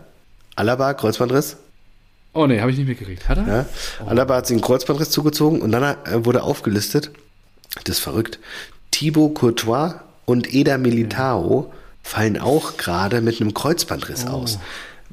[0.54, 1.56] Alaba, Kreuzbandriss?
[2.38, 3.28] Oh ne, habe ich nicht mitgekriegt.
[3.28, 3.46] Hat er?
[3.46, 3.66] Ja.
[4.04, 4.08] Oh.
[4.08, 7.10] Alaba hat sich einen Kreuzbandriss zugezogen und dann wurde aufgelistet,
[7.84, 8.38] das ist verrückt,
[8.92, 11.78] Thibaut Courtois und Eda Militao ja.
[12.02, 14.34] fallen auch gerade mit einem Kreuzbandriss oh.
[14.34, 14.58] aus.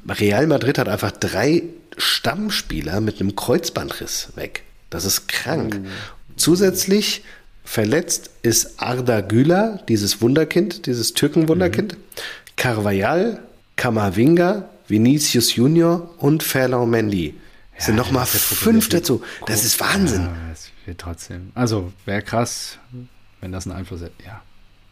[0.08, 1.64] Real Madrid hat einfach drei
[1.96, 4.62] Stammspieler mit einem Kreuzbandriss weg.
[4.90, 5.80] Das ist krank.
[5.82, 5.88] Oh.
[6.36, 7.22] Zusätzlich
[7.66, 11.94] Verletzt ist Arda Güler, dieses Wunderkind, dieses Türkenwunderkind.
[11.94, 11.98] Mhm.
[12.54, 13.40] Carvajal,
[13.74, 17.34] Kamavinga, Vinicius Junior und Ferland Mendy.
[17.78, 19.22] Ja, sind nochmal fünf dazu.
[19.46, 20.22] Das ist Wahnsinn.
[20.22, 21.50] Ja, das wird trotzdem.
[21.54, 22.78] Also wäre krass,
[23.40, 24.22] wenn das einen Einfluss hätte.
[24.24, 24.42] Ja.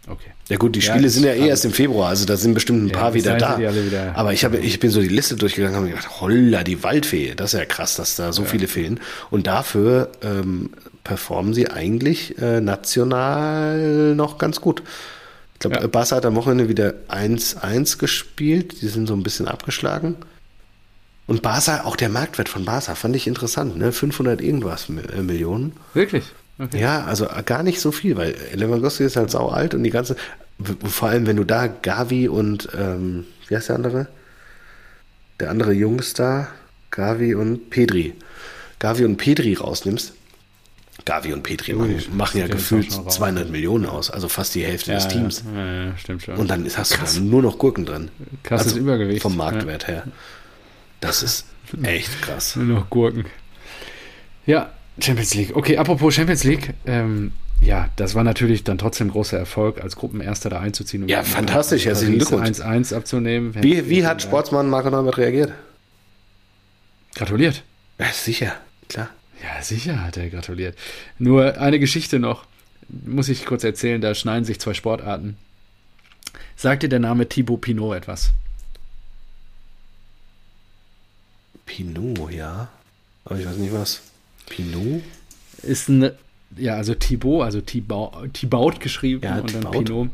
[0.07, 0.31] Okay.
[0.49, 2.85] Ja gut, die Spiele ja, sind ja eh erst im Februar, also da sind bestimmt
[2.85, 3.59] ein ja, paar wieder da.
[3.59, 6.83] Wieder Aber ich, habe, ich bin so die Liste durchgegangen und habe gedacht, holla, die
[6.83, 8.49] Waldfee, das ist ja krass, dass da so ja.
[8.49, 9.01] viele fehlen.
[9.31, 10.71] Und dafür ähm,
[11.05, 14.83] performen sie eigentlich äh, national noch ganz gut.
[15.55, 15.87] Ich glaube, ja.
[15.87, 18.83] Barca hat am Wochenende wieder 1-1 gespielt.
[18.83, 20.17] Die sind so ein bisschen abgeschlagen.
[21.27, 23.93] Und Barca, auch der Marktwert von Barca, fand ich interessant, ne?
[23.93, 25.73] 500 irgendwas äh, Millionen.
[25.95, 26.25] Wirklich?
[26.59, 26.81] Okay.
[26.81, 30.17] Ja, also gar nicht so viel, weil Lewandowski ist halt sau alt und die ganze,
[30.85, 34.07] vor allem wenn du da Gavi und, ähm, wie heißt der andere?
[35.41, 36.49] Der andere Jungstar,
[36.91, 38.15] Gavi und Pedri.
[38.79, 40.13] Gavi und Pedri rausnimmst,
[41.05, 44.99] Gavi und Petri machen, machen ja gefühlt 200 Millionen aus, also fast die Hälfte ja,
[44.99, 45.45] des Teams.
[45.55, 46.37] Ja, ja, stimmt schon.
[46.37, 47.15] Und dann hast Krass.
[47.15, 48.11] du dann nur noch Gurken drin.
[48.43, 49.23] Krasses also Übergewicht.
[49.23, 50.05] Vom Marktwert her.
[51.01, 51.47] Das ist
[51.83, 52.57] echt krass.
[52.57, 53.27] Nur noch Gurken.
[54.47, 54.71] Ja,
[55.01, 55.57] Champions League.
[55.57, 56.75] Okay, apropos Champions League.
[56.87, 61.09] Ähm, ja, das war natürlich dann trotzdem großer Erfolg, als Gruppenerster da einzuziehen.
[61.09, 61.87] ja, fantastisch.
[61.87, 62.61] Herzlichen Glückwunsch.
[62.61, 63.55] 1-1 abzunehmen.
[63.63, 65.53] Wie, wie hat Sportsmann Marco Neumert reagiert?
[67.15, 67.63] Gratuliert.
[67.99, 68.55] Ja, sicher,
[68.89, 69.09] klar.
[69.45, 70.77] Ja, sicher hat er gratuliert.
[71.19, 72.47] Nur eine Geschichte noch,
[72.89, 75.37] muss ich kurz erzählen, da schneiden sich zwei Sportarten.
[76.57, 78.31] Sagt dir der Name Thibaut Pinot etwas?
[81.67, 82.69] Pinot, ja.
[83.27, 84.01] Aber ich weiß nicht was.
[84.49, 85.03] Pinot?
[85.63, 86.11] Ist ein,
[86.57, 89.75] ja, also Thibaut, also Thibaut, Thibaut geschrieben ja, und Thibaut.
[89.75, 90.11] dann Pinot.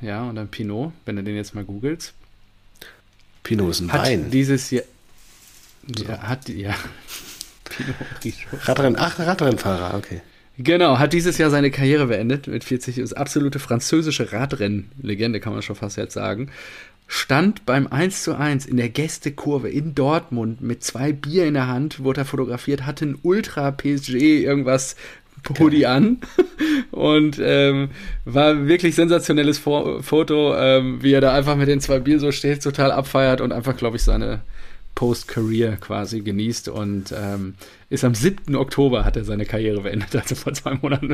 [0.00, 2.14] ja, und dann Pinot, wenn du den jetzt mal googelst.
[3.44, 4.30] Pinot ist ein hat Wein.
[4.30, 4.84] dieses Jahr.
[5.98, 6.74] Ja, hat, ja.
[7.64, 8.48] Pinot Grigio.
[8.62, 10.20] Radrenn, ach, Radrennfahrer, okay.
[10.56, 15.62] Genau, hat dieses Jahr seine Karriere beendet mit 40, ist absolute französische Radrennlegende, kann man
[15.62, 16.50] schon fast jetzt sagen.
[17.06, 21.66] Stand beim 1 zu 1 in der Gästekurve in Dortmund mit zwei Bier in der
[21.66, 24.96] Hand, wurde er fotografiert, hatte ein Ultra PSG irgendwas
[25.58, 26.18] Hoodie an
[26.92, 27.90] und ähm,
[28.24, 32.32] war wirklich sensationelles Fo Foto, ähm, wie er da einfach mit den zwei Bier so
[32.32, 34.40] steht, total abfeiert und einfach, glaube ich, seine
[34.94, 37.54] Post-Career quasi genießt und ähm,
[37.90, 38.54] ist am 7.
[38.54, 41.08] Oktober hat er seine Karriere beendet, also vor zwei Monaten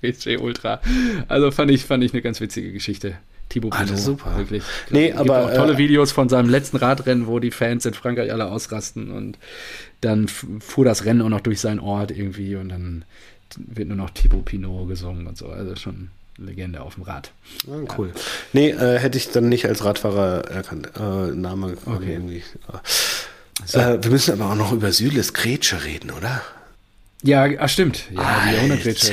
[0.00, 0.80] PSG Ultra.
[1.28, 3.16] Also fand ich, fand ich eine ganz witzige Geschichte.
[3.48, 4.38] Thibaut Pinot, super.
[4.38, 4.62] Wirklich.
[4.90, 8.32] Nee, aber auch tolle äh, Videos von seinem letzten Radrennen, wo die Fans in Frankreich
[8.32, 9.38] alle ausrasten und
[10.00, 13.04] dann fuhr das Rennen auch noch durch seinen Ort irgendwie und dann
[13.56, 15.48] wird nur noch Thibaut Pinot gesungen und so.
[15.48, 16.10] Also schon
[16.40, 17.32] Legende auf dem Rad.
[17.68, 18.12] Ah, cool.
[18.14, 18.20] Ja.
[18.52, 20.90] Nee, äh, hätte ich dann nicht als Radfahrer erkannt.
[20.98, 22.12] Äh, Name okay.
[22.12, 22.42] irgendwie.
[23.66, 23.78] So.
[23.78, 26.42] Äh, wir müssen aber auch noch über Süles Grätsche reden, oder?
[27.22, 28.04] Ja, ach, stimmt.
[28.10, 29.12] Ja, die Jahrhundertgrätsche.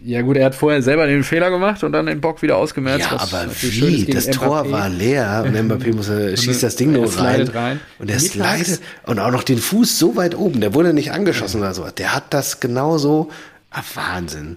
[0.00, 3.08] Ja gut, er hat vorher selber den Fehler gemacht und dann den Bock wieder ausgemerzt.
[3.10, 4.06] Ja, aber wie?
[4.06, 4.32] Das Mbappé.
[4.32, 7.80] Tor war leer und Mbappé muss, er, schießt das Ding nur rein, rein.
[7.98, 10.60] Und er slidet und auch noch den Fuß so weit oben.
[10.60, 11.66] Der wurde nicht angeschossen ja.
[11.66, 11.84] oder so.
[11.90, 13.30] Der hat das genauso.
[13.70, 14.56] Ah, Wahnsinn.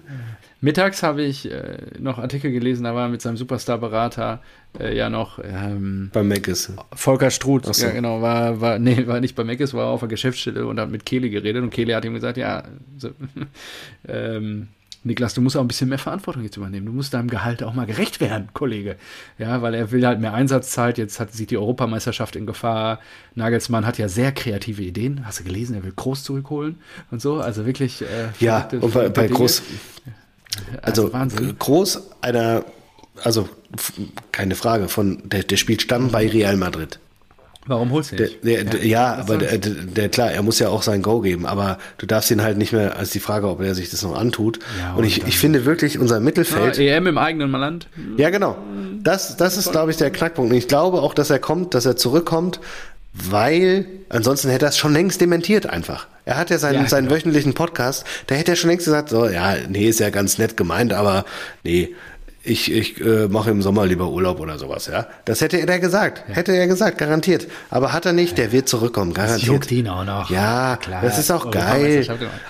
[0.62, 4.40] Mittags habe ich äh, noch Artikel gelesen, da war mit seinem Superstar-Berater
[4.78, 6.72] äh, ja noch ähm, bei Meckes.
[6.94, 7.84] Volker Struth, so.
[7.84, 10.88] ja genau, war, war, nee, war nicht bei Meckes, war auf der Geschäftsstelle und hat
[10.88, 12.62] mit Kehle geredet und Kehle hat ihm gesagt, ja,
[12.96, 13.10] so,
[14.08, 14.68] ähm,
[15.04, 16.86] Niklas, du musst auch ein bisschen mehr Verantwortung jetzt übernehmen.
[16.86, 18.94] Du musst deinem Gehalt auch mal gerecht werden, Kollege.
[19.36, 20.96] Ja, weil er will halt mehr Einsatzzeit.
[20.96, 23.00] Jetzt hat, sieht die Europameisterschaft in Gefahr.
[23.34, 25.26] Nagelsmann hat ja sehr kreative Ideen.
[25.26, 26.76] Hast du gelesen, er will Groß zurückholen
[27.10, 27.40] und so.
[27.40, 28.02] Also wirklich.
[28.02, 29.64] Äh, ja, und bei, bei Groß.
[30.82, 32.64] Also, also Groß einer,
[33.22, 33.48] also
[34.32, 36.98] keine Frage, von der, der spielt Stamm bei Real Madrid.
[37.66, 38.30] Warum holst du ihn?
[38.42, 41.46] Der, der, ja, ja aber der, der, klar, er muss ja auch sein Go geben,
[41.46, 44.16] aber du darfst ihn halt nicht mehr, als die Frage, ob er sich das noch
[44.16, 44.58] antut.
[44.80, 46.76] Ja, und ich, ich finde wirklich unser Mittelfeld.
[46.76, 47.86] Ja, EM im eigenen Land.
[48.16, 48.56] Ja, genau.
[49.02, 50.50] Das, das ist, glaube ich, der Knackpunkt.
[50.50, 52.58] Und ich glaube auch, dass er kommt, dass er zurückkommt,
[53.12, 56.08] weil ansonsten hätte er es schon längst dementiert einfach.
[56.24, 57.16] Er hat ja seinen, ja, seinen genau.
[57.16, 60.56] wöchentlichen Podcast, da hätte er schon längst gesagt, so, ja, nee, ist ja ganz nett
[60.56, 61.24] gemeint, aber
[61.64, 61.94] nee,
[62.44, 65.06] ich, ich äh, mache im Sommer lieber Urlaub oder sowas, ja.
[65.24, 66.24] Das hätte er gesagt.
[66.28, 66.34] Ja.
[66.34, 67.46] Hätte er gesagt, garantiert.
[67.70, 69.42] Aber hat er nicht, der wird zurückkommen, garantiert.
[69.42, 70.28] Das juckt ihn auch noch.
[70.28, 71.02] Ja, klar.
[71.02, 72.04] Das ist auch geil.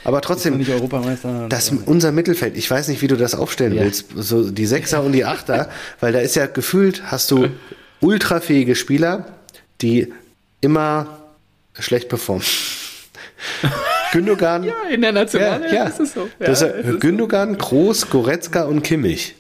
[0.05, 3.83] Aber trotzdem, nicht Europameister das unser Mittelfeld, ich weiß nicht, wie du das aufstellen ja.
[3.83, 4.07] willst.
[4.17, 5.69] So die Sechser und die Achter,
[6.01, 7.49] weil da ist ja gefühlt, hast du
[8.01, 9.27] ultrafähige Spieler,
[9.83, 10.13] die
[10.61, 11.19] immer
[11.79, 12.45] schlecht performen.
[14.13, 14.65] Gündogan.
[14.65, 15.85] Ja, in der National ja, ja.
[15.85, 16.29] ist es so.
[16.39, 19.35] Ja, das ist Gündogan, Groß, Goretzka und Kimmich.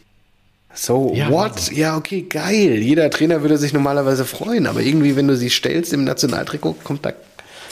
[0.74, 1.56] So, ja, what?
[1.56, 1.76] Wahnsinn.
[1.76, 2.78] Ja, okay, geil.
[2.78, 7.04] Jeder Trainer würde sich normalerweise freuen, aber irgendwie, wenn du sie stellst im Nationaltrikot, kommt
[7.04, 7.12] da,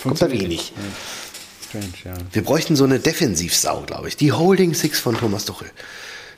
[0.02, 0.72] kommt da wenig.
[1.66, 2.12] Strange, ja.
[2.32, 4.16] Wir bräuchten so eine Defensivsau, glaube ich.
[4.16, 5.70] Die Holding Six von Thomas Tuchel.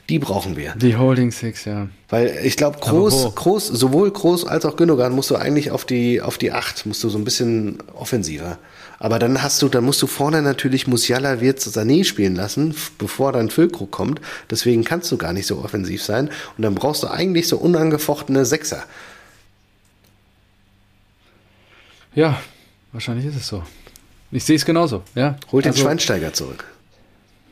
[0.09, 0.73] Die brauchen wir.
[0.75, 1.87] Die Holding Six, ja.
[2.09, 6.21] Weil ich glaube, groß, groß, sowohl groß als auch Gündogan musst du eigentlich auf die,
[6.21, 8.59] auf die Acht, musst du so ein bisschen offensiver.
[9.03, 13.33] Aber dann hast du, dann musst du vorne natürlich Musiala, Wirtz, Sané spielen lassen, bevor
[13.33, 14.21] dann Füllkrug kommt.
[14.49, 16.29] Deswegen kannst du gar nicht so offensiv sein.
[16.57, 18.85] Und dann brauchst du eigentlich so unangefochtene Sechser.
[22.15, 22.39] Ja,
[22.93, 23.63] wahrscheinlich ist es so.
[24.31, 25.35] Ich sehe es genauso, ja.
[25.51, 26.63] Holt also, den Schweinsteiger zurück.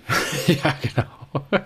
[0.48, 1.62] ja, genau.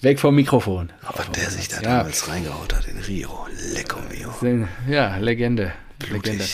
[0.00, 0.92] Weg vom Mikrofon.
[1.02, 1.98] Aber der sich da ja.
[1.98, 3.48] damals reingehaut hat in Rio.
[3.74, 4.68] Lecco mio.
[4.88, 5.72] Ja, Legende.
[5.98, 6.34] Blutig.
[6.34, 6.44] Legende.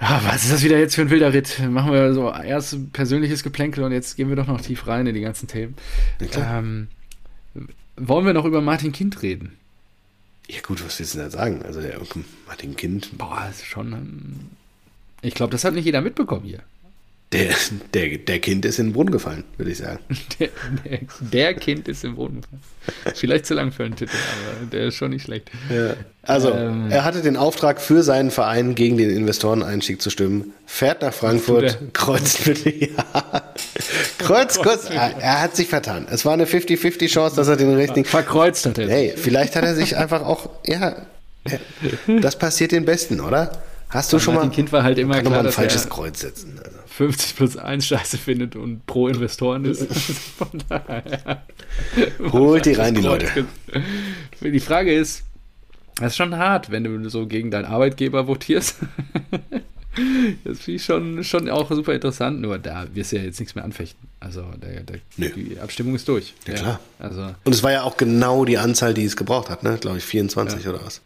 [0.00, 1.60] Ja, was ist das wieder jetzt für ein wilder Ritt?
[1.68, 5.14] Machen wir so erst persönliches Geplänkel und jetzt gehen wir doch noch tief rein in
[5.14, 5.74] die ganzen Themen.
[6.20, 6.88] Ähm,
[7.96, 9.56] wollen wir noch über Martin Kind reden?
[10.48, 11.62] Ja gut, was willst du da sagen?
[11.62, 12.00] Also der
[12.46, 13.18] Martin Kind.
[13.18, 14.48] Boah, ist schon.
[15.20, 16.62] Ich glaube, das hat nicht jeder mitbekommen hier.
[17.32, 17.50] Der,
[17.92, 19.98] der, der Kind ist in den Brunnen gefallen, würde ich sagen.
[20.40, 20.48] Der,
[20.84, 22.62] der, der, Kind ist in den Brunnen gefallen.
[23.14, 24.16] Vielleicht zu lang für einen Titel,
[24.56, 25.50] aber der ist schon nicht schlecht.
[25.68, 25.94] Ja.
[26.22, 31.02] Also, ähm, er hatte den Auftrag für seinen Verein gegen den Investoreneinstieg zu stimmen, fährt
[31.02, 33.52] nach Frankfurt, kreuzt bitte, ja.
[34.16, 36.06] Kreuz, kurz, er hat sich vertan.
[36.10, 38.06] Es war eine 50-50 Chance, dass er den richtigen.
[38.06, 38.88] Verkreuzt hat er.
[38.88, 40.96] Hey, vielleicht hat er sich einfach auch, ja,
[42.22, 43.52] das passiert den Besten, oder?
[43.90, 44.44] Hast du schon mal.
[44.44, 46.58] Ein Kind war halt immer kann klar, ein falsches Kreuz setzen.
[46.62, 46.77] Also.
[46.98, 49.86] 50 plus 1 Scheiße findet und pro Investoren ist.
[50.36, 51.44] Von daher.
[52.32, 53.46] Holt die rein, die Leute.
[54.40, 55.22] Die Frage ist,
[55.94, 58.76] das ist schon hart, wenn du so gegen deinen Arbeitgeber votierst.
[60.44, 63.56] Das finde ich schon, schon auch super interessant, nur da wirst du ja jetzt nichts
[63.56, 64.06] mehr anfechten.
[64.20, 66.34] Also der, der, die Abstimmung ist durch.
[66.46, 66.80] Ja, ja, klar.
[67.00, 69.76] Also, Und es war ja auch genau die Anzahl, die es gebraucht hat, ne?
[69.80, 70.70] Glaube ich, 24 ja.
[70.70, 71.00] oder was.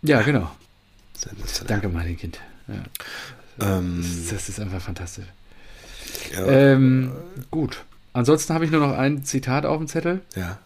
[0.00, 0.50] Ja, genau.
[1.66, 2.40] Danke, mein Kind.
[2.68, 2.76] Ja.
[3.60, 5.26] Ähm, das, das, ist einfach fantastisch.
[6.32, 6.46] Ja.
[6.46, 7.12] Ähm,
[7.50, 7.84] gut.
[8.12, 10.20] Ansonsten habe ich nur noch ein Zitat auf dem Zettel.
[10.36, 10.58] Ja.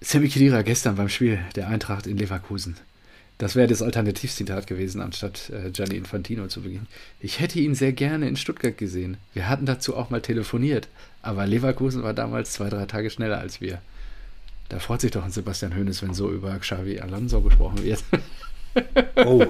[0.00, 2.76] Sammy Khedira gestern beim Spiel der Eintracht in Leverkusen.
[3.38, 6.86] Das wäre das Alternativzitat gewesen, anstatt äh, Gianni Infantino zu beginnen.
[7.20, 9.16] Ich hätte ihn sehr gerne in Stuttgart gesehen.
[9.34, 10.88] Wir hatten dazu auch mal telefoniert,
[11.22, 13.80] aber Leverkusen war damals zwei, drei Tage schneller als wir.
[14.68, 18.02] Da freut sich doch ein Sebastian Hoeneß, wenn so über Xavi Alonso gesprochen wird.
[19.16, 19.44] Oh.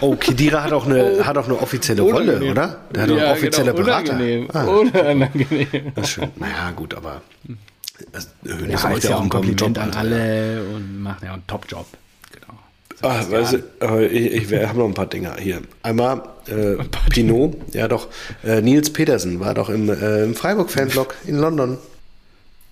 [0.00, 1.24] Oh, Kedira hat auch eine, oh.
[1.24, 2.38] hat auch eine offizielle Unangenehm.
[2.38, 2.80] Rolle, oder?
[2.94, 3.84] Der hat ja, auch eine offizielle genau.
[3.84, 4.12] Berater.
[4.14, 4.48] Unangenehm.
[4.52, 4.64] Ah.
[4.64, 5.92] Unangenehm.
[5.94, 6.30] Das ist schön.
[6.36, 7.22] Naja, gut, aber
[8.44, 11.86] Hoeneß ja, macht ja auch ein Kompliment an alle und macht ja auch einen Top-Job.
[13.00, 15.62] Ah, weißt du, ich, ich habe noch ein paar Dinge hier.
[15.84, 18.08] Einmal äh, Pinot, ja doch.
[18.44, 21.78] Äh, Nils Petersen war doch im, äh, im Freiburg-Fanblog in London.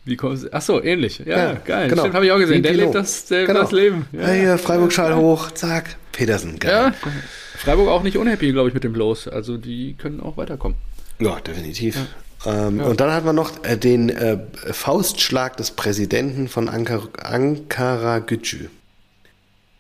[0.07, 1.19] Wie kommst Ach so, ähnlich.
[1.19, 1.89] Ja, ja geil.
[1.89, 2.03] Genau.
[2.03, 2.59] Stimmt, habe ich auch gesehen.
[2.59, 3.63] Wie der lebt das, der genau.
[3.63, 4.07] das Leben.
[4.13, 6.93] Ja, ja Freiburg-Schal hoch, zack, Petersen, geil.
[7.03, 7.11] Ja,
[7.59, 9.27] Freiburg auch nicht unhappy, glaube ich, mit dem Los.
[9.27, 10.79] Also die können auch weiterkommen.
[11.19, 11.97] Ja, definitiv.
[12.45, 12.69] Ja.
[12.69, 12.85] Ähm, ja.
[12.85, 14.39] Und dann hat man noch äh, den äh,
[14.71, 18.69] Faustschlag des Präsidenten von Ankara, Ankara Gücü.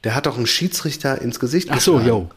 [0.02, 2.30] Der hat doch einen Schiedsrichter ins Gesicht Ach so, yo.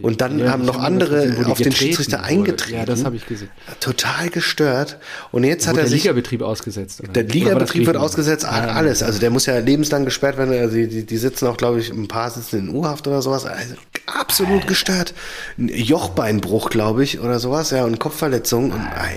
[0.00, 2.78] Und dann ja, haben noch andere auf den Schiedsrichter eingetreten.
[2.78, 3.50] Ja, das habe ich gesehen.
[3.80, 4.98] Total gestört.
[5.30, 6.02] Und jetzt hat er der sich.
[6.02, 7.00] Der Ligabetrieb ausgesetzt.
[7.00, 7.12] Oder?
[7.12, 9.02] Der Ligabetrieb wird ausgesetzt, alles.
[9.02, 10.54] Also der muss ja lebenslang gesperrt werden.
[10.54, 13.44] Also die, die sitzen auch, glaube ich, ein paar sitzen in U-Haft oder sowas.
[13.44, 13.74] Also
[14.06, 15.14] absolut gestört.
[15.58, 17.70] Ein Jochbeinbruch, glaube ich, oder sowas.
[17.70, 18.72] Ja, und Kopfverletzung.
[18.72, 19.08] Und, ah.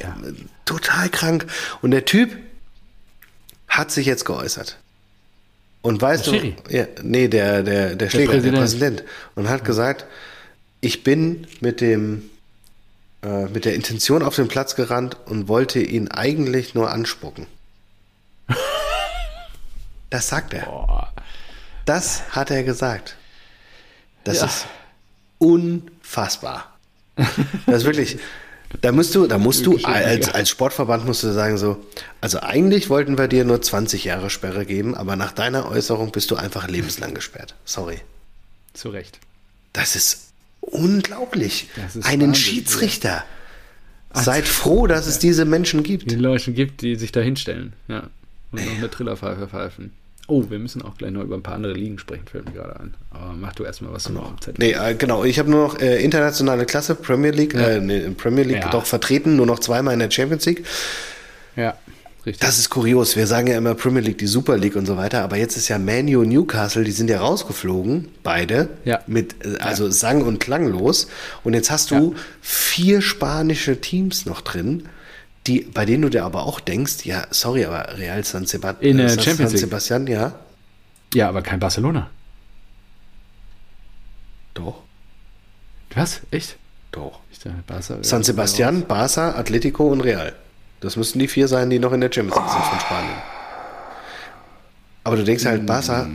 [0.66, 1.46] Total krank.
[1.82, 2.32] Und der Typ
[3.68, 4.78] hat sich jetzt geäußert.
[5.82, 8.54] Und weißt der du, ja, nee, der, der, der Schläger, der Präsident.
[8.54, 9.04] der Präsident,
[9.36, 10.06] und hat gesagt,
[10.86, 12.30] ich bin mit dem,
[13.24, 17.48] äh, mit der Intention auf den Platz gerannt und wollte ihn eigentlich nur anspucken.
[20.12, 20.66] Das sagt er.
[20.66, 21.12] Boah.
[21.84, 23.18] Das hat er gesagt.
[24.24, 24.46] Das ja.
[24.46, 24.68] ist
[25.40, 26.78] unfassbar.
[27.66, 28.20] Das ist wirklich,
[28.82, 31.84] da musst du, da musst du als, als Sportverband musst du sagen so,
[32.22, 36.32] also eigentlich wollten wir dir nur 20 Jahre Sperre geben, aber nach deiner Äußerung bist
[36.32, 37.56] du einfach lebenslang gesperrt.
[37.66, 38.00] Sorry.
[38.74, 39.20] Zu Recht.
[39.74, 40.25] Das ist
[40.72, 41.68] unglaublich.
[42.04, 43.24] Einen Wahnsinn, Schiedsrichter.
[44.14, 44.22] Ja.
[44.22, 46.10] Seid froh, dass es diese Menschen gibt.
[46.10, 48.10] Die Leute gibt, die sich da hinstellen, ja.
[48.52, 49.92] Und noch eine Trillerpfeife pfeifen.
[50.28, 52.80] Oh, wir müssen auch gleich noch über ein paar andere Ligen sprechen, fällt mir gerade
[52.80, 52.96] an.
[53.12, 55.24] Aber mach du erstmal, was am Zettel Nee, äh, genau.
[55.24, 57.68] Ich habe nur noch äh, internationale Klasse, Premier League, ja.
[57.68, 58.70] äh, nee, Premier League ja.
[58.72, 60.66] doch vertreten, nur noch zweimal in der Champions League.
[61.56, 61.78] Ja,
[62.26, 62.40] richtig.
[62.40, 63.16] Das ist kurios.
[63.16, 65.68] Wir sagen ja immer Premier League, die Super League und so weiter, aber jetzt ist
[65.68, 69.02] ja Manu Newcastle, die sind ja rausgeflogen, beide, ja.
[69.08, 69.92] mit äh, also ja.
[69.92, 71.08] sang- und klanglos.
[71.44, 74.88] Und jetzt hast du vier spanische Teams noch drin
[75.48, 79.00] die, bei denen du dir aber auch denkst, ja, sorry, aber Real San, Sebat In,
[79.00, 80.40] äh, San, San Sebastian, ja.
[81.14, 82.10] Ja, aber kein Barcelona.
[84.54, 84.82] Doch.
[85.94, 86.22] Was?
[86.32, 86.58] Echt?
[86.92, 87.20] Doch.
[87.68, 90.34] Barca, San Sebastian, Barça, Atletico und Real.
[90.86, 92.54] Das müssten die vier sein, die noch in der Champions League oh.
[92.54, 93.18] sind von Spanien.
[95.04, 96.08] Aber du denkst halt Barça.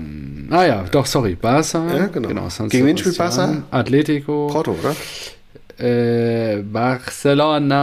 [0.50, 1.36] Ah ja, doch, sorry.
[1.40, 1.96] Barça.
[1.96, 2.28] Ja, genau.
[2.28, 3.62] genau Gegen wen spielt Barça?
[3.70, 4.48] Atletico.
[4.48, 4.96] Porto, oder?
[5.78, 7.74] Äh, Barcelona.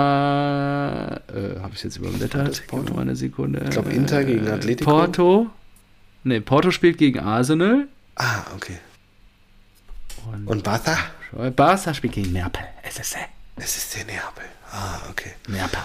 [1.27, 2.63] Äh, Habe ich jetzt überblättert?
[2.67, 3.61] Porto, eine Sekunde.
[3.63, 4.89] Ich glaube, Inter gegen äh, Atletico.
[4.91, 5.47] Porto.
[6.23, 7.87] Ne, Porto spielt gegen Arsenal.
[8.15, 8.77] Ah, okay.
[10.31, 10.97] Und, Und Barca?
[11.55, 12.63] Barca spielt gegen Neapel.
[12.83, 13.17] SSC.
[13.57, 14.43] SSC Neapel.
[14.71, 15.31] Ah, okay.
[15.47, 15.79] Neapel.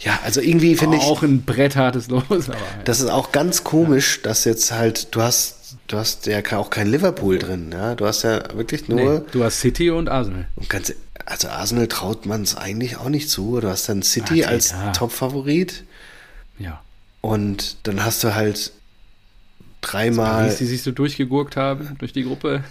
[0.00, 1.02] Ja, also irgendwie finde ich.
[1.04, 2.24] Auch ein bretthartes Los.
[2.30, 2.82] Aber, ja.
[2.84, 4.28] Das ist auch ganz komisch, ja.
[4.28, 7.94] dass jetzt halt, du hast, du hast ja auch kein Liverpool drin, ja.
[7.94, 9.20] Du hast ja wirklich nur.
[9.20, 10.48] Nee, du hast City und Arsenal.
[10.56, 10.92] Und ganz,
[11.24, 13.60] also Arsenal traut man es eigentlich auch nicht zu.
[13.60, 14.92] Du hast dann City okay, als ja.
[14.92, 15.84] Top-Favorit.
[16.58, 16.80] Ja.
[17.20, 18.72] Und dann hast du halt
[19.80, 20.44] dreimal.
[20.44, 22.62] Paris, die sich so durchgegurkt haben durch die Gruppe.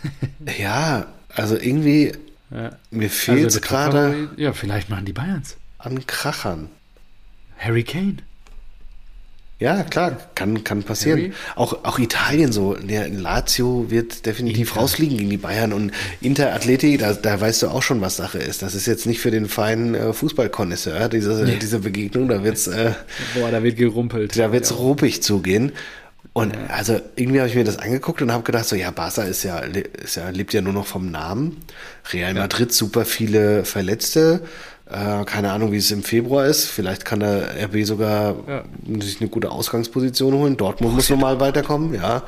[0.57, 2.13] ja, also irgendwie.
[2.55, 2.71] Ja.
[2.89, 4.29] Mir fehlt also gerade.
[4.37, 5.57] Ja, vielleicht machen die Bayerns.
[5.77, 6.69] An Krachern.
[7.57, 8.17] Harry Kane.
[9.57, 11.33] Ja, klar, kann, kann passieren.
[11.55, 12.73] Auch, auch Italien so.
[12.75, 14.81] Der Lazio wird definitiv Inter.
[14.81, 18.37] rausfliegen gegen die Bayern und Inter Atleti, da, da weißt du auch schon, was Sache
[18.37, 18.61] ist.
[18.61, 21.57] Das ist jetzt nicht für den feinen äh, Fußballkonnoisseur, diese, nee.
[21.61, 22.27] diese Begegnung.
[22.27, 22.91] Da wird's, äh,
[23.33, 24.37] Boah, da wird gerumpelt.
[24.37, 24.75] Da wird's ja.
[24.75, 25.71] ruppig zugehen.
[26.37, 29.43] Und also irgendwie habe ich mir das angeguckt und habe gedacht, so ja, Barca ist
[29.43, 31.61] ja, ist ja, lebt ja nur noch vom Namen.
[32.11, 34.41] Real Madrid super viele Verletzte.
[34.85, 36.65] Äh, keine Ahnung, wie es im Februar ist.
[36.65, 38.65] Vielleicht kann der RB sogar ja.
[38.99, 40.57] sich eine gute Ausgangsposition holen.
[40.57, 42.23] Dortmund oh, muss nochmal weiterkommen, ja.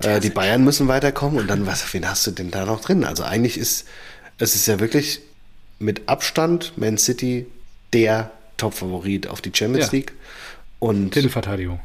[0.00, 3.04] Äh, die Bayern müssen weiterkommen und dann, was, wen hast du denn da noch drin?
[3.04, 3.86] Also eigentlich ist,
[4.36, 5.20] es ist ja wirklich
[5.78, 7.46] mit Abstand Man City
[7.92, 9.92] der Top-Favorit auf die Champions ja.
[9.92, 10.12] League.
[10.80, 11.78] Und Titelverteidigung.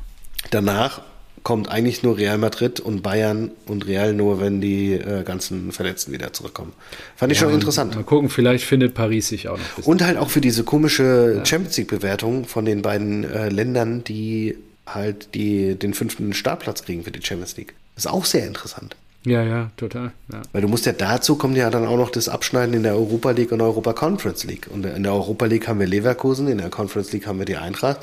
[0.49, 1.03] Danach
[1.43, 6.11] kommt eigentlich nur Real Madrid und Bayern und Real nur, wenn die äh, ganzen Verletzten
[6.11, 6.73] wieder zurückkommen.
[7.15, 7.95] Fand ich schon interessant.
[7.95, 9.87] Mal gucken, vielleicht findet Paris sich auch noch.
[9.87, 11.45] Und halt auch für diese komische ja.
[11.45, 17.11] Champions League-Bewertung von den beiden äh, Ländern, die halt die, den fünften Startplatz kriegen für
[17.11, 17.73] die Champions League.
[17.95, 18.95] Das ist auch sehr interessant.
[19.25, 20.11] Ja, ja, total.
[20.31, 20.41] Ja.
[20.53, 23.31] Weil du musst ja dazu kommt ja dann auch noch das Abschneiden in der Europa
[23.31, 24.67] League und Europa Conference League.
[24.71, 27.57] Und in der Europa League haben wir Leverkusen, in der Conference League haben wir die
[27.57, 27.99] Eintracht.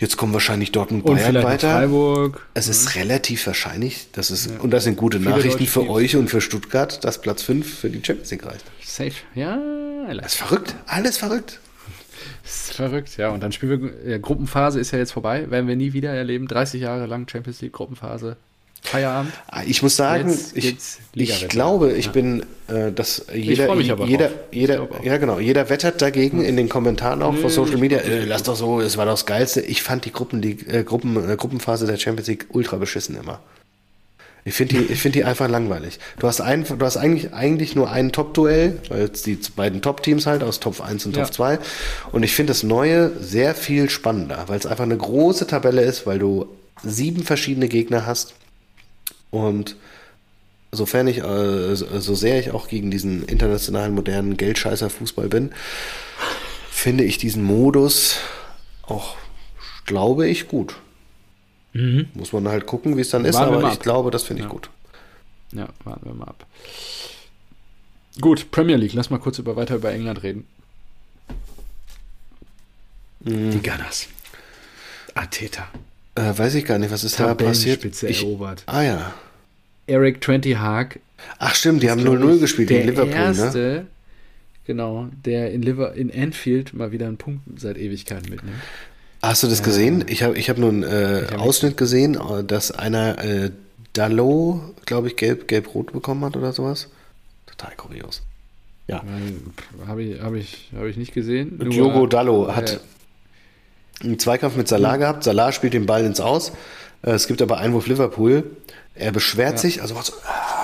[0.00, 1.72] Jetzt kommen wahrscheinlich Dortmund und Bayern weiter.
[1.72, 2.46] Freiburg.
[2.54, 3.02] Es ist mhm.
[3.02, 4.58] relativ wahrscheinlich, das ist, ja.
[4.58, 7.90] und das sind gute Viele Nachrichten für euch und für Stuttgart, dass Platz 5 für
[7.90, 8.64] die Champions League reicht.
[8.82, 9.60] Safe, ja.
[10.08, 11.60] Das ist verrückt, alles verrückt.
[12.42, 13.28] Das ist verrückt, ja.
[13.28, 16.48] Und dann spielen wir, ja, Gruppenphase ist ja jetzt vorbei, werden wir nie wieder erleben.
[16.48, 18.38] 30 Jahre lang Champions League Gruppenphase.
[18.82, 19.32] Feierabend.
[19.48, 20.56] Ah, ich muss sagen, jetzt,
[21.14, 22.12] ich, ich glaube, ich ja.
[22.12, 27.36] bin, äh, dass jeder, jeder, jeder, ja genau, jeder wettert dagegen in den Kommentaren auch
[27.36, 27.98] von Social Media.
[27.98, 29.60] Äh, lass doch so, es war doch das Geilste.
[29.60, 33.40] Ich fand die Gruppen, die äh, Gruppen, äh, Gruppenphase der Champions League ultra beschissen immer.
[34.44, 35.98] Ich finde die, ich finde die einfach langweilig.
[36.18, 40.26] Du hast ein, du hast eigentlich, eigentlich nur ein Top-Duell, weil jetzt die beiden Top-Teams
[40.26, 41.24] halt aus Top 1 und ja.
[41.24, 41.58] Top 2.
[42.12, 46.06] Und ich finde das Neue sehr viel spannender, weil es einfach eine große Tabelle ist,
[46.06, 46.46] weil du
[46.82, 48.34] sieben verschiedene Gegner hast
[49.30, 49.76] und
[50.72, 55.52] sofern ich, äh, so sehr ich auch gegen diesen internationalen modernen Geldscheißer Fußball bin,
[56.70, 58.18] finde ich diesen Modus
[58.82, 59.16] auch,
[59.86, 60.76] glaube ich, gut.
[61.72, 62.08] Mhm.
[62.14, 63.82] Muss man halt gucken, wie es dann warten ist, aber ich ab.
[63.82, 64.50] glaube, das finde ich ja.
[64.50, 64.70] gut.
[65.52, 66.46] Ja, warten wir mal ab.
[68.20, 70.46] Gut, Premier League, lass mal kurz über, weiter über England reden.
[73.20, 73.50] Mhm.
[73.50, 74.08] Die Gunners.
[75.14, 75.68] Ateta.
[76.20, 77.84] Äh, weiß ich gar nicht, was ist da passiert?
[77.84, 78.62] Ich, erobert.
[78.66, 79.12] Ah ja.
[79.86, 81.00] Eric Twenty Haag.
[81.38, 83.16] Ach stimmt, die haben 0-0 gespielt in Liverpool, ne?
[83.16, 83.86] erste, ne?
[84.66, 88.56] Genau, der in, Liver in Anfield mal wieder einen Punkt seit Ewigkeiten mitnimmt.
[89.22, 90.04] Hast du das gesehen?
[90.06, 93.50] Ich habe ich hab nur einen äh, Ausschnitt gesehen, dass einer äh,
[93.92, 96.88] Dallo, glaube ich, gelb, gelb-rot bekommen hat oder sowas.
[97.46, 98.22] Total kurios.
[98.86, 99.02] Ja.
[99.86, 101.58] Habe ich, hab ich, hab ich nicht gesehen.
[101.58, 102.80] Diogo Dallo hat
[104.02, 105.00] einen Zweikampf mit Salah mhm.
[105.00, 105.24] gehabt.
[105.24, 106.52] Salah spielt den Ball ins Aus.
[107.02, 108.44] Äh, es gibt aber Einwurf Liverpool.
[108.94, 109.58] Er beschwert ja.
[109.58, 110.60] sich, also so, ah,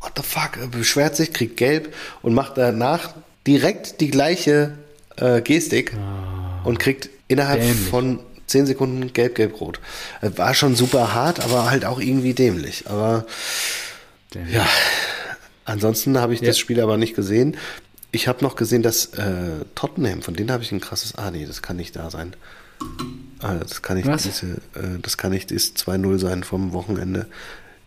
[0.00, 3.14] what the fuck, er beschwert sich, kriegt gelb und macht danach
[3.46, 4.74] direkt die gleiche
[5.16, 7.88] äh, Gestik oh, und kriegt innerhalb dämlich.
[7.88, 9.80] von 10 Sekunden gelb, gelb, rot.
[10.20, 12.84] War schon super hart, aber halt auch irgendwie dämlich.
[12.88, 13.26] Aber
[14.34, 14.54] dämlich.
[14.54, 14.66] ja,
[15.64, 16.48] ansonsten habe ich ja.
[16.48, 17.56] das Spiel aber nicht gesehen.
[18.10, 21.14] Ich habe noch gesehen, dass äh, Tottenham, von denen habe ich ein krasses.
[21.16, 22.34] Ah, nee, das kann nicht da sein.
[23.40, 27.26] Ah, das kann nicht, diese, äh, das kann nicht das 2-0 sein vom Wochenende.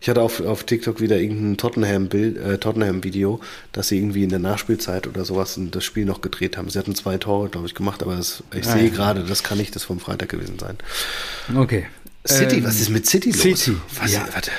[0.00, 3.40] Ich hatte auf, auf TikTok wieder irgendein Tottenham-Bild, äh, Tottenham-Video,
[3.70, 6.68] dass sie irgendwie in der Nachspielzeit oder sowas das Spiel noch gedreht haben.
[6.68, 8.90] Sie hatten zwei Tore, glaube ich, gemacht, aber das, ich ah, sehe ja.
[8.90, 10.76] gerade, das kann nicht das vom Freitag gewesen sein.
[11.54, 11.86] Okay.
[12.26, 13.40] City, ähm, was ist mit City los?
[13.40, 13.76] City.
[14.00, 14.26] Was, ja.
[14.32, 14.50] warte.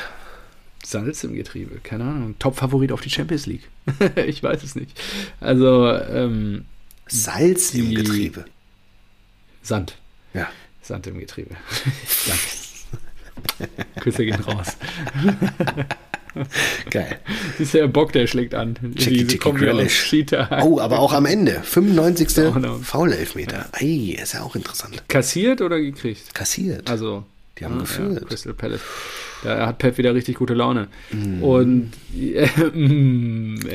[0.85, 2.35] Salz im Getriebe, keine Ahnung.
[2.39, 3.69] Top-Favorit auf die Champions League.
[4.27, 4.99] ich weiß es nicht.
[5.39, 6.65] Also, ähm,
[7.07, 8.45] Salz im Getriebe.
[9.61, 9.97] Sand.
[10.33, 10.49] Ja.
[10.81, 11.55] Sand im Getriebe.
[12.27, 13.71] Danke.
[14.01, 14.77] Küsse gehen raus.
[16.89, 17.19] Geil.
[17.51, 18.75] Das ist ja Bock, der schlägt an.
[18.95, 20.13] Chicky, Chicky Grealish.
[20.61, 21.61] Oh, aber auch am Ende.
[21.63, 22.37] 95.
[22.39, 22.79] Oh, no.
[22.79, 23.69] Foul-Elfmeter.
[23.73, 25.03] Ey, ist ja auch interessant.
[25.07, 26.33] Kassiert oder gekriegt?
[26.33, 26.89] Kassiert.
[26.89, 27.25] Also.
[27.59, 28.21] Die haben ah, geführt.
[28.21, 28.81] Ja, Crystal Palace.
[29.43, 30.87] Da hat Pep wieder richtig gute Laune.
[31.11, 31.43] Mm.
[31.43, 32.47] Und äh,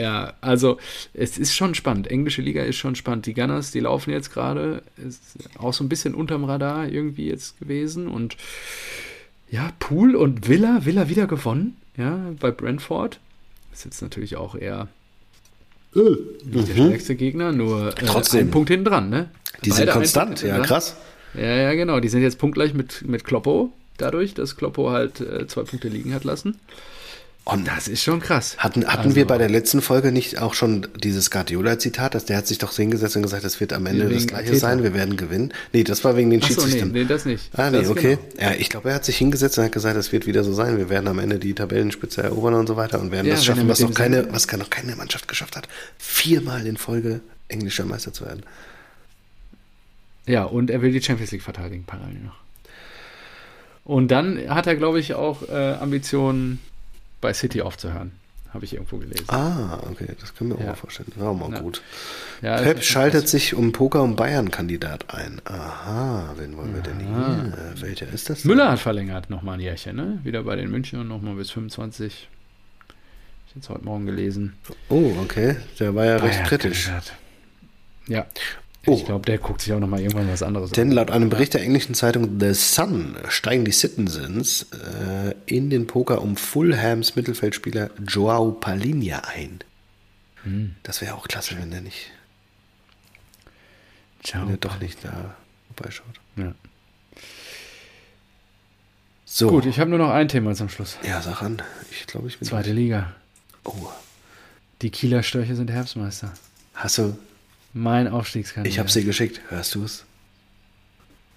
[0.00, 0.78] ja, also
[1.12, 2.10] es ist schon spannend.
[2.10, 3.26] Englische Liga ist schon spannend.
[3.26, 5.20] Die Gunners, die laufen jetzt gerade, ist
[5.58, 8.08] auch so ein bisschen unterm Radar irgendwie jetzt gewesen.
[8.08, 8.36] Und
[9.50, 13.20] ja, Pool und Villa, Villa wieder gewonnen, ja, bei Brentford.
[13.72, 14.88] Ist jetzt natürlich auch eher
[15.94, 16.00] äh,
[16.44, 16.88] nicht der mhm.
[16.88, 18.48] stärkste Gegner, nur äh, Trotzdem.
[18.48, 19.28] ein Punkt hinten dran, ne?
[19.64, 20.96] Die Beide sind konstant, ja, krass.
[21.34, 22.00] Ja, ja, genau.
[22.00, 26.14] Die sind jetzt punktgleich mit, mit Kloppo dadurch, dass Kloppo halt äh, zwei Punkte liegen
[26.14, 26.58] hat lassen.
[27.48, 28.58] Und das ist schon krass.
[28.58, 32.36] Hatten, hatten also, wir bei der letzten Folge nicht auch schon dieses Guardiola-Zitat, dass der
[32.36, 34.58] hat sich doch hingesetzt und gesagt, es wird am Ende das gleiche Täter.
[34.58, 35.54] sein, wir werden gewinnen.
[35.72, 36.92] Nee, das war wegen den Schiedsrichtern.
[36.92, 37.48] Nee, nee, das nicht.
[37.58, 38.18] Ah, nee, okay.
[38.36, 38.50] Genau.
[38.50, 40.76] Ja, ich glaube, er hat sich hingesetzt und hat gesagt, es wird wieder so sein,
[40.76, 43.66] wir werden am Ende die Tabellenspitze erobern und so weiter und werden ja, das schaffen,
[43.66, 48.26] was noch keine, was noch keine Mannschaft geschafft hat, viermal in Folge englischer Meister zu
[48.26, 48.42] werden.
[50.26, 52.47] Ja, und er will die Champions League verteidigen, parallel noch.
[53.88, 56.60] Und dann hat er, glaube ich, auch äh, Ambitionen,
[57.22, 58.12] bei City aufzuhören.
[58.52, 59.24] habe ich irgendwo gelesen.
[59.28, 60.72] Ah, okay, das können wir ja.
[60.72, 61.10] auch vorstellen.
[61.18, 61.60] Ja, mal ja.
[61.60, 61.82] gut.
[62.42, 65.40] Ja, Pep schaltet sich um Poker und Bayern-Kandidat ein.
[65.46, 67.54] Aha, wen wollen wir denn hier?
[67.56, 68.44] Äh, welcher ist das?
[68.44, 70.18] Müller hat verlängert nochmal ein Jährchen, ne?
[70.22, 72.28] Wieder bei den München und nochmal bis 25.
[73.48, 74.52] Ich jetzt heute Morgen gelesen.
[74.90, 75.56] Oh, okay.
[75.80, 76.90] Der war ja recht kritisch.
[78.06, 78.26] Ja.
[78.88, 78.94] Oh.
[78.94, 80.94] Ich glaube, der guckt sich auch nochmal irgendwann was anderes Denn an.
[80.94, 86.22] laut einem Bericht der englischen Zeitung The Sun steigen die Citizens äh, in den Poker
[86.22, 89.60] um Fulhams Mittelfeldspieler Joao Palinha ein.
[90.44, 90.76] Hm.
[90.82, 92.10] Das wäre auch klasse, wenn der nicht.
[94.22, 94.46] Ciao.
[94.46, 95.36] Wenn er doch nicht da
[95.74, 96.06] vorbeischaut.
[96.36, 96.54] Ja.
[99.24, 99.48] So.
[99.50, 100.96] Gut, ich habe nur noch ein Thema zum Schluss.
[101.06, 101.60] Ja, sag an.
[101.90, 102.48] Ich glaube, ich bin.
[102.48, 102.72] Zweite.
[102.72, 103.12] Liga.
[103.64, 103.90] Oh.
[104.80, 106.32] Die Kieler Störche sind Herbstmeister.
[106.72, 107.18] Hast du
[107.78, 108.72] mein Aufstiegskandidat.
[108.72, 109.40] Ich habe sie geschickt.
[109.48, 110.04] Hörst du es?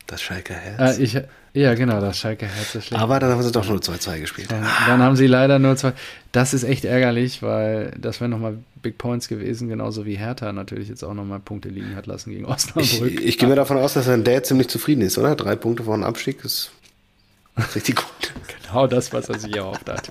[0.07, 0.97] Das Schalke Herz.
[0.97, 1.17] Äh, ich,
[1.53, 2.73] ja, genau, das Schalke Herz.
[2.73, 4.51] Das Aber dann haben sie doch nur 2-2 gespielt.
[4.51, 5.93] Dann, dann, haben sie leider nur zwei.
[6.31, 10.89] Das ist echt ärgerlich, weil das wären nochmal Big Points gewesen, genauso wie Hertha natürlich
[10.89, 12.83] jetzt auch nochmal Punkte liegen hat lassen gegen Osnabrück.
[12.83, 15.35] Ich, ich gehe mir davon aus, dass sein Dad ziemlich zufrieden ist, oder?
[15.35, 16.71] Drei Punkte vor dem Abstieg ist
[17.75, 18.33] richtig gut.
[18.63, 20.09] genau das, was er sich erhofft hat.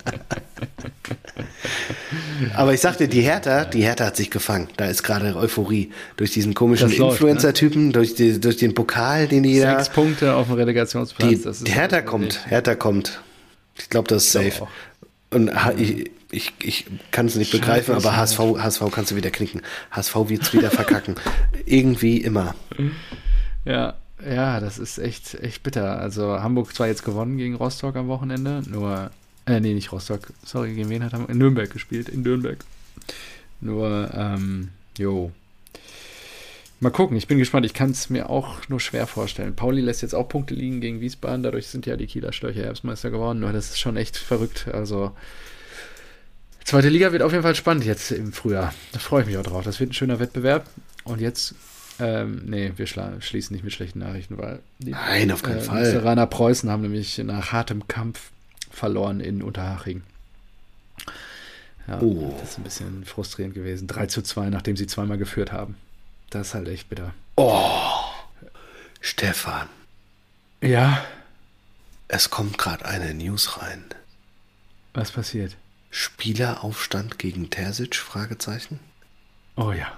[2.55, 4.69] Aber ich sagte, die Hertha, die Hertha hat sich gefangen.
[4.77, 5.91] Da ist gerade Euphorie.
[6.17, 7.93] Durch diesen komischen Influencer-Typen, ne?
[7.93, 11.59] durch, die, durch den Pokal, den die Sechs da, Punkte auf dem Relegationsplatz.
[11.59, 13.21] Die, die Hertha kommt, Hertha kommt.
[13.79, 14.67] Ich glaube, das ist safe.
[15.31, 19.63] Und ich, ich, ich kann es nicht begreifen, aber HSV, HSV kannst du wieder knicken.
[19.91, 21.15] HSV wird es wieder verkacken.
[21.67, 22.55] Irgendwie immer.
[23.65, 23.95] Ja,
[24.29, 25.99] ja, das ist echt, echt bitter.
[25.99, 29.11] Also Hamburg zwar jetzt gewonnen gegen Rostock am Wochenende, nur
[29.47, 30.33] äh, nee, nicht Rostock.
[30.45, 32.09] Sorry, gegen wen hat er in Nürnberg gespielt?
[32.09, 32.59] In Nürnberg.
[33.61, 35.33] Nur, ähm, jo.
[36.79, 37.67] Mal gucken, ich bin gespannt.
[37.67, 39.57] Ich kann es mir auch nur schwer vorstellen.
[39.57, 41.43] Pauli lässt jetzt auch Punkte liegen gegen Wiesbaden.
[41.43, 43.41] Dadurch sind ja die Kieler Störche Herbstmeister geworden.
[43.41, 44.69] Nur das ist schon echt verrückt.
[44.73, 45.13] Also,
[46.65, 48.73] zweite Liga wird auf jeden Fall spannend jetzt im Frühjahr.
[48.93, 49.65] Da freue ich mich auch drauf.
[49.65, 50.67] Das wird ein schöner Wettbewerb.
[51.05, 51.55] Und jetzt,
[52.01, 55.99] ähm, nee, wir schließen nicht mit schlechten Nachrichten, weil die Nein, auf keinen äh, Fall.
[55.99, 58.31] Rainer Preußen haben nämlich nach hartem Kampf
[58.71, 60.03] verloren in Unterhaching.
[61.87, 62.37] Ja, oh.
[62.41, 63.89] das ist ein bisschen frustrierend gewesen.
[63.89, 65.77] 3 zu 2, nachdem sie zweimal geführt haben.
[66.31, 67.13] Das ist halt echt bitter.
[67.37, 68.05] Oh,
[69.01, 69.69] Stefan.
[70.61, 71.05] Ja.
[72.07, 73.85] Es kommt gerade eine News rein.
[74.95, 75.57] Was passiert?
[75.91, 77.97] Spieleraufstand gegen Terzic?
[77.97, 78.79] Fragezeichen.
[79.57, 79.93] Oh ja.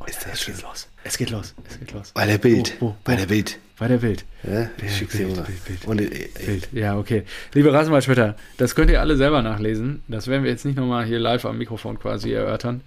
[0.00, 0.88] Oh, ist das geht los.
[1.04, 1.54] Es geht los.
[1.68, 2.12] Es geht los.
[2.14, 2.74] Bei der Bild.
[2.80, 2.96] Wo, wo, wo?
[3.04, 3.58] Bei der Bild.
[3.78, 4.24] Bei der Bild.
[4.42, 6.68] Ja, Bild, Bild, Bild, Bild, Und, äh, Bild.
[6.72, 7.24] Ja, okay.
[7.52, 10.02] Liebe Rasenballspötter, das könnt ihr alle selber nachlesen.
[10.08, 12.82] Das werden wir jetzt nicht nochmal hier live am Mikrofon quasi erörtern.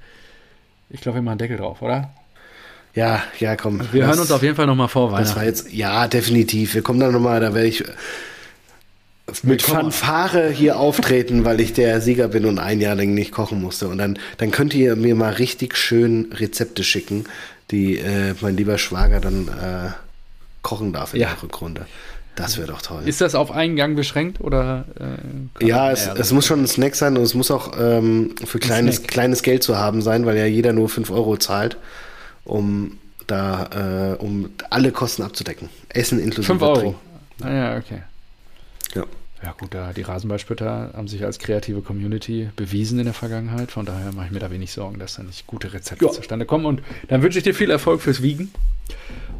[0.89, 2.11] Ich glaube, wir machen Deckel drauf, oder?
[2.95, 3.81] Ja, ja, komm.
[3.91, 5.25] Wir das, hören uns auf jeden Fall nochmal vor Weihnachten.
[5.25, 6.73] Das war jetzt, ja, definitiv.
[6.73, 7.83] Wir kommen dann nochmal, da werde ich
[9.43, 13.61] mit Fanfare hier auftreten, weil ich der Sieger bin und ein Jahr lang nicht kochen
[13.61, 13.89] musste.
[13.89, 17.25] Und dann, dann könnt ihr mir mal richtig schön Rezepte schicken,
[17.71, 19.91] die äh, mein lieber Schwager dann äh,
[20.61, 21.29] kochen darf in ja.
[21.29, 21.85] der Rückrunde.
[22.35, 23.01] Das wäre doch toll.
[23.05, 24.85] Ist das auf einen Gang beschränkt oder?
[25.59, 28.59] Äh, ja, es, es, muss schon ein Snack sein und es muss auch ähm, für
[28.59, 31.77] kleines, kleines Geld zu haben sein, weil ja jeder nur 5 Euro zahlt,
[32.45, 35.69] um da, äh, um alle Kosten abzudecken.
[35.89, 36.95] Essen inklusive 5 Euro.
[37.41, 38.03] Ah, ja, okay.
[39.43, 39.51] Ja.
[39.51, 43.71] Gut, da die Rasenballspötter haben sich als kreative Community bewiesen in der Vergangenheit.
[43.71, 46.11] Von daher mache ich mir da wenig Sorgen, dass da nicht gute Rezepte ja.
[46.11, 46.65] zustande kommen.
[46.65, 48.51] Und dann wünsche ich dir viel Erfolg fürs Wiegen.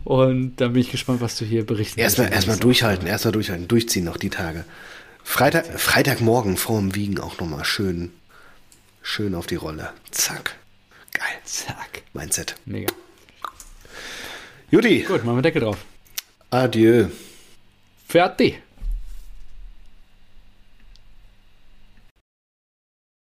[0.04, 4.06] Und dann bin ich gespannt, was du hier berichten Erstmal erstmal durchhalten, erstmal durchhalten, durchziehen
[4.06, 4.66] noch die Tage.
[5.24, 8.12] Freitag, Freitagmorgen vor dem Wiegen auch nochmal schön,
[9.02, 9.92] schön auf die Rolle.
[10.12, 10.56] Zack.
[11.14, 11.26] Geil.
[11.44, 12.04] Zack.
[12.14, 12.56] Mindset.
[12.66, 12.94] Mega.
[14.70, 15.02] Judy.
[15.02, 15.78] Gut, machen wir Deckel drauf.
[16.52, 17.08] Adieu.
[18.08, 18.62] Fertig.